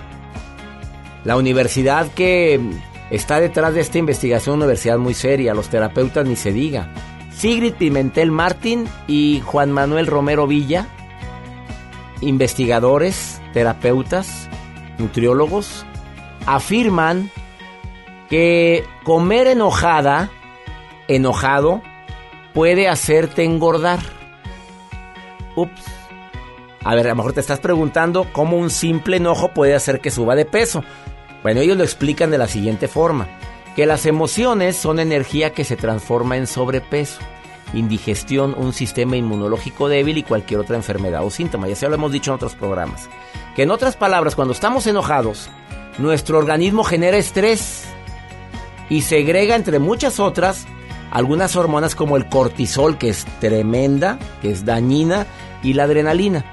La 1.24 1.36
universidad 1.36 2.06
que 2.12 2.60
está 3.10 3.40
detrás 3.40 3.74
de 3.74 3.80
esta 3.80 3.98
investigación, 3.98 4.56
una 4.56 4.66
universidad 4.66 4.98
muy 4.98 5.14
seria, 5.14 5.54
los 5.54 5.68
terapeutas 5.68 6.26
ni 6.26 6.36
se 6.36 6.52
diga. 6.52 6.92
Sigrid 7.32 7.74
Pimentel 7.74 8.30
Martín 8.30 8.86
y 9.06 9.42
Juan 9.44 9.72
Manuel 9.72 10.06
Romero 10.06 10.46
Villa, 10.46 10.86
investigadores, 12.20 13.40
terapeutas, 13.52 14.48
nutriólogos, 14.98 15.86
afirman 16.46 17.30
que 18.28 18.84
comer 19.04 19.46
enojada, 19.46 20.30
enojado, 21.08 21.82
puede 22.54 22.88
hacerte 22.88 23.44
engordar. 23.44 24.00
Ups. 25.56 25.84
A 26.84 26.94
ver, 26.94 27.06
a 27.06 27.10
lo 27.10 27.16
mejor 27.16 27.32
te 27.32 27.40
estás 27.40 27.60
preguntando 27.60 28.26
cómo 28.32 28.56
un 28.56 28.70
simple 28.70 29.16
enojo 29.16 29.48
puede 29.48 29.74
hacer 29.74 30.00
que 30.00 30.10
suba 30.10 30.34
de 30.34 30.44
peso. 30.44 30.84
Bueno, 31.42 31.60
ellos 31.60 31.76
lo 31.76 31.84
explican 31.84 32.30
de 32.30 32.38
la 32.38 32.46
siguiente 32.46 32.88
forma. 32.88 33.28
Que 33.76 33.86
las 33.86 34.06
emociones 34.06 34.76
son 34.76 34.98
energía 34.98 35.52
que 35.52 35.64
se 35.64 35.76
transforma 35.76 36.36
en 36.36 36.46
sobrepeso, 36.46 37.20
indigestión, 37.74 38.54
un 38.56 38.72
sistema 38.72 39.16
inmunológico 39.16 39.88
débil 39.88 40.18
y 40.18 40.22
cualquier 40.22 40.60
otra 40.60 40.76
enfermedad 40.76 41.24
o 41.24 41.30
síntoma. 41.30 41.68
Ya 41.68 41.76
se 41.76 41.88
lo 41.88 41.94
hemos 41.94 42.12
dicho 42.12 42.30
en 42.30 42.36
otros 42.36 42.54
programas. 42.54 43.08
Que 43.54 43.62
en 43.62 43.70
otras 43.70 43.96
palabras, 43.96 44.34
cuando 44.34 44.52
estamos 44.52 44.86
enojados, 44.86 45.48
nuestro 45.98 46.38
organismo 46.38 46.84
genera 46.84 47.16
estrés 47.16 47.84
y 48.88 49.02
segrega, 49.02 49.54
entre 49.54 49.78
muchas 49.78 50.20
otras, 50.20 50.66
algunas 51.10 51.56
hormonas 51.56 51.94
como 51.94 52.16
el 52.16 52.28
cortisol, 52.28 52.98
que 52.98 53.10
es 53.10 53.26
tremenda, 53.40 54.18
que 54.40 54.50
es 54.50 54.64
dañina, 54.64 55.26
y 55.62 55.74
la 55.74 55.84
adrenalina. 55.84 56.44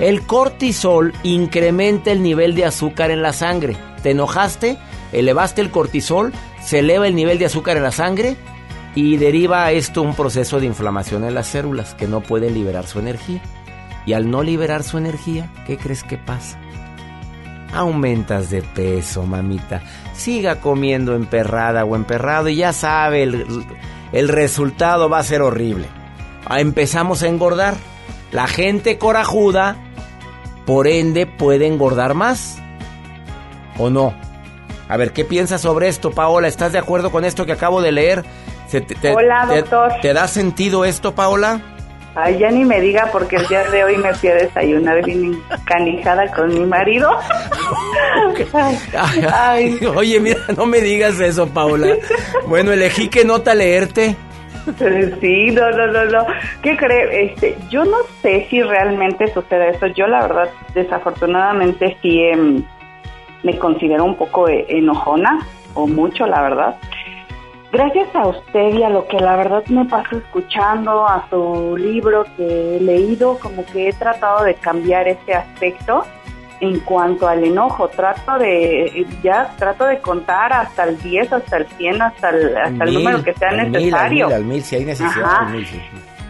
El 0.00 0.22
cortisol 0.22 1.14
incrementa 1.22 2.10
el 2.10 2.22
nivel 2.22 2.54
de 2.54 2.64
azúcar 2.66 3.10
en 3.10 3.22
la 3.22 3.32
sangre. 3.32 3.76
¿Te 4.02 4.10
enojaste? 4.10 4.76
Elevaste 5.12 5.62
el 5.62 5.70
cortisol, 5.70 6.32
se 6.62 6.80
eleva 6.80 7.06
el 7.06 7.14
nivel 7.14 7.38
de 7.38 7.46
azúcar 7.46 7.76
en 7.76 7.84
la 7.84 7.92
sangre 7.92 8.36
Y 8.96 9.18
deriva 9.18 9.70
esto 9.70 10.02
un 10.02 10.14
proceso 10.14 10.58
de 10.58 10.66
inflamación 10.66 11.24
en 11.24 11.34
las 11.34 11.46
células 11.46 11.94
que 11.94 12.08
no 12.08 12.22
pueden 12.22 12.54
liberar 12.54 12.86
su 12.86 12.98
energía. 12.98 13.40
Y 14.04 14.14
al 14.14 14.30
no 14.30 14.42
liberar 14.42 14.82
su 14.82 14.98
energía, 14.98 15.50
¿qué 15.66 15.76
crees 15.76 16.02
que 16.02 16.16
pasa? 16.16 16.58
Aumentas 17.72 18.50
de 18.50 18.62
peso, 18.62 19.24
mamita. 19.24 19.82
Siga 20.14 20.60
comiendo 20.60 21.14
emperrada 21.14 21.84
o 21.84 21.96
emperrado 21.96 22.48
y 22.48 22.56
ya 22.56 22.72
sabe, 22.72 23.22
el, 23.24 23.46
el 24.12 24.28
resultado 24.28 25.08
va 25.08 25.18
a 25.18 25.24
ser 25.24 25.42
horrible. 25.42 25.86
Empezamos 26.50 27.22
a 27.22 27.28
engordar. 27.28 27.74
La 28.32 28.46
gente 28.46 28.98
corajuda, 28.98 29.76
por 30.64 30.86
ende, 30.86 31.26
puede 31.26 31.66
engordar 31.66 32.14
más. 32.14 32.58
¿O 33.78 33.90
no? 33.90 34.14
A 34.88 34.96
ver, 34.96 35.12
¿qué 35.12 35.24
piensas 35.24 35.60
sobre 35.60 35.88
esto, 35.88 36.12
Paola? 36.12 36.48
¿Estás 36.48 36.72
de 36.72 36.78
acuerdo 36.78 37.10
con 37.10 37.24
esto 37.24 37.44
que 37.44 37.52
acabo 37.52 37.82
de 37.82 37.92
leer? 37.92 38.24
Hola, 39.14 39.46
doctor. 39.46 39.92
¿Te 40.02 40.12
da 40.12 40.26
sentido 40.28 40.84
esto, 40.84 41.14
Paola? 41.14 41.60
Ay, 42.14 42.38
ya 42.38 42.50
ni 42.50 42.64
me 42.64 42.80
diga 42.80 43.10
porque 43.12 43.36
el 43.36 43.46
día 43.46 43.62
de 43.64 43.84
hoy 43.84 43.96
me 43.98 44.12
fui 44.14 44.30
a 44.30 44.34
desayunar 44.34 45.04
bien 45.04 45.38
canijada 45.66 46.26
con 46.32 46.48
mi 46.48 46.64
marido. 46.64 47.10
Ay, 49.32 49.78
Oye, 49.94 50.20
mira, 50.20 50.40
no 50.56 50.66
me 50.66 50.80
digas 50.80 51.20
eso, 51.20 51.46
Paola. 51.48 51.96
Bueno, 52.46 52.72
elegí 52.72 53.08
qué 53.08 53.24
nota 53.24 53.54
leerte. 53.54 54.16
Sí, 55.20 55.50
no, 55.52 55.70
no, 55.70 55.86
no, 55.86 56.04
no. 56.06 56.26
¿Qué 56.62 56.76
cree? 56.76 57.26
Este, 57.26 57.56
yo 57.70 57.84
no 57.84 57.98
sé 58.20 58.46
si 58.50 58.62
realmente 58.62 59.32
sucede 59.32 59.70
eso. 59.70 59.86
Yo 59.88 60.06
la 60.08 60.22
verdad, 60.22 60.50
desafortunadamente 60.74 61.96
sí 62.02 62.20
em, 62.22 62.64
me 63.44 63.56
considero 63.58 64.04
un 64.04 64.16
poco 64.16 64.48
eh, 64.48 64.66
enojona 64.68 65.46
o 65.74 65.86
mucho, 65.86 66.26
la 66.26 66.42
verdad. 66.42 66.76
Gracias 67.70 68.08
a 68.14 68.26
usted 68.26 68.74
y 68.74 68.82
a 68.82 68.88
lo 68.88 69.06
que 69.06 69.18
la 69.18 69.36
verdad 69.36 69.64
me 69.66 69.84
paso 69.84 70.16
escuchando, 70.16 71.06
a 71.06 71.26
su 71.28 71.76
libro 71.76 72.24
que 72.36 72.76
he 72.76 72.80
leído, 72.80 73.38
como 73.38 73.64
que 73.66 73.88
he 73.88 73.92
tratado 73.92 74.44
de 74.44 74.54
cambiar 74.54 75.06
ese 75.06 75.34
aspecto 75.34 76.04
en 76.60 76.80
cuanto 76.80 77.28
al 77.28 77.44
enojo. 77.44 77.88
Trato 77.88 78.38
de, 78.38 79.06
ya 79.22 79.54
trato 79.58 79.84
de 79.84 79.98
contar 79.98 80.52
hasta 80.52 80.84
el 80.84 81.00
10, 81.00 81.32
hasta 81.32 81.56
el 81.58 81.66
100, 81.66 82.02
hasta 82.02 82.30
el, 82.30 82.56
hasta 82.56 82.84
el 82.84 82.94
número 82.94 83.22
que 83.22 83.34
sea 83.34 83.50
necesario. 83.52 84.28
al 84.28 84.44
mil, 84.44 84.62
si 84.62 84.76
hay 84.76 84.84
necesidad. 84.84 85.48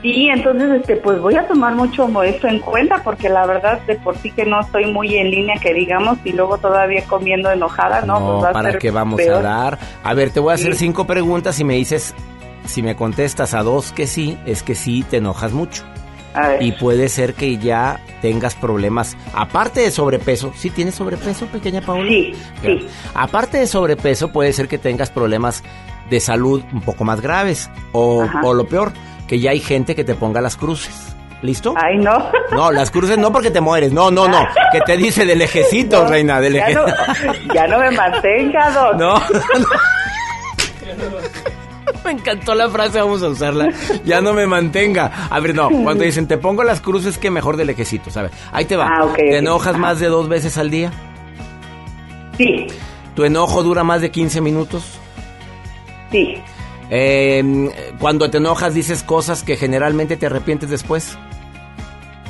Sí, 0.02 0.28
entonces 0.28 0.70
este 0.80 0.96
pues 0.96 1.18
voy 1.20 1.34
a 1.34 1.48
tomar 1.48 1.74
mucho 1.74 2.06
eso 2.22 2.46
en 2.46 2.60
cuenta 2.60 3.02
porque 3.02 3.28
la 3.28 3.46
verdad 3.46 3.80
de 3.86 3.96
por 3.96 4.16
sí 4.18 4.30
que 4.30 4.44
no 4.44 4.60
estoy 4.60 4.92
muy 4.92 5.16
en 5.16 5.30
línea 5.30 5.56
que 5.60 5.72
digamos 5.72 6.18
y 6.22 6.32
luego 6.32 6.58
todavía 6.58 7.02
comiendo 7.08 7.50
enojada, 7.50 8.02
¿no? 8.02 8.20
no 8.20 8.40
pues 8.40 8.52
¿para 8.52 8.78
qué 8.78 8.90
vamos 8.90 9.20
a 9.20 9.40
dar? 9.40 9.78
A 10.04 10.14
ver, 10.14 10.30
te 10.30 10.38
voy 10.38 10.52
a 10.52 10.54
hacer 10.54 10.76
cinco 10.76 11.06
preguntas 11.06 11.58
y 11.58 11.64
me 11.64 11.74
dices, 11.74 12.14
si 12.66 12.82
me 12.82 12.94
contestas 12.94 13.54
a 13.54 13.62
dos 13.62 13.92
que 13.92 14.06
sí, 14.06 14.38
es 14.46 14.62
que 14.62 14.74
sí 14.74 15.04
te 15.08 15.16
enojas 15.16 15.52
mucho. 15.52 15.82
Y 16.60 16.72
puede 16.72 17.08
ser 17.08 17.34
que 17.34 17.56
ya 17.58 18.00
tengas 18.20 18.54
problemas. 18.54 19.16
Aparte 19.34 19.80
de 19.80 19.90
sobrepeso, 19.90 20.52
¿sí 20.56 20.70
tienes 20.70 20.94
sobrepeso, 20.94 21.46
pequeña 21.46 21.80
Paula? 21.80 22.08
Sí, 22.08 22.34
sí. 22.62 22.86
Aparte 23.14 23.58
de 23.58 23.66
sobrepeso, 23.66 24.32
puede 24.32 24.52
ser 24.52 24.68
que 24.68 24.78
tengas 24.78 25.10
problemas 25.10 25.62
de 26.10 26.20
salud 26.20 26.62
un 26.72 26.82
poco 26.82 27.04
más 27.04 27.20
graves. 27.20 27.70
O, 27.92 28.26
o 28.42 28.54
lo 28.54 28.66
peor, 28.66 28.92
que 29.26 29.40
ya 29.40 29.50
hay 29.50 29.60
gente 29.60 29.94
que 29.94 30.04
te 30.04 30.14
ponga 30.14 30.40
las 30.40 30.56
cruces. 30.56 31.14
¿Listo? 31.42 31.74
Ay, 31.76 31.98
no. 31.98 32.30
No, 32.50 32.72
las 32.72 32.90
cruces 32.90 33.18
no 33.18 33.32
porque 33.32 33.50
te 33.50 33.60
mueres. 33.60 33.92
No, 33.92 34.10
no, 34.10 34.26
no. 34.26 34.46
Que 34.72 34.80
te 34.80 34.96
dice 34.96 35.24
del 35.24 35.42
ejecito, 35.42 36.06
reina, 36.06 36.40
del 36.40 36.56
ejecito. 36.56 36.86
Ya, 37.54 37.66
no, 37.66 37.78
me 37.78 37.90
mantenga, 37.90 38.70
dos. 38.70 38.96
No, 38.98 39.20
Me 42.06 42.12
encantó 42.12 42.54
la 42.54 42.70
frase, 42.70 43.00
vamos 43.00 43.20
a 43.24 43.28
usarla. 43.28 43.68
Ya 44.04 44.20
no 44.20 44.32
me 44.32 44.46
mantenga. 44.46 45.28
A 45.28 45.40
ver, 45.40 45.56
no, 45.56 45.68
cuando 45.68 46.04
dicen 46.04 46.28
te 46.28 46.38
pongo 46.38 46.62
las 46.62 46.80
cruces, 46.80 47.18
que 47.18 47.32
mejor 47.32 47.56
del 47.56 47.68
ejecito, 47.68 48.10
¿sabes? 48.10 48.30
Ahí 48.52 48.64
te 48.64 48.76
va. 48.76 48.86
Ah, 48.88 49.12
¿Te 49.16 49.38
enojas 49.38 49.76
más 49.76 49.98
de 49.98 50.06
dos 50.06 50.28
veces 50.28 50.56
al 50.56 50.70
día? 50.70 50.92
Sí. 52.38 52.68
¿Tu 53.16 53.24
enojo 53.24 53.64
dura 53.64 53.82
más 53.82 54.02
de 54.02 54.12
15 54.12 54.40
minutos? 54.40 54.84
Sí. 56.12 56.36
Eh, 56.90 57.72
cuando 57.98 58.30
te 58.30 58.38
enojas 58.38 58.72
dices 58.72 59.02
cosas 59.02 59.42
que 59.42 59.56
generalmente 59.56 60.16
te 60.16 60.26
arrepientes 60.26 60.70
después. 60.70 61.18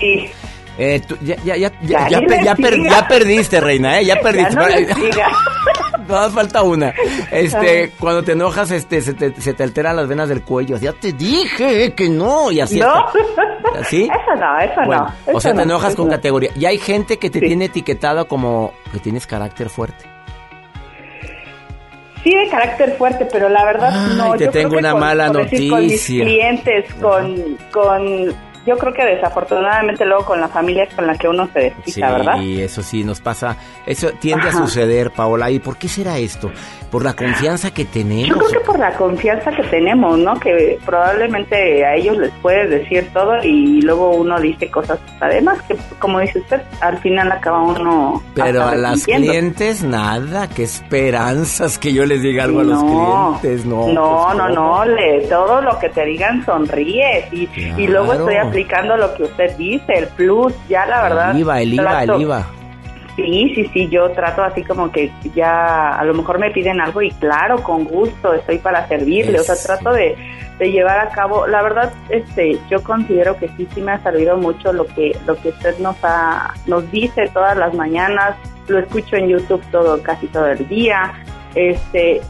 Sí. 0.01 0.31
Eh, 0.79 1.01
ya, 1.23 1.37
ya, 1.43 1.57
ya, 1.57 1.71
ya, 1.83 2.09
ya, 2.09 3.09
perdiste, 3.09 3.61
reina, 3.61 3.99
¿eh? 3.99 4.05
Ya 4.05 4.17
perdiste. 4.17 4.57
no 6.07 6.31
falta 6.31 6.63
una. 6.63 6.93
Este, 7.31 7.93
cuando 7.99 8.23
te 8.23 8.33
enojas, 8.33 8.71
este, 8.71 9.01
se 9.01 9.15
te, 9.15 9.41
se 9.41 9.55
te 9.55 9.63
alteran 9.63 9.97
las 9.97 10.07
venas 10.07 10.29
del 10.29 10.43
cuello. 10.43 10.77
Ya 10.77 10.93
te 10.93 11.13
dije 11.13 11.95
que 11.95 12.09
no. 12.11 12.51
Y 12.51 12.61
así. 12.61 12.79
¿No? 12.79 13.07
¿Sí? 13.89 14.05
Eso 14.27 14.41
no, 14.41 14.59
eso 14.59 14.83
no. 14.83 15.37
o 15.37 15.41
sea, 15.41 15.55
te 15.55 15.63
enojas 15.63 15.95
con 15.95 16.09
categoría. 16.09 16.51
Y 16.55 16.67
hay 16.67 16.79
gente 16.79 17.19
que 17.19 17.31
te 17.31 17.41
tiene 17.41 17.67
etiquetado 17.67 18.29
como 18.29 18.73
que 18.93 18.99
tienes 18.99 19.27
carácter 19.27 19.69
fuerte 19.69 20.17
sí 22.27 22.35
de 22.35 22.49
carácter 22.49 22.97
fuerte, 22.97 23.27
pero 23.31 23.49
la 23.49 23.65
verdad 23.65 24.09
no. 24.17 24.35
Te 24.35 24.49
tengo 24.49 24.77
una 24.77 24.95
mala 24.95 25.29
noticia. 25.29 25.71
con 25.71 25.87
mis 25.87 26.05
clientes, 26.07 26.95
con, 26.95 27.57
con 27.71 28.35
yo 28.67 28.77
creo 28.77 28.93
que 28.93 29.05
desafortunadamente 29.05 30.05
luego 30.05 30.25
con 30.25 30.41
la 30.41 30.49
familia 30.49 30.89
con 30.95 31.07
la 31.07 31.17
que 31.17 31.29
uno 31.29 31.49
se 31.53 31.61
despista, 31.61 32.11
¿verdad? 32.11 32.39
Sí, 32.39 32.63
eso 32.63 32.83
sí 32.83 33.05
nos 33.05 33.21
pasa, 33.21 33.57
eso 33.87 34.11
tiende 34.21 34.49
a 34.49 34.53
suceder, 34.53 35.11
Paola. 35.13 35.51
¿Y 35.51 35.61
por 35.61 35.77
qué 35.77 35.89
será 35.89 36.19
esto? 36.19 36.51
¿Por 36.91 37.05
la 37.05 37.15
confianza 37.15 37.73
que 37.73 37.85
tenemos? 37.85 38.29
Yo 38.29 38.37
creo 38.37 38.51
que 38.51 38.67
por 38.67 38.79
la 38.79 38.93
confianza 38.95 39.51
que 39.53 39.63
tenemos, 39.65 40.19
¿no? 40.19 40.39
Que 40.39 40.79
probablemente 40.85 41.85
a 41.85 41.95
ellos 41.95 42.17
les 42.19 42.31
puedes 42.43 42.71
decir 42.71 43.09
todo 43.13 43.43
y 43.43 43.81
luego 43.83 44.15
uno 44.15 44.41
dice 44.41 44.71
cosas 44.71 44.99
además 45.21 45.61
que, 45.63 45.77
como 45.99 46.21
dice 46.21 46.39
usted, 46.41 46.61
al 46.81 46.99
final 46.99 47.31
acaba 47.33 47.63
uno... 47.63 48.23
Pero 48.35 48.65
a 48.65 48.75
las 48.75 49.05
clientes 49.05 49.83
nada, 49.83 50.49
qué 50.49 50.65
esperanzas 50.65 51.79
que 51.79 51.93
yo 51.93 52.05
les 52.07 52.23
diga 52.23 52.45
algo 52.45 52.61
a 52.61 52.65
los 52.65 52.83
clientes, 52.83 53.67
no. 53.67 53.89
No, 53.89 54.25
pues, 54.27 54.37
no, 54.37 54.49
no, 54.49 54.85
le, 54.85 55.21
todo 55.29 55.61
lo 55.61 55.79
que 55.79 55.89
te 55.89 56.05
digan 56.05 56.45
sonríes 56.45 57.33
y, 57.33 57.49
y 57.77 57.87
luego 57.87 58.13
estoy 58.13 58.37
aplicando 58.57 58.97
lo 58.97 59.15
que 59.15 59.25
usted 59.25 59.55
dice, 59.59 59.93
el 59.93 60.09
plus, 60.09 60.55
ya 60.67 60.87
la 60.87 61.03
verdad. 61.03 61.31
El 61.33 61.41
IVA, 61.41 61.61
el 61.61 61.75
IVA, 61.75 62.05
el 62.05 62.21
IVA. 62.23 62.47
Sí, 63.15 63.53
sí, 63.55 63.71
sí, 63.73 63.89
yo 63.91 64.11
trato 64.13 64.43
así 64.43 64.63
como 64.65 64.91
que 64.91 65.13
ya 65.35 65.91
a 65.91 66.05
lo 66.05 66.15
mejor 66.15 66.39
me 66.39 66.51
piden 66.51 66.81
algo 66.81 67.03
y 67.03 67.11
claro, 67.11 67.63
con 67.63 67.85
gusto, 67.85 68.33
estoy 68.33 68.59
para 68.59 68.89
servirle, 68.89 69.41
o 69.41 69.43
sea, 69.43 69.57
trato 69.57 69.93
de, 69.93 70.17
de, 70.59 70.71
llevar 70.71 71.01
a 71.01 71.11
cabo, 71.11 71.47
la 71.47 71.63
verdad, 71.63 71.93
este, 72.09 72.59
yo 72.71 72.83
considero 72.83 73.37
que 73.37 73.49
sí, 73.57 73.69
sí 73.75 73.83
me 73.83 73.93
ha 73.93 74.03
servido 74.03 74.39
mucho 74.39 74.73
lo 74.73 74.87
que, 74.87 75.15
lo 75.27 75.37
que 75.37 75.51
usted 75.51 75.79
nos 75.79 75.97
ha, 76.03 76.55
nos 76.67 76.91
dice 76.91 77.31
todas 77.33 77.57
las 77.59 77.75
mañanas, 77.75 78.37
lo 78.69 78.79
escucho 78.79 79.17
en 79.17 79.29
YouTube 79.29 79.63
todo, 79.71 80.03
casi 80.03 80.27
todo 80.29 80.47
el 80.49 80.67
día, 80.69 81.13
este, 81.57 82.21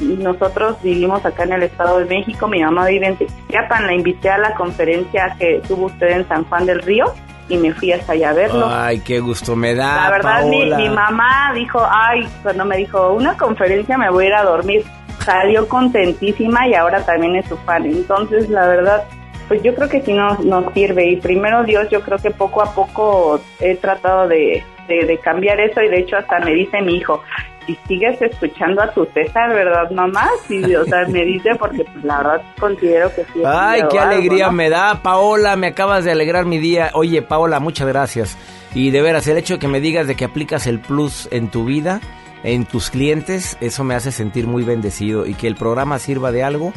nosotros 0.00 0.76
vivimos 0.82 1.24
acá 1.24 1.44
en 1.44 1.54
el 1.54 1.62
Estado 1.64 1.98
de 1.98 2.04
México, 2.04 2.46
mi 2.46 2.62
mamá 2.62 2.86
vive 2.86 3.06
en 3.06 3.16
Tequiapan, 3.16 3.86
la 3.86 3.94
invité 3.94 4.28
a 4.28 4.38
la 4.38 4.54
conferencia 4.54 5.34
que 5.38 5.62
tuvo 5.66 5.86
usted 5.86 6.08
en 6.08 6.28
San 6.28 6.44
Juan 6.44 6.66
del 6.66 6.82
Río 6.82 7.06
y 7.48 7.56
me 7.56 7.72
fui 7.72 7.92
hasta 7.92 8.12
allá 8.12 8.30
a 8.30 8.32
verlo. 8.34 8.66
Ay, 8.70 9.00
qué 9.00 9.20
gusto 9.20 9.56
me 9.56 9.74
da. 9.74 10.04
La 10.04 10.10
verdad, 10.10 10.44
mi, 10.46 10.70
mi, 10.74 10.88
mamá 10.88 11.52
dijo, 11.54 11.80
ay, 11.90 12.28
cuando 12.42 12.64
me 12.64 12.76
dijo 12.76 13.12
una 13.12 13.36
conferencia 13.36 13.98
me 13.98 14.10
voy 14.10 14.24
a 14.24 14.28
ir 14.28 14.34
a 14.34 14.42
dormir, 14.44 14.84
salió 15.20 15.66
contentísima 15.66 16.68
y 16.68 16.74
ahora 16.74 17.04
también 17.04 17.36
es 17.36 17.46
su 17.46 17.56
fan. 17.58 17.86
Entonces, 17.86 18.48
la 18.50 18.66
verdad, 18.66 19.04
pues 19.48 19.62
yo 19.62 19.74
creo 19.74 19.88
que 19.88 20.02
sí 20.02 20.12
nos, 20.12 20.40
nos 20.40 20.72
sirve. 20.72 21.06
Y 21.06 21.16
primero 21.16 21.64
Dios, 21.64 21.88
yo 21.90 22.00
creo 22.02 22.18
que 22.18 22.30
poco 22.30 22.62
a 22.62 22.74
poco 22.74 23.40
he 23.60 23.76
tratado 23.76 24.28
de, 24.28 24.62
de 24.88 25.18
cambiar 25.18 25.60
eso 25.60 25.80
y 25.82 25.88
de 25.88 26.00
hecho 26.00 26.16
hasta 26.16 26.40
me 26.40 26.52
dice 26.52 26.80
mi 26.82 26.96
hijo, 26.96 27.22
si 27.66 27.78
sigues 27.88 28.20
escuchando 28.20 28.82
a 28.82 28.92
tu 28.92 29.04
César, 29.06 29.50
¿verdad, 29.54 29.90
mamá? 29.90 30.28
Sí, 30.46 30.74
o 30.74 30.84
sea, 30.84 31.06
me 31.08 31.24
dice 31.24 31.50
porque 31.58 31.84
pues, 31.84 32.04
la 32.04 32.18
verdad 32.18 32.42
considero 32.58 33.14
que 33.14 33.24
sí. 33.32 33.42
Ay, 33.44 33.82
qué 33.90 33.98
alegría 33.98 34.50
me 34.50 34.70
da, 34.70 35.02
Paola, 35.02 35.56
me 35.56 35.68
acabas 35.68 36.04
de 36.04 36.12
alegrar 36.12 36.44
mi 36.44 36.58
día. 36.58 36.90
Oye, 36.94 37.22
Paola, 37.22 37.60
muchas 37.60 37.88
gracias. 37.88 38.36
Y 38.74 38.90
de 38.90 39.02
veras, 39.02 39.26
el 39.26 39.38
hecho 39.38 39.54
de 39.54 39.60
que 39.60 39.68
me 39.68 39.80
digas 39.80 40.06
de 40.06 40.14
que 40.16 40.24
aplicas 40.24 40.66
el 40.66 40.80
plus 40.80 41.28
en 41.30 41.48
tu 41.48 41.64
vida, 41.64 42.00
en 42.42 42.64
tus 42.64 42.90
clientes, 42.90 43.56
eso 43.60 43.84
me 43.84 43.94
hace 43.94 44.12
sentir 44.12 44.46
muy 44.46 44.64
bendecido 44.64 45.26
y 45.26 45.34
que 45.34 45.46
el 45.46 45.56
programa 45.56 45.98
sirva 45.98 46.32
de 46.32 46.42
algo. 46.42 46.72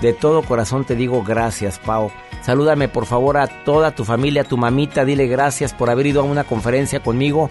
De 0.00 0.12
todo 0.12 0.42
corazón 0.42 0.84
te 0.84 0.94
digo 0.94 1.24
gracias, 1.24 1.78
Pao. 1.78 2.12
Salúdame 2.42 2.88
por 2.88 3.06
favor 3.06 3.36
a 3.36 3.46
toda 3.46 3.90
tu 3.90 4.04
familia, 4.04 4.42
a 4.42 4.44
tu 4.44 4.56
mamita, 4.56 5.04
dile 5.04 5.26
gracias 5.26 5.74
por 5.74 5.90
haber 5.90 6.06
ido 6.06 6.20
a 6.20 6.24
una 6.24 6.44
conferencia 6.44 7.00
conmigo 7.00 7.50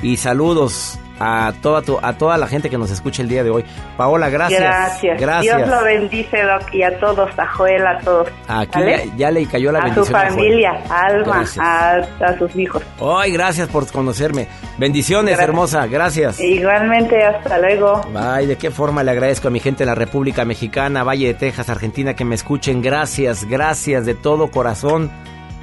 y 0.00 0.16
saludos 0.16 0.98
a 1.20 1.52
toda 1.62 1.82
tu, 1.82 1.98
a 2.00 2.12
toda 2.16 2.36
la 2.38 2.46
gente 2.46 2.70
que 2.70 2.78
nos 2.78 2.90
escucha 2.90 3.22
el 3.22 3.28
día 3.28 3.42
de 3.44 3.50
hoy. 3.50 3.64
Paola, 3.96 4.28
gracias. 4.28 4.60
Gracias. 4.60 5.20
Gracias. 5.20 5.56
Dios 5.56 5.68
lo 5.68 5.84
bendice, 5.84 6.42
Doc, 6.42 6.74
y 6.74 6.82
a 6.82 6.98
todos, 6.98 7.30
a 7.38 7.46
Joel, 7.46 7.86
a 7.86 7.98
todos. 8.00 8.28
Aquí 8.46 8.80
ya, 8.80 9.16
ya 9.16 9.30
le 9.30 9.46
cayó 9.46 9.72
la 9.72 9.80
a 9.80 9.82
su 9.82 9.88
bendición. 10.02 10.20
Familia, 10.20 10.72
a 10.88 11.00
Alma, 11.06 11.44
a, 11.58 11.94
a 12.24 12.38
sus 12.38 12.54
hijos. 12.56 12.82
Ay, 13.00 13.32
gracias 13.32 13.68
por 13.68 13.90
conocerme. 13.90 14.48
Bendiciones, 14.78 15.32
Gracias. 15.36 15.48
hermosa. 15.48 15.86
Gracias. 15.86 16.40
Igualmente, 16.40 17.22
hasta 17.24 17.58
luego. 17.58 18.00
Ay, 18.14 18.46
de 18.46 18.56
qué 18.56 18.70
forma 18.70 19.02
le 19.02 19.10
agradezco 19.10 19.48
a 19.48 19.50
mi 19.50 19.60
gente 19.60 19.82
en 19.82 19.88
la 19.88 19.94
República 19.94 20.44
Mexicana, 20.44 21.02
Valle 21.04 21.26
de 21.28 21.34
Texas, 21.34 21.68
Argentina, 21.68 22.14
que 22.14 22.24
me 22.24 22.34
escuchen. 22.34 22.80
Gracias, 22.82 23.44
gracias 23.44 24.06
de 24.06 24.14
todo 24.14 24.50
corazón. 24.50 25.10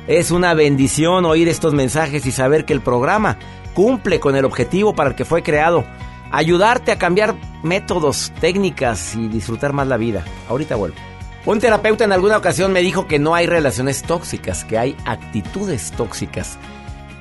Es 0.07 0.31
una 0.31 0.53
bendición 0.53 1.25
oír 1.25 1.47
estos 1.47 1.73
mensajes 1.73 2.25
y 2.25 2.31
saber 2.31 2.65
que 2.65 2.73
el 2.73 2.81
programa 2.81 3.37
cumple 3.75 4.19
con 4.19 4.35
el 4.35 4.45
objetivo 4.45 4.95
para 4.95 5.11
el 5.11 5.15
que 5.15 5.25
fue 5.25 5.43
creado. 5.43 5.85
Ayudarte 6.31 6.91
a 6.91 6.97
cambiar 6.97 7.35
métodos, 7.61 8.33
técnicas 8.41 9.15
y 9.15 9.27
disfrutar 9.27 9.73
más 9.73 9.87
la 9.87 9.97
vida. 9.97 10.23
Ahorita 10.49 10.75
vuelvo. 10.75 10.97
Un 11.45 11.59
terapeuta 11.59 12.03
en 12.03 12.11
alguna 12.11 12.37
ocasión 12.37 12.73
me 12.73 12.81
dijo 12.81 13.07
que 13.07 13.19
no 13.19 13.35
hay 13.35 13.45
relaciones 13.45 14.01
tóxicas, 14.01 14.65
que 14.65 14.79
hay 14.79 14.97
actitudes 15.05 15.91
tóxicas. 15.91 16.57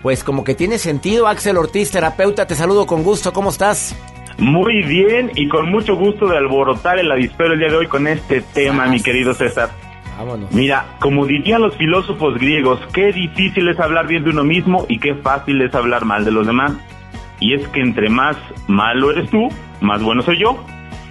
Pues 0.03 0.25
como 0.25 0.45
que 0.45 0.55
tiene 0.55 0.79
sentido, 0.79 1.29
Axel 1.29 1.59
Ortiz, 1.59 1.91
terapeuta, 1.91 2.47
te 2.47 2.55
saludo 2.55 2.87
con 2.87 3.03
gusto, 3.03 3.35
¿cómo 3.35 3.51
estás? 3.51 3.95
Muy 4.39 4.83
bien 4.83 5.31
y 5.35 5.49
con 5.49 5.71
mucho 5.71 5.95
gusto 5.95 6.27
de 6.27 6.39
alborotar 6.39 6.99
el 6.99 7.13
avispero 7.13 7.53
el 7.53 7.59
día 7.59 7.69
de 7.69 7.77
hoy 7.77 7.87
con 7.87 8.07
este 8.07 8.41
tema, 8.41 8.87
mi 8.87 9.03
querido 9.03 9.35
César. 9.35 9.71
Vámonos. 10.19 10.53
Mira, 10.53 10.85
como 11.01 11.27
dirían 11.27 11.63
los 11.63 11.77
filósofos 11.77 12.35
griegos, 12.39 12.81
qué 12.93 13.13
difícil 13.13 13.69
es 13.69 13.79
hablar 13.81 14.07
bien 14.07 14.25
de 14.25 14.31
uno 14.31 14.45
mismo 14.45 14.87
y 14.89 14.99
qué 14.99 15.15
fácil 15.17 15.61
es 15.63 15.75
hablar 15.75 16.05
mal 16.05 16.25
de 16.25 16.31
los 16.31 16.47
demás. 16.47 16.73
Y 17.41 17.55
es 17.55 17.67
que 17.69 17.81
entre 17.81 18.09
más 18.09 18.37
malo 18.69 19.11
eres 19.11 19.29
tú, 19.31 19.49
más 19.81 20.03
bueno 20.03 20.23
soy 20.23 20.39
yo. 20.39 20.65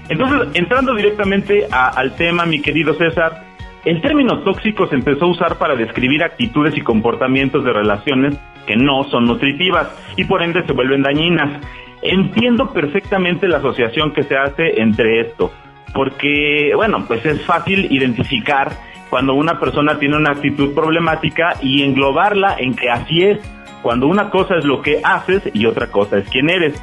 Entonces, 0.09 0.49
entrando 0.53 0.93
directamente 0.95 1.67
a- 1.71 1.89
al 1.89 2.15
tema, 2.15 2.45
mi 2.45 2.61
querido 2.61 2.93
César, 2.93 3.43
el 3.85 4.01
término 4.01 4.39
tóxico 4.39 4.87
se 4.87 4.95
empezó 4.95 5.25
a 5.25 5.31
usar 5.31 5.57
para 5.57 5.75
describir 5.75 6.23
actitudes 6.23 6.75
y 6.77 6.81
comportamientos 6.81 7.63
de 7.65 7.73
relaciones 7.73 8.37
que 8.65 8.77
no 8.77 9.03
son 9.05 9.25
nutritivas 9.25 9.89
y 10.15 10.23
por 10.23 10.41
ende 10.41 10.65
se 10.65 10.71
vuelven 10.71 11.03
dañinas. 11.03 11.61
Entiendo 12.01 12.71
perfectamente 12.71 13.47
la 13.47 13.57
asociación 13.57 14.13
que 14.13 14.23
se 14.23 14.37
hace 14.37 14.81
entre 14.81 15.19
esto, 15.21 15.51
porque, 15.93 16.71
bueno, 16.75 17.03
pues 17.07 17.25
es 17.25 17.41
fácil 17.45 17.87
identificar 17.91 18.71
cuando 19.13 19.35
una 19.35 19.59
persona 19.59 19.99
tiene 19.99 20.17
una 20.17 20.31
actitud 20.31 20.73
problemática 20.73 21.53
y 21.61 21.83
englobarla 21.83 22.55
en 22.57 22.73
que 22.75 22.89
así 22.89 23.21
es, 23.21 23.37
cuando 23.83 24.07
una 24.07 24.31
cosa 24.31 24.55
es 24.55 24.65
lo 24.65 24.81
que 24.81 25.01
haces 25.03 25.43
y 25.53 25.67
otra 25.67 25.91
cosa 25.91 26.17
es 26.17 26.27
quién 26.29 26.49
eres. 26.49 26.81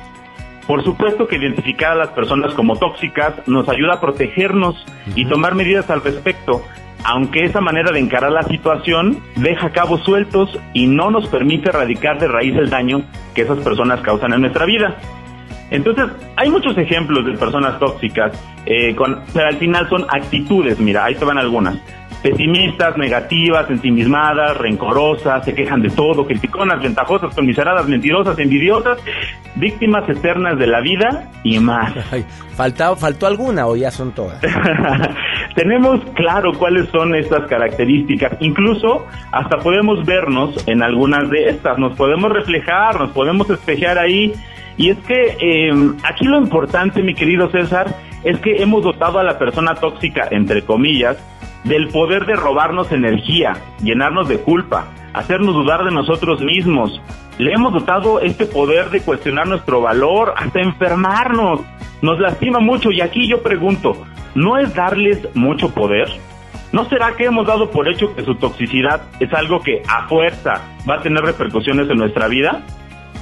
Por 0.68 0.85
supuesto 0.85 1.26
que 1.26 1.39
identificar 1.39 1.91
a 1.91 1.95
las 1.97 2.11
personas 2.11 2.55
como 2.55 2.76
tóxicas 2.76 3.33
nos 3.49 3.68
ayuda 3.68 3.95
a 3.95 4.01
protegernos 4.01 4.76
y 5.16 5.24
tomar 5.24 5.57
medidas 5.57 5.91
al 5.91 6.05
respecto, 6.05 6.62
aunque 7.03 7.41
esa 7.43 7.61
manera 7.61 7.91
de 7.91 7.99
encarar 7.99 8.31
la 8.31 8.45
situación 8.45 9.18
deja 9.35 9.70
cabos 9.72 10.05
sueltos 10.05 10.57
y 10.72 10.87
no 10.87 11.11
nos 11.11 11.26
permite 11.26 11.70
erradicar 11.70 12.20
de 12.20 12.28
raíz 12.28 12.55
el 12.55 12.70
daño 12.70 13.03
que 13.35 13.43
esas 13.43 13.59
personas 13.59 14.03
causan 14.03 14.35
en 14.35 14.43
nuestra 14.43 14.66
vida. 14.66 14.99
Entonces, 15.72 16.07
hay 16.37 16.49
muchos 16.49 16.78
ejemplos 16.78 17.26
de 17.26 17.33
personas 17.37 17.76
tóxicas, 17.81 18.33
eh, 18.66 18.95
con- 18.95 19.18
pero 19.35 19.49
al 19.49 19.57
final 19.57 19.89
son 19.89 20.05
actitudes, 20.09 20.78
mira, 20.78 21.05
ahí 21.05 21.16
te 21.16 21.24
van 21.24 21.39
algunas. 21.39 21.76
Pesimistas, 22.23 22.97
negativas, 22.97 23.71
ensimismadas, 23.71 24.57
rencorosas, 24.57 25.45
se 25.45 25.55
quejan 25.55 25.83
de 25.83 25.91
todo, 25.91 26.27
criticonas, 26.27 26.83
ventajosas, 26.83 27.35
conmiseradas, 27.35 27.87
mentirosas, 27.89 28.39
envidiosas, 28.39 28.99
víctimas 29.57 30.09
eternas 30.09 30.59
de 30.59 30.66
la 30.66 30.81
vida 30.81 31.31
y 31.45 31.59
más. 31.59 31.93
¿faltó, 32.57 32.97
¿Faltó 32.97 33.27
alguna 33.27 33.66
o 33.66 33.77
ya 33.77 33.91
son 33.91 34.12
todas? 34.12 34.41
Tenemos 35.55 36.01
claro 36.14 36.53
cuáles 36.59 36.89
son 36.91 37.14
estas 37.14 37.47
características. 37.49 38.37
Incluso 38.41 39.07
hasta 39.33 39.59
podemos 39.59 40.05
vernos 40.05 40.66
en 40.68 40.83
algunas 40.83 41.29
de 41.31 41.49
estas. 41.51 41.79
Nos 41.79 41.97
podemos 41.97 42.31
reflejar, 42.33 42.99
nos 42.99 43.11
podemos 43.11 43.49
espejear 43.51 43.99
ahí. 43.99 44.33
Y 44.81 44.89
es 44.89 44.99
que 45.01 45.37
eh, 45.39 45.93
aquí 46.05 46.24
lo 46.24 46.39
importante, 46.39 47.03
mi 47.03 47.12
querido 47.12 47.51
César, 47.51 47.95
es 48.24 48.41
que 48.41 48.62
hemos 48.62 48.83
dotado 48.83 49.18
a 49.18 49.22
la 49.22 49.39
persona 49.39 49.74
tóxica, 49.74 50.26
entre 50.31 50.62
comillas, 50.62 51.18
del 51.64 51.89
poder 51.89 52.24
de 52.24 52.35
robarnos 52.35 52.91
energía, 52.91 53.59
llenarnos 53.83 54.26
de 54.26 54.39
culpa, 54.39 54.87
hacernos 55.12 55.55
dudar 55.55 55.85
de 55.85 55.91
nosotros 55.91 56.41
mismos. 56.41 56.99
Le 57.37 57.53
hemos 57.53 57.74
dotado 57.74 58.20
este 58.20 58.47
poder 58.47 58.89
de 58.89 59.03
cuestionar 59.03 59.47
nuestro 59.47 59.83
valor, 59.83 60.33
hasta 60.35 60.62
enfermarnos. 60.62 61.61
Nos 62.01 62.18
lastima 62.18 62.61
mucho 62.61 62.91
y 62.91 63.03
aquí 63.03 63.28
yo 63.28 63.43
pregunto, 63.43 64.03
¿no 64.35 64.57
es 64.57 64.74
darles 64.74 65.28
mucho 65.35 65.74
poder? 65.74 66.09
¿No 66.72 66.87
será 66.87 67.16
que 67.16 67.26
hemos 67.26 67.47
dado 67.47 67.70
por 67.70 67.87
hecho 67.87 68.14
que 68.14 68.24
su 68.24 68.35
toxicidad 68.37 69.03
es 69.20 69.31
algo 69.35 69.61
que 69.61 69.83
a 69.87 70.09
fuerza 70.09 70.62
va 70.89 70.95
a 70.95 71.03
tener 71.03 71.22
repercusiones 71.22 71.91
en 71.91 71.99
nuestra 71.99 72.28
vida? 72.28 72.62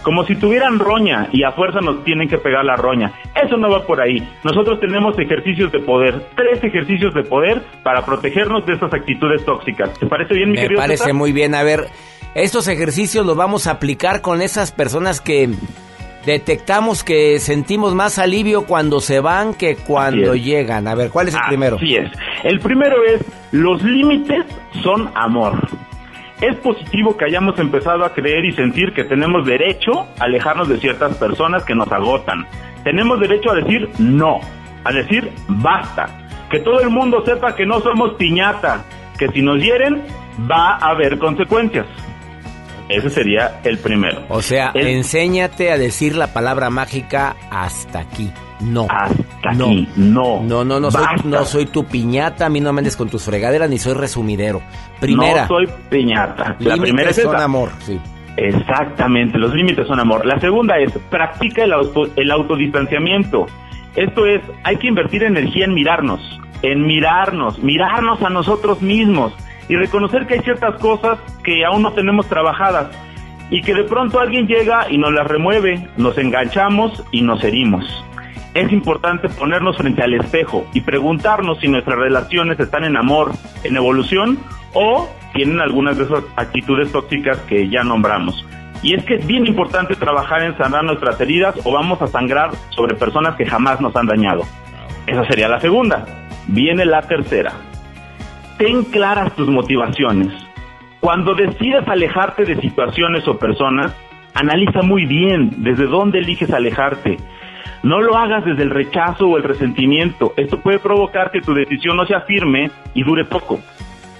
Como 0.02 0.24
si 0.24 0.36
tuvieran 0.36 0.78
roña 0.78 1.28
y 1.32 1.42
a 1.44 1.52
fuerza 1.52 1.80
nos 1.80 2.02
tienen 2.04 2.28
que 2.28 2.38
pegar 2.38 2.64
la 2.64 2.76
roña. 2.76 3.12
Eso 3.34 3.56
no 3.56 3.68
va 3.70 3.84
por 3.86 4.00
ahí. 4.00 4.26
Nosotros 4.44 4.80
tenemos 4.80 5.18
ejercicios 5.18 5.70
de 5.72 5.80
poder, 5.80 6.14
tres 6.36 6.62
ejercicios 6.62 7.12
de 7.14 7.24
poder 7.24 7.62
para 7.82 8.04
protegernos 8.04 8.64
de 8.66 8.74
estas 8.74 8.92
actitudes 8.94 9.44
tóxicas. 9.44 9.98
¿Te 9.98 10.06
parece 10.06 10.34
bien, 10.34 10.50
mi 10.50 10.56
Me 10.56 10.62
querido 10.62 10.80
parece 10.80 10.98
César? 11.04 11.14
muy 11.14 11.32
bien. 11.32 11.54
A 11.54 11.62
ver, 11.62 11.86
estos 12.34 12.68
ejercicios 12.68 13.26
los 13.26 13.36
vamos 13.36 13.66
a 13.66 13.72
aplicar 13.72 14.20
con 14.22 14.40
esas 14.42 14.72
personas 14.72 15.20
que 15.20 15.50
detectamos 16.24 17.04
que 17.04 17.38
sentimos 17.38 17.94
más 17.94 18.18
alivio 18.18 18.66
cuando 18.66 19.00
se 19.00 19.20
van 19.20 19.54
que 19.54 19.76
cuando 19.76 20.34
llegan. 20.34 20.86
A 20.86 20.94
ver, 20.94 21.10
¿cuál 21.10 21.28
es 21.28 21.34
el 21.34 21.40
primero? 21.48 21.76
Así 21.76 21.96
es. 21.96 22.10
El 22.44 22.60
primero 22.60 22.96
es, 23.04 23.24
los 23.52 23.82
límites 23.82 24.44
son 24.82 25.10
amor. 25.14 25.54
Es 26.40 26.54
positivo 26.56 27.16
que 27.16 27.24
hayamos 27.24 27.58
empezado 27.58 28.04
a 28.04 28.12
creer 28.14 28.44
y 28.44 28.52
sentir 28.52 28.92
que 28.92 29.04
tenemos 29.04 29.44
derecho 29.44 30.06
a 30.20 30.24
alejarnos 30.24 30.68
de 30.68 30.78
ciertas 30.78 31.16
personas 31.16 31.64
que 31.64 31.74
nos 31.74 31.90
agotan. 31.90 32.46
Tenemos 32.84 33.18
derecho 33.18 33.50
a 33.50 33.54
decir 33.56 33.88
no, 33.98 34.40
a 34.84 34.92
decir 34.92 35.32
basta. 35.48 36.06
Que 36.50 36.60
todo 36.60 36.80
el 36.80 36.90
mundo 36.90 37.22
sepa 37.24 37.54
que 37.56 37.66
no 37.66 37.80
somos 37.80 38.14
piñata, 38.14 38.84
que 39.18 39.28
si 39.28 39.42
nos 39.42 39.60
hieren 39.60 40.02
va 40.50 40.76
a 40.76 40.90
haber 40.90 41.18
consecuencias. 41.18 41.86
Ese 42.88 43.10
sería 43.10 43.60
el 43.64 43.76
primero. 43.78 44.22
O 44.28 44.40
sea, 44.40 44.70
El- 44.74 44.86
enséñate 44.86 45.70
a 45.72 45.76
decir 45.76 46.16
la 46.16 46.32
palabra 46.32 46.70
mágica 46.70 47.36
hasta 47.50 47.98
aquí. 47.98 48.30
No. 48.60 48.86
Hasta 48.90 49.52
no. 49.52 49.66
aquí, 49.66 49.88
no. 49.96 50.42
No, 50.42 50.64
no, 50.64 50.80
no 50.80 50.90
soy, 50.90 51.04
no 51.24 51.44
soy 51.44 51.66
tu 51.66 51.84
piñata, 51.84 52.46
a 52.46 52.48
mí 52.48 52.60
no 52.60 52.72
me 52.72 52.80
andes 52.80 52.96
con 52.96 53.08
tus 53.08 53.24
fregaderas, 53.24 53.70
ni 53.70 53.78
soy 53.78 53.94
resumidero. 53.94 54.60
Primera, 55.00 55.42
No 55.42 55.48
soy 55.48 55.68
piñata. 55.88 56.56
La 56.58 56.76
primera 56.76 57.10
es 57.10 57.16
son 57.16 57.34
esa. 57.34 57.44
amor, 57.44 57.70
sí. 57.80 57.98
Exactamente, 58.36 59.36
los 59.36 59.52
límites 59.52 59.86
son 59.86 59.98
amor. 59.98 60.24
La 60.24 60.38
segunda 60.38 60.78
es, 60.78 60.92
practica 61.10 61.64
el, 61.64 61.72
auto, 61.72 62.08
el 62.14 62.30
autodistanciamiento. 62.30 63.46
Esto 63.96 64.26
es, 64.26 64.40
hay 64.62 64.76
que 64.76 64.86
invertir 64.86 65.24
energía 65.24 65.64
en 65.64 65.74
mirarnos, 65.74 66.20
en 66.62 66.86
mirarnos, 66.86 67.58
mirarnos 67.60 68.22
a 68.22 68.30
nosotros 68.30 68.80
mismos 68.80 69.32
y 69.68 69.74
reconocer 69.74 70.26
que 70.26 70.34
hay 70.34 70.40
ciertas 70.40 70.76
cosas 70.80 71.18
que 71.42 71.64
aún 71.64 71.82
no 71.82 71.92
tenemos 71.92 72.26
trabajadas 72.28 72.88
y 73.50 73.60
que 73.62 73.74
de 73.74 73.84
pronto 73.84 74.20
alguien 74.20 74.46
llega 74.46 74.90
y 74.90 74.98
nos 74.98 75.12
las 75.12 75.26
remueve, 75.26 75.88
nos 75.96 76.16
enganchamos 76.16 77.02
y 77.10 77.22
nos 77.22 77.42
herimos. 77.42 78.04
Es 78.54 78.72
importante 78.72 79.28
ponernos 79.28 79.76
frente 79.76 80.02
al 80.02 80.14
espejo 80.14 80.66
y 80.72 80.80
preguntarnos 80.80 81.60
si 81.60 81.68
nuestras 81.68 81.98
relaciones 81.98 82.58
están 82.58 82.84
en 82.84 82.96
amor, 82.96 83.32
en 83.64 83.76
evolución 83.76 84.38
o 84.74 85.08
tienen 85.34 85.60
algunas 85.60 85.96
de 85.98 86.04
esas 86.04 86.24
actitudes 86.36 86.90
tóxicas 86.90 87.38
que 87.42 87.68
ya 87.68 87.84
nombramos. 87.84 88.44
Y 88.82 88.94
es 88.94 89.04
que 89.04 89.16
es 89.16 89.26
bien 89.26 89.46
importante 89.46 89.96
trabajar 89.96 90.42
en 90.42 90.56
sanar 90.56 90.84
nuestras 90.84 91.20
heridas 91.20 91.54
o 91.64 91.72
vamos 91.72 92.00
a 92.00 92.06
sangrar 92.06 92.50
sobre 92.70 92.94
personas 92.94 93.36
que 93.36 93.46
jamás 93.46 93.80
nos 93.80 93.94
han 93.96 94.06
dañado. 94.06 94.42
Esa 95.06 95.24
sería 95.26 95.48
la 95.48 95.60
segunda. 95.60 96.04
Viene 96.46 96.84
la 96.84 97.02
tercera. 97.02 97.52
Ten 98.56 98.84
claras 98.84 99.34
tus 99.34 99.48
motivaciones. 99.48 100.32
Cuando 101.00 101.34
decides 101.34 101.86
alejarte 101.86 102.44
de 102.44 102.60
situaciones 102.60 103.26
o 103.28 103.38
personas, 103.38 103.94
analiza 104.34 104.82
muy 104.82 105.06
bien 105.06 105.50
desde 105.58 105.86
dónde 105.86 106.18
eliges 106.18 106.52
alejarte. 106.52 107.16
No 107.82 108.00
lo 108.00 108.16
hagas 108.16 108.44
desde 108.44 108.62
el 108.62 108.70
rechazo 108.70 109.26
o 109.28 109.36
el 109.36 109.44
resentimiento. 109.44 110.34
Esto 110.36 110.60
puede 110.60 110.78
provocar 110.78 111.30
que 111.30 111.40
tu 111.40 111.54
decisión 111.54 111.96
no 111.96 112.06
sea 112.06 112.22
firme 112.22 112.70
y 112.94 113.04
dure 113.04 113.24
poco. 113.24 113.60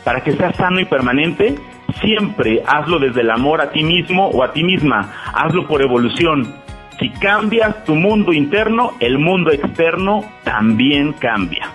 Para 0.05 0.23
que 0.23 0.33
sea 0.33 0.53
sano 0.53 0.81
y 0.81 0.85
permanente, 0.85 1.57
siempre 2.01 2.63
hazlo 2.67 2.99
desde 2.99 3.23
el 3.23 3.31
amor 3.31 3.61
a 3.61 3.71
ti 3.71 3.83
mismo 3.83 4.29
o 4.29 4.43
a 4.43 4.53
ti 4.53 4.63
misma. 4.63 5.13
Hazlo 5.35 5.67
por 5.67 5.83
evolución. 5.83 6.55
Si 6.99 7.11
cambias 7.11 7.85
tu 7.85 7.95
mundo 7.95 8.33
interno, 8.33 8.93
el 9.01 9.19
mundo 9.19 9.53
externo 9.53 10.25
también 10.45 11.13
cambia. 11.13 11.71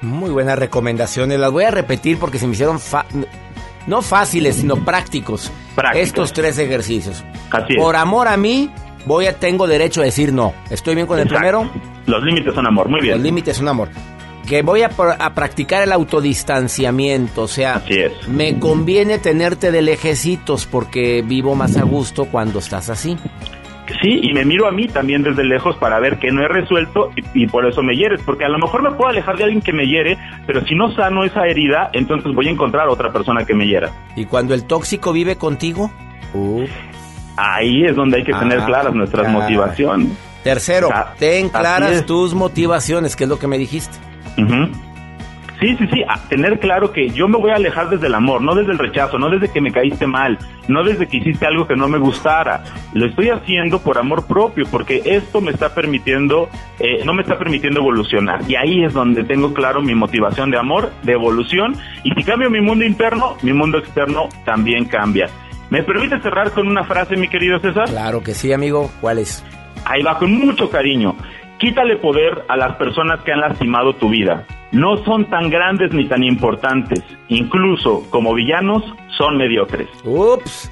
Muy 0.00 0.30
buenas 0.30 0.58
recomendaciones. 0.58 1.38
Las 1.38 1.52
voy 1.52 1.64
a 1.64 1.70
repetir 1.70 2.18
porque 2.18 2.38
se 2.38 2.46
me 2.46 2.54
hicieron 2.54 2.78
no 3.86 4.02
fáciles, 4.02 4.56
sino 4.56 4.76
prácticos. 4.76 5.52
Prácticos. 5.74 6.06
Estos 6.06 6.32
tres 6.32 6.58
ejercicios. 6.58 7.24
Así 7.50 7.74
es. 7.74 7.82
Por 7.82 7.96
amor 7.96 8.28
a 8.28 8.36
mí, 8.36 8.70
voy 9.06 9.26
a 9.26 9.38
tengo 9.38 9.66
derecho 9.66 10.00
a 10.00 10.04
decir 10.04 10.32
no. 10.32 10.52
¿Estoy 10.70 10.94
bien 10.94 11.06
con 11.06 11.18
el 11.18 11.28
primero? 11.28 11.68
Los 12.06 12.22
límites 12.22 12.54
son 12.54 12.66
amor, 12.66 12.88
muy 12.88 13.00
bien. 13.00 13.14
Los 13.14 13.22
límites 13.22 13.56
son 13.56 13.68
amor. 13.68 13.88
Que 14.46 14.62
voy 14.62 14.82
a, 14.82 14.90
pr- 14.90 15.16
a 15.18 15.34
practicar 15.34 15.82
el 15.82 15.92
autodistanciamiento, 15.92 17.42
o 17.42 17.48
sea, 17.48 17.74
Así 17.76 17.94
es. 17.94 18.28
me 18.28 18.58
conviene 18.58 19.18
tenerte 19.18 19.70
de 19.70 19.82
lejecitos 19.82 20.66
porque 20.66 21.22
vivo 21.24 21.54
más 21.54 21.76
a 21.76 21.82
gusto 21.84 22.24
cuando 22.26 22.58
estás 22.58 22.90
así. 22.90 23.16
Sí, 24.00 24.20
y 24.22 24.32
me 24.32 24.44
miro 24.44 24.66
a 24.66 24.72
mí 24.72 24.86
también 24.88 25.22
desde 25.22 25.44
lejos 25.44 25.76
para 25.76 25.98
ver 26.00 26.18
que 26.18 26.30
no 26.30 26.42
he 26.42 26.48
resuelto 26.48 27.10
y, 27.34 27.44
y 27.44 27.46
por 27.46 27.66
eso 27.66 27.82
me 27.82 27.94
hieres, 27.94 28.20
porque 28.24 28.44
a 28.44 28.48
lo 28.48 28.58
mejor 28.58 28.82
me 28.82 28.90
puedo 28.92 29.10
alejar 29.10 29.36
de 29.36 29.44
alguien 29.44 29.60
que 29.60 29.72
me 29.72 29.86
hiere, 29.86 30.16
pero 30.46 30.64
si 30.66 30.74
no 30.74 30.92
sano 30.94 31.24
esa 31.24 31.46
herida, 31.46 31.90
entonces 31.92 32.32
voy 32.34 32.48
a 32.48 32.50
encontrar 32.50 32.88
otra 32.88 33.12
persona 33.12 33.44
que 33.44 33.54
me 33.54 33.66
hiera. 33.66 33.90
Y 34.16 34.24
cuando 34.24 34.54
el 34.54 34.64
tóxico 34.64 35.12
vive 35.12 35.36
contigo, 35.36 35.90
uh, 36.34 36.64
Ahí 37.36 37.84
es 37.84 37.96
donde 37.96 38.18
hay 38.18 38.24
que 38.24 38.32
tener 38.32 38.60
Ah, 38.60 38.66
claras 38.66 38.94
nuestras 38.94 39.26
caray. 39.26 39.40
motivaciones. 39.40 40.08
tercero, 40.44 40.88
Ah, 40.92 41.14
ten 41.18 41.48
claras 41.48 42.04
tus 42.04 42.34
motivaciones, 42.34 43.14
que 43.16 43.24
es 43.24 43.30
lo 43.30 43.38
que 43.38 43.46
me 43.46 43.58
dijiste. 43.58 43.96
Sí, 45.60 45.76
sí, 45.78 45.86
sí, 45.92 46.02
a 46.08 46.18
tener 46.28 46.58
claro 46.58 46.90
que 46.92 47.10
yo 47.10 47.28
me 47.28 47.38
voy 47.38 47.52
a 47.52 47.54
alejar 47.54 47.88
desde 47.88 48.08
el 48.08 48.14
amor, 48.16 48.42
no 48.42 48.52
desde 48.56 48.72
el 48.72 48.78
rechazo, 48.80 49.16
no 49.16 49.30
desde 49.30 49.48
que 49.48 49.60
me 49.60 49.70
caíste 49.70 50.08
mal, 50.08 50.36
no 50.66 50.82
desde 50.82 51.06
que 51.06 51.18
hiciste 51.18 51.46
algo 51.46 51.68
que 51.68 51.76
no 51.76 51.86
me 51.86 51.98
gustara. 51.98 52.64
Lo 52.94 53.06
estoy 53.06 53.28
haciendo 53.30 53.78
por 53.80 53.96
amor 53.96 54.26
propio, 54.26 54.64
porque 54.68 55.00
esto 55.04 55.40
me 55.40 55.52
está 55.52 55.72
permitiendo, 55.72 56.48
eh, 56.80 57.04
no 57.04 57.14
me 57.14 57.22
está 57.22 57.38
permitiendo 57.38 57.78
evolucionar. 57.78 58.40
Y 58.48 58.56
ahí 58.56 58.82
es 58.82 58.92
donde 58.92 59.22
tengo 59.22 59.54
claro 59.54 59.80
mi 59.82 59.94
motivación 59.94 60.50
de 60.50 60.58
amor, 60.58 60.90
de 61.04 61.12
evolución. 61.12 61.76
Y 62.02 62.10
si 62.10 62.24
cambio 62.24 62.50
mi 62.50 62.60
mundo 62.60 62.84
interno, 62.84 63.36
mi 63.42 63.52
mundo 63.52 63.78
externo 63.78 64.30
también 64.44 64.86
cambia. 64.86 65.28
¿Me 65.72 65.82
permite 65.82 66.20
cerrar 66.20 66.50
con 66.50 66.68
una 66.68 66.84
frase, 66.84 67.16
mi 67.16 67.28
querido 67.28 67.58
César? 67.58 67.88
Claro 67.88 68.22
que 68.22 68.34
sí, 68.34 68.52
amigo. 68.52 68.90
¿Cuál 69.00 69.16
es? 69.16 69.42
Ahí 69.86 70.02
va, 70.02 70.18
con 70.18 70.30
mucho 70.30 70.68
cariño. 70.68 71.16
Quítale 71.58 71.96
poder 71.96 72.44
a 72.46 72.58
las 72.58 72.76
personas 72.76 73.22
que 73.22 73.32
han 73.32 73.40
lastimado 73.40 73.94
tu 73.94 74.10
vida. 74.10 74.44
No 74.70 75.02
son 75.02 75.30
tan 75.30 75.48
grandes 75.48 75.94
ni 75.94 76.06
tan 76.06 76.24
importantes. 76.24 77.02
Incluso 77.28 78.02
como 78.10 78.34
villanos 78.34 78.82
son 79.16 79.38
mediocres. 79.38 79.88
Ups. 80.04 80.70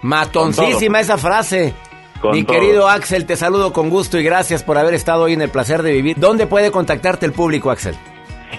Matoncísima 0.00 1.00
esa 1.00 1.18
frase. 1.18 1.74
Con 2.22 2.30
Mi 2.30 2.42
todo. 2.42 2.58
querido 2.58 2.88
Axel, 2.88 3.26
te 3.26 3.36
saludo 3.36 3.74
con 3.74 3.90
gusto 3.90 4.18
y 4.18 4.22
gracias 4.22 4.62
por 4.62 4.78
haber 4.78 4.94
estado 4.94 5.24
hoy 5.24 5.34
en 5.34 5.42
el 5.42 5.50
placer 5.50 5.82
de 5.82 5.92
vivir. 5.92 6.16
¿Dónde 6.18 6.46
puede 6.46 6.70
contactarte 6.70 7.26
el 7.26 7.32
público, 7.32 7.70
Axel? 7.70 7.94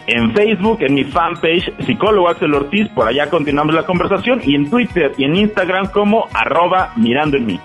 En 0.08 0.34
Facebook, 0.34 0.80
en 0.82 0.94
mi 0.94 1.04
fanpage, 1.04 1.72
psicólogo 1.86 2.30
Axel 2.30 2.54
Ortiz, 2.54 2.90
por 2.90 3.08
allá 3.08 3.30
continuamos 3.30 3.76
la 3.76 3.86
conversación. 3.86 4.42
Y 4.44 4.56
en 4.56 4.70
Twitter 4.70 5.14
y 5.18 5.26
en 5.26 5.36
Instagram 5.36 5.88
como 5.92 6.28
arroba 6.34 6.94
mirando 6.96 7.38
en 7.38 7.46
mí. 7.46 7.60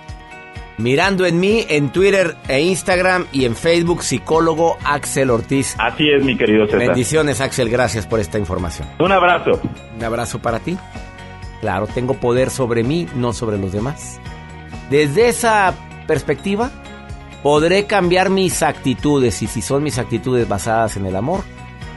Mirando 0.79 1.25
en 1.25 1.41
mí, 1.41 1.65
en 1.71 1.91
Twitter 1.91 2.37
e 2.49 2.61
Instagram 2.61 3.25
y 3.33 3.47
en 3.47 3.57
Facebook, 3.57 4.03
psicólogo 4.03 4.77
Axel 4.85 5.31
Ortiz. 5.31 5.75
Así 5.79 6.05
es, 6.11 6.23
mi 6.23 6.37
querido 6.37 6.67
César. 6.67 6.81
Bendiciones, 6.81 7.41
Axel, 7.41 7.71
gracias 7.71 8.07
por 8.07 8.21
esta 8.21 8.39
información. 8.39 8.87
Un 8.99 9.11
abrazo. 9.11 9.59
Un 9.97 10.05
abrazo 10.05 10.39
para 10.39 10.59
ti. 10.59 10.77
Claro, 11.63 11.87
tengo 11.87 12.15
poder 12.15 12.51
sobre 12.51 12.85
mí, 12.85 13.09
no 13.15 13.33
sobre 13.33 13.57
los 13.57 13.73
demás. 13.73 14.21
Desde 14.91 15.29
esa 15.29 15.73
perspectiva, 16.07 16.71
podré 17.43 17.87
cambiar 17.87 18.29
mis 18.29 18.63
actitudes 18.63 19.41
y 19.41 19.47
si 19.47 19.63
son 19.63 19.83
mis 19.83 19.99
actitudes 19.99 20.47
basadas 20.47 20.99
en 20.99 21.07
el 21.07 21.17
amor, 21.17 21.41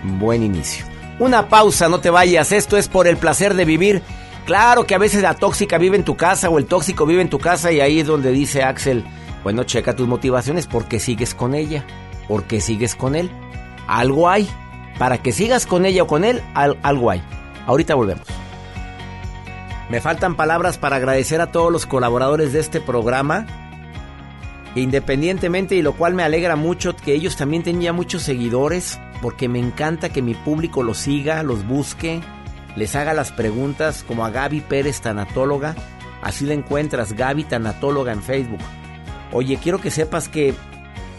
buen 0.04 0.44
inicio. 0.44 0.86
Una 1.20 1.50
pausa, 1.50 1.90
no 1.90 2.00
te 2.00 2.10
vayas, 2.10 2.52
esto 2.52 2.78
es 2.78 2.88
por 2.88 3.08
el 3.08 3.18
placer 3.18 3.54
de 3.54 3.66
vivir. 3.66 4.02
Claro 4.46 4.86
que 4.88 4.96
a 4.96 5.00
veces 5.00 5.22
la 5.22 5.34
tóxica 5.36 5.78
vive 5.78 5.98
en 5.98 6.04
tu 6.06 6.16
casa 6.16 6.50
o 6.50 6.58
el 6.58 6.66
tóxico 6.66 7.06
vive 7.06 7.22
en 7.22 7.30
tu 7.30 7.40
casa 7.40 7.72
y 7.72 7.82
ahí 7.82 8.00
es 8.00 8.08
donde 8.08 8.32
dice 8.32 8.64
Axel, 8.64 9.04
bueno, 9.44 9.64
checa 9.64 9.96
tus 9.96 10.08
motivaciones 10.08 10.66
porque 10.66 11.00
sigues 11.00 11.36
con 11.36 11.54
ella, 11.54 11.84
porque 12.28 12.62
sigues 12.62 12.96
con 12.96 13.16
él. 13.16 13.30
Algo 13.88 14.30
hay. 14.30 14.50
Para 14.98 15.18
que 15.20 15.32
sigas 15.32 15.66
con 15.66 15.86
ella 15.86 16.04
o 16.04 16.08
con 16.08 16.24
él, 16.26 16.42
al- 16.56 16.78
algo 16.84 17.10
hay. 17.12 17.22
Ahorita 17.68 17.96
volvemos. 17.96 18.26
Me 19.90 20.02
faltan 20.02 20.36
palabras 20.36 20.78
para 20.78 20.98
agradecer 20.98 21.42
a 21.42 21.52
todos 21.52 21.72
los 21.72 21.86
colaboradores 21.86 22.54
de 22.54 22.60
este 22.60 22.80
programa. 22.82 23.46
Independientemente 24.76 25.76
y 25.76 25.82
lo 25.82 25.94
cual 25.94 26.14
me 26.14 26.24
alegra 26.24 26.56
mucho 26.56 26.96
que 26.96 27.14
ellos 27.14 27.36
también 27.36 27.64
ya 27.82 27.92
muchos 27.94 28.22
seguidores, 28.24 29.00
porque 29.22 29.48
me 29.48 29.60
encanta 29.60 30.10
que 30.10 30.22
mi 30.22 30.34
público 30.34 30.84
los 30.84 30.98
siga, 30.98 31.44
los 31.44 31.68
busque, 31.68 32.22
les 32.76 32.96
haga 32.96 33.14
las 33.14 33.32
preguntas, 33.32 34.04
como 34.08 34.26
a 34.26 34.30
Gaby 34.30 34.62
Pérez, 34.62 35.02
tanatóloga. 35.02 35.76
Así 36.22 36.46
la 36.46 36.54
encuentras, 36.54 37.14
Gaby 37.14 37.46
Tanatóloga 37.46 38.12
en 38.12 38.22
Facebook. 38.22 38.60
Oye, 39.32 39.58
quiero 39.62 39.80
que 39.80 39.92
sepas 39.92 40.28
que 40.28 40.54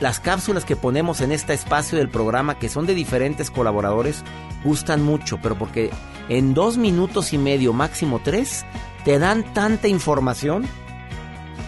las 0.01 0.21
cápsulas 0.21 0.65
que 0.65 0.77
ponemos 0.77 1.21
en 1.21 1.33
este 1.33 1.53
espacio 1.53 1.99
del 1.99 2.09
programa, 2.09 2.59
que 2.59 2.69
son 2.69 2.87
de 2.87 2.95
diferentes 2.95 3.51
colaboradores, 3.51 4.25
gustan 4.65 5.03
mucho, 5.03 5.39
pero 5.43 5.57
porque 5.57 5.91
en 6.29 6.55
dos 6.55 6.77
minutos 6.77 7.33
y 7.33 7.39
medio, 7.39 7.73
máximo 7.73 8.21
tres, 8.23 8.65
te 9.05 9.19
dan 9.19 9.45
tanta 9.55 9.89
información. 9.89 10.65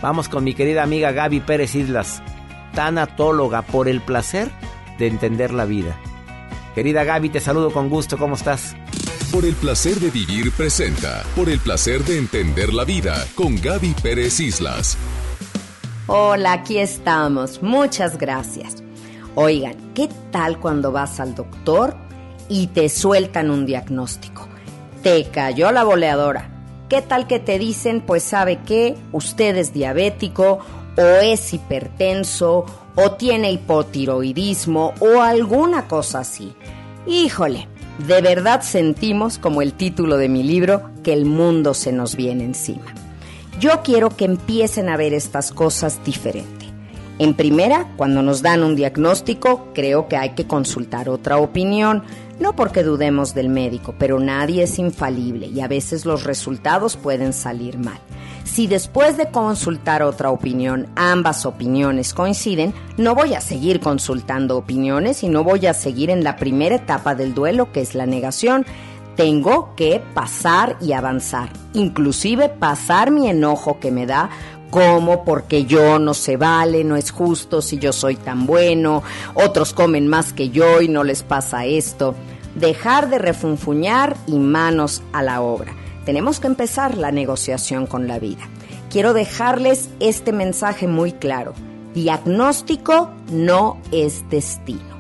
Vamos 0.01 0.29
con 0.29 0.45
mi 0.45 0.55
querida 0.55 0.83
amiga 0.83 1.13
Gaby 1.13 1.41
Pérez 1.41 1.75
Islas, 1.75 2.23
tanatóloga 2.75 3.63
por 3.63 3.89
el 3.89 4.01
placer 4.01 4.51
de 4.99 5.07
entender 5.07 5.53
la 5.53 5.65
vida. 5.65 5.97
Querida 6.75 7.05
Gaby, 7.05 7.29
te 7.29 7.41
saludo 7.41 7.71
con 7.71 7.91
gusto, 7.91 8.17
¿cómo 8.17 8.35
estás? 8.35 8.75
Por 9.31 9.45
el 9.45 9.55
placer 9.55 9.97
de 9.97 10.11
vivir 10.11 10.53
presenta. 10.53 11.23
Por 11.37 11.51
el 11.51 11.59
placer 11.59 12.03
de 12.05 12.17
entender 12.17 12.73
la 12.73 12.85
vida 12.85 13.27
con 13.35 13.61
Gaby 13.61 13.95
Pérez 14.03 14.41
Islas. 14.41 14.97
Hola, 16.07 16.53
aquí 16.53 16.79
estamos. 16.79 17.63
Muchas 17.63 18.17
gracias. 18.17 18.83
Oigan, 19.35 19.93
¿qué 19.95 20.09
tal 20.31 20.59
cuando 20.61 20.93
vas 20.93 21.21
al 21.21 21.35
doctor 21.35 21.95
y 22.49 22.69
te 22.69 22.89
sueltan 22.89 23.51
un 23.51 23.67
diagnóstico? 23.67 24.49
Te 25.03 25.25
cayó 25.25 25.73
la 25.73 25.85
boleadora. 25.85 26.49
¿Qué 26.89 27.03
tal 27.03 27.27
que 27.27 27.39
te 27.39 27.59
dicen, 27.59 28.01
pues 28.01 28.23
sabe 28.23 28.61
qué, 28.67 28.97
usted 29.13 29.57
es 29.57 29.75
diabético 29.75 30.61
o 30.97 31.03
es 31.03 31.53
hipertenso 31.53 32.65
o 32.95 33.13
tiene 33.13 33.53
hipotiroidismo 33.53 34.95
o 35.01 35.21
alguna 35.21 35.89
cosa 35.89 36.21
así? 36.21 36.55
Híjole, 37.07 37.69
de 38.07 38.21
verdad 38.21 38.63
sentimos, 38.63 39.39
como 39.39 39.63
el 39.63 39.75
título 39.75 40.17
de 40.17 40.29
mi 40.29 40.43
libro, 40.43 40.91
que 41.03 41.13
el 41.13 41.25
mundo 41.25 41.75
se 41.75 41.93
nos 41.93 42.17
viene 42.17 42.45
encima. 42.45 42.95
Yo 43.61 43.83
quiero 43.83 44.11
que 44.11 44.25
empiecen 44.25 44.89
a 44.89 44.97
ver 44.97 45.15
estas 45.15 45.53
cosas 45.53 46.03
diferente. 46.05 46.67
En 47.19 47.35
primera, 47.35 47.93
cuando 47.97 48.23
nos 48.23 48.43
dan 48.43 48.65
un 48.65 48.75
diagnóstico, 48.75 49.69
creo 49.75 50.09
que 50.09 50.17
hay 50.17 50.31
que 50.31 50.47
consultar 50.47 51.09
otra 51.09 51.37
opinión, 51.37 52.03
no 52.41 52.57
porque 52.57 52.83
dudemos 52.83 53.35
del 53.35 53.49
médico, 53.49 53.95
pero 53.99 54.19
nadie 54.19 54.65
es 54.65 54.79
infalible 54.79 55.47
y 55.47 55.61
a 55.61 55.69
veces 55.69 56.05
los 56.05 56.25
resultados 56.25 56.97
pueden 56.97 57.33
salir 57.33 57.79
mal. 57.79 58.01
Si 58.53 58.67
después 58.67 59.17
de 59.17 59.31
consultar 59.31 60.03
otra 60.03 60.31
opinión 60.31 60.87
ambas 60.95 61.47
opiniones 61.47 62.13
coinciden, 62.13 62.75
no 62.99 63.15
voy 63.15 63.33
a 63.33 63.41
seguir 63.41 63.81
consultando 63.81 64.59
opiniones 64.59 65.23
y 65.23 65.31
no 65.31 65.43
voy 65.43 65.65
a 65.65 65.73
seguir 65.73 66.11
en 66.11 66.23
la 66.23 66.37
primera 66.37 66.75
etapa 66.75 67.15
del 67.15 67.33
duelo 67.33 67.73
que 67.73 67.81
es 67.81 67.95
la 67.95 68.05
negación. 68.05 68.67
Tengo 69.17 69.75
que 69.75 70.03
pasar 70.13 70.77
y 70.83 70.93
avanzar, 70.93 71.49
inclusive 71.73 72.51
pasar 72.51 73.11
mi 73.11 73.31
enojo 73.31 73.81
que 73.81 73.91
me 73.91 74.05
da 74.05 74.29
como 74.69 75.25
porque 75.25 75.65
yo 75.65 75.99
no 75.99 76.13
se 76.13 76.37
vale, 76.37 76.85
no 76.85 76.97
es 76.97 77.11
justo 77.11 77.63
si 77.63 77.79
yo 77.79 77.95
soy 77.95 78.17
tan 78.17 78.45
bueno, 78.45 79.03
otros 79.33 79.73
comen 79.73 80.09
más 80.09 80.35
que 80.35 80.51
yo 80.51 80.83
y 80.83 80.89
no 80.89 81.05
les 81.05 81.23
pasa 81.23 81.65
esto. 81.65 82.15
Dejar 82.55 83.09
de 83.09 83.17
refunfuñar 83.17 84.15
y 84.27 84.39
manos 84.39 85.03
a 85.15 85.23
la 85.23 85.41
obra. 85.41 85.73
Tenemos 86.05 86.41
que 86.41 86.49
empezar 86.49 86.97
la 86.97 87.13
negociación 87.13 87.87
con 87.87 88.09
la 88.09 88.19
vida. 88.19 88.43
Quiero 88.91 89.15
dejarles 89.15 89.89
este 90.01 90.33
mensaje 90.33 90.87
muy 90.87 91.13
claro. 91.13 91.55
Diagnóstico 91.95 93.11
no 93.31 93.79
es 93.93 94.29
destino. 94.29 94.93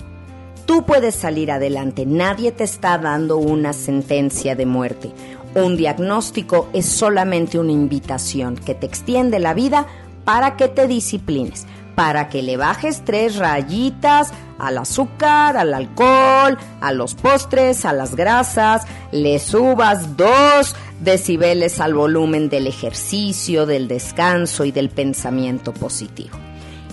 Tú 0.66 0.86
puedes 0.86 1.14
salir 1.16 1.50
adelante, 1.50 2.06
nadie 2.06 2.52
te 2.52 2.64
está 2.64 2.96
dando 2.98 3.36
una 3.36 3.72
sentencia 3.72 4.54
de 4.54 4.64
muerte. 4.64 5.12
Un 5.54 5.76
diagnóstico 5.76 6.68
es 6.72 6.86
solamente 6.86 7.58
una 7.58 7.72
invitación 7.72 8.54
que 8.54 8.74
te 8.74 8.86
extiende 8.86 9.38
la 9.38 9.54
vida 9.54 9.86
para 10.24 10.56
que 10.56 10.68
te 10.68 10.86
disciplines, 10.86 11.66
para 11.94 12.28
que 12.28 12.42
le 12.42 12.56
bajes 12.56 13.02
tres 13.04 13.36
rayitas 13.36 14.32
al 14.58 14.78
azúcar, 14.78 15.56
al 15.56 15.74
alcohol, 15.74 16.56
a 16.80 16.92
los 16.92 17.14
postres, 17.14 17.84
a 17.84 17.92
las 17.92 18.14
grasas, 18.14 18.86
le 19.10 19.38
subas 19.40 20.16
dos 20.16 20.76
decibeles 21.02 21.80
al 21.80 21.94
volumen 21.94 22.48
del 22.48 22.66
ejercicio, 22.66 23.66
del 23.66 23.88
descanso 23.88 24.64
y 24.64 24.72
del 24.72 24.88
pensamiento 24.88 25.72
positivo. 25.72 26.38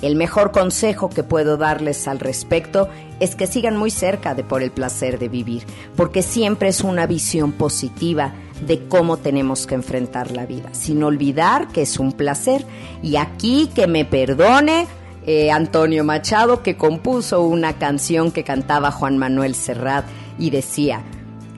El 0.02 0.16
mejor 0.16 0.52
consejo 0.52 1.10
que 1.10 1.24
puedo 1.24 1.58
darles 1.58 2.08
al 2.08 2.20
respecto 2.20 2.88
es 3.20 3.36
que 3.36 3.48
sigan 3.48 3.76
muy 3.76 3.92
cerca 3.92 4.34
de 4.34 4.46
por 4.46 4.64
el 4.64 4.72
placer 4.72 5.20
de 5.20 5.28
vivir, 5.28 5.64
porque 5.98 6.22
siempre 6.22 6.70
es 6.70 6.82
una 6.82 7.06
visión 7.06 7.52
positiva 7.52 8.34
de 8.66 8.88
cómo 8.88 9.18
tenemos 9.18 9.68
que 9.68 9.76
enfrentar 9.76 10.32
la 10.32 10.46
vida, 10.46 10.70
sin 10.72 11.04
olvidar 11.04 11.68
que 11.68 11.82
es 11.82 12.00
un 12.00 12.14
placer. 12.14 12.66
Y 13.04 13.18
aquí 13.18 13.70
que 13.76 13.88
me 13.88 14.06
perdone 14.06 14.88
eh, 15.26 15.52
Antonio 15.52 16.06
Machado, 16.06 16.64
que 16.64 16.78
compuso 16.78 17.42
una 17.42 17.74
canción 17.74 18.32
que 18.32 18.46
cantaba 18.46 18.92
Juan 18.92 19.18
Manuel 19.18 19.54
Serrat 19.54 20.06
y 20.38 20.50
decía, 20.50 21.04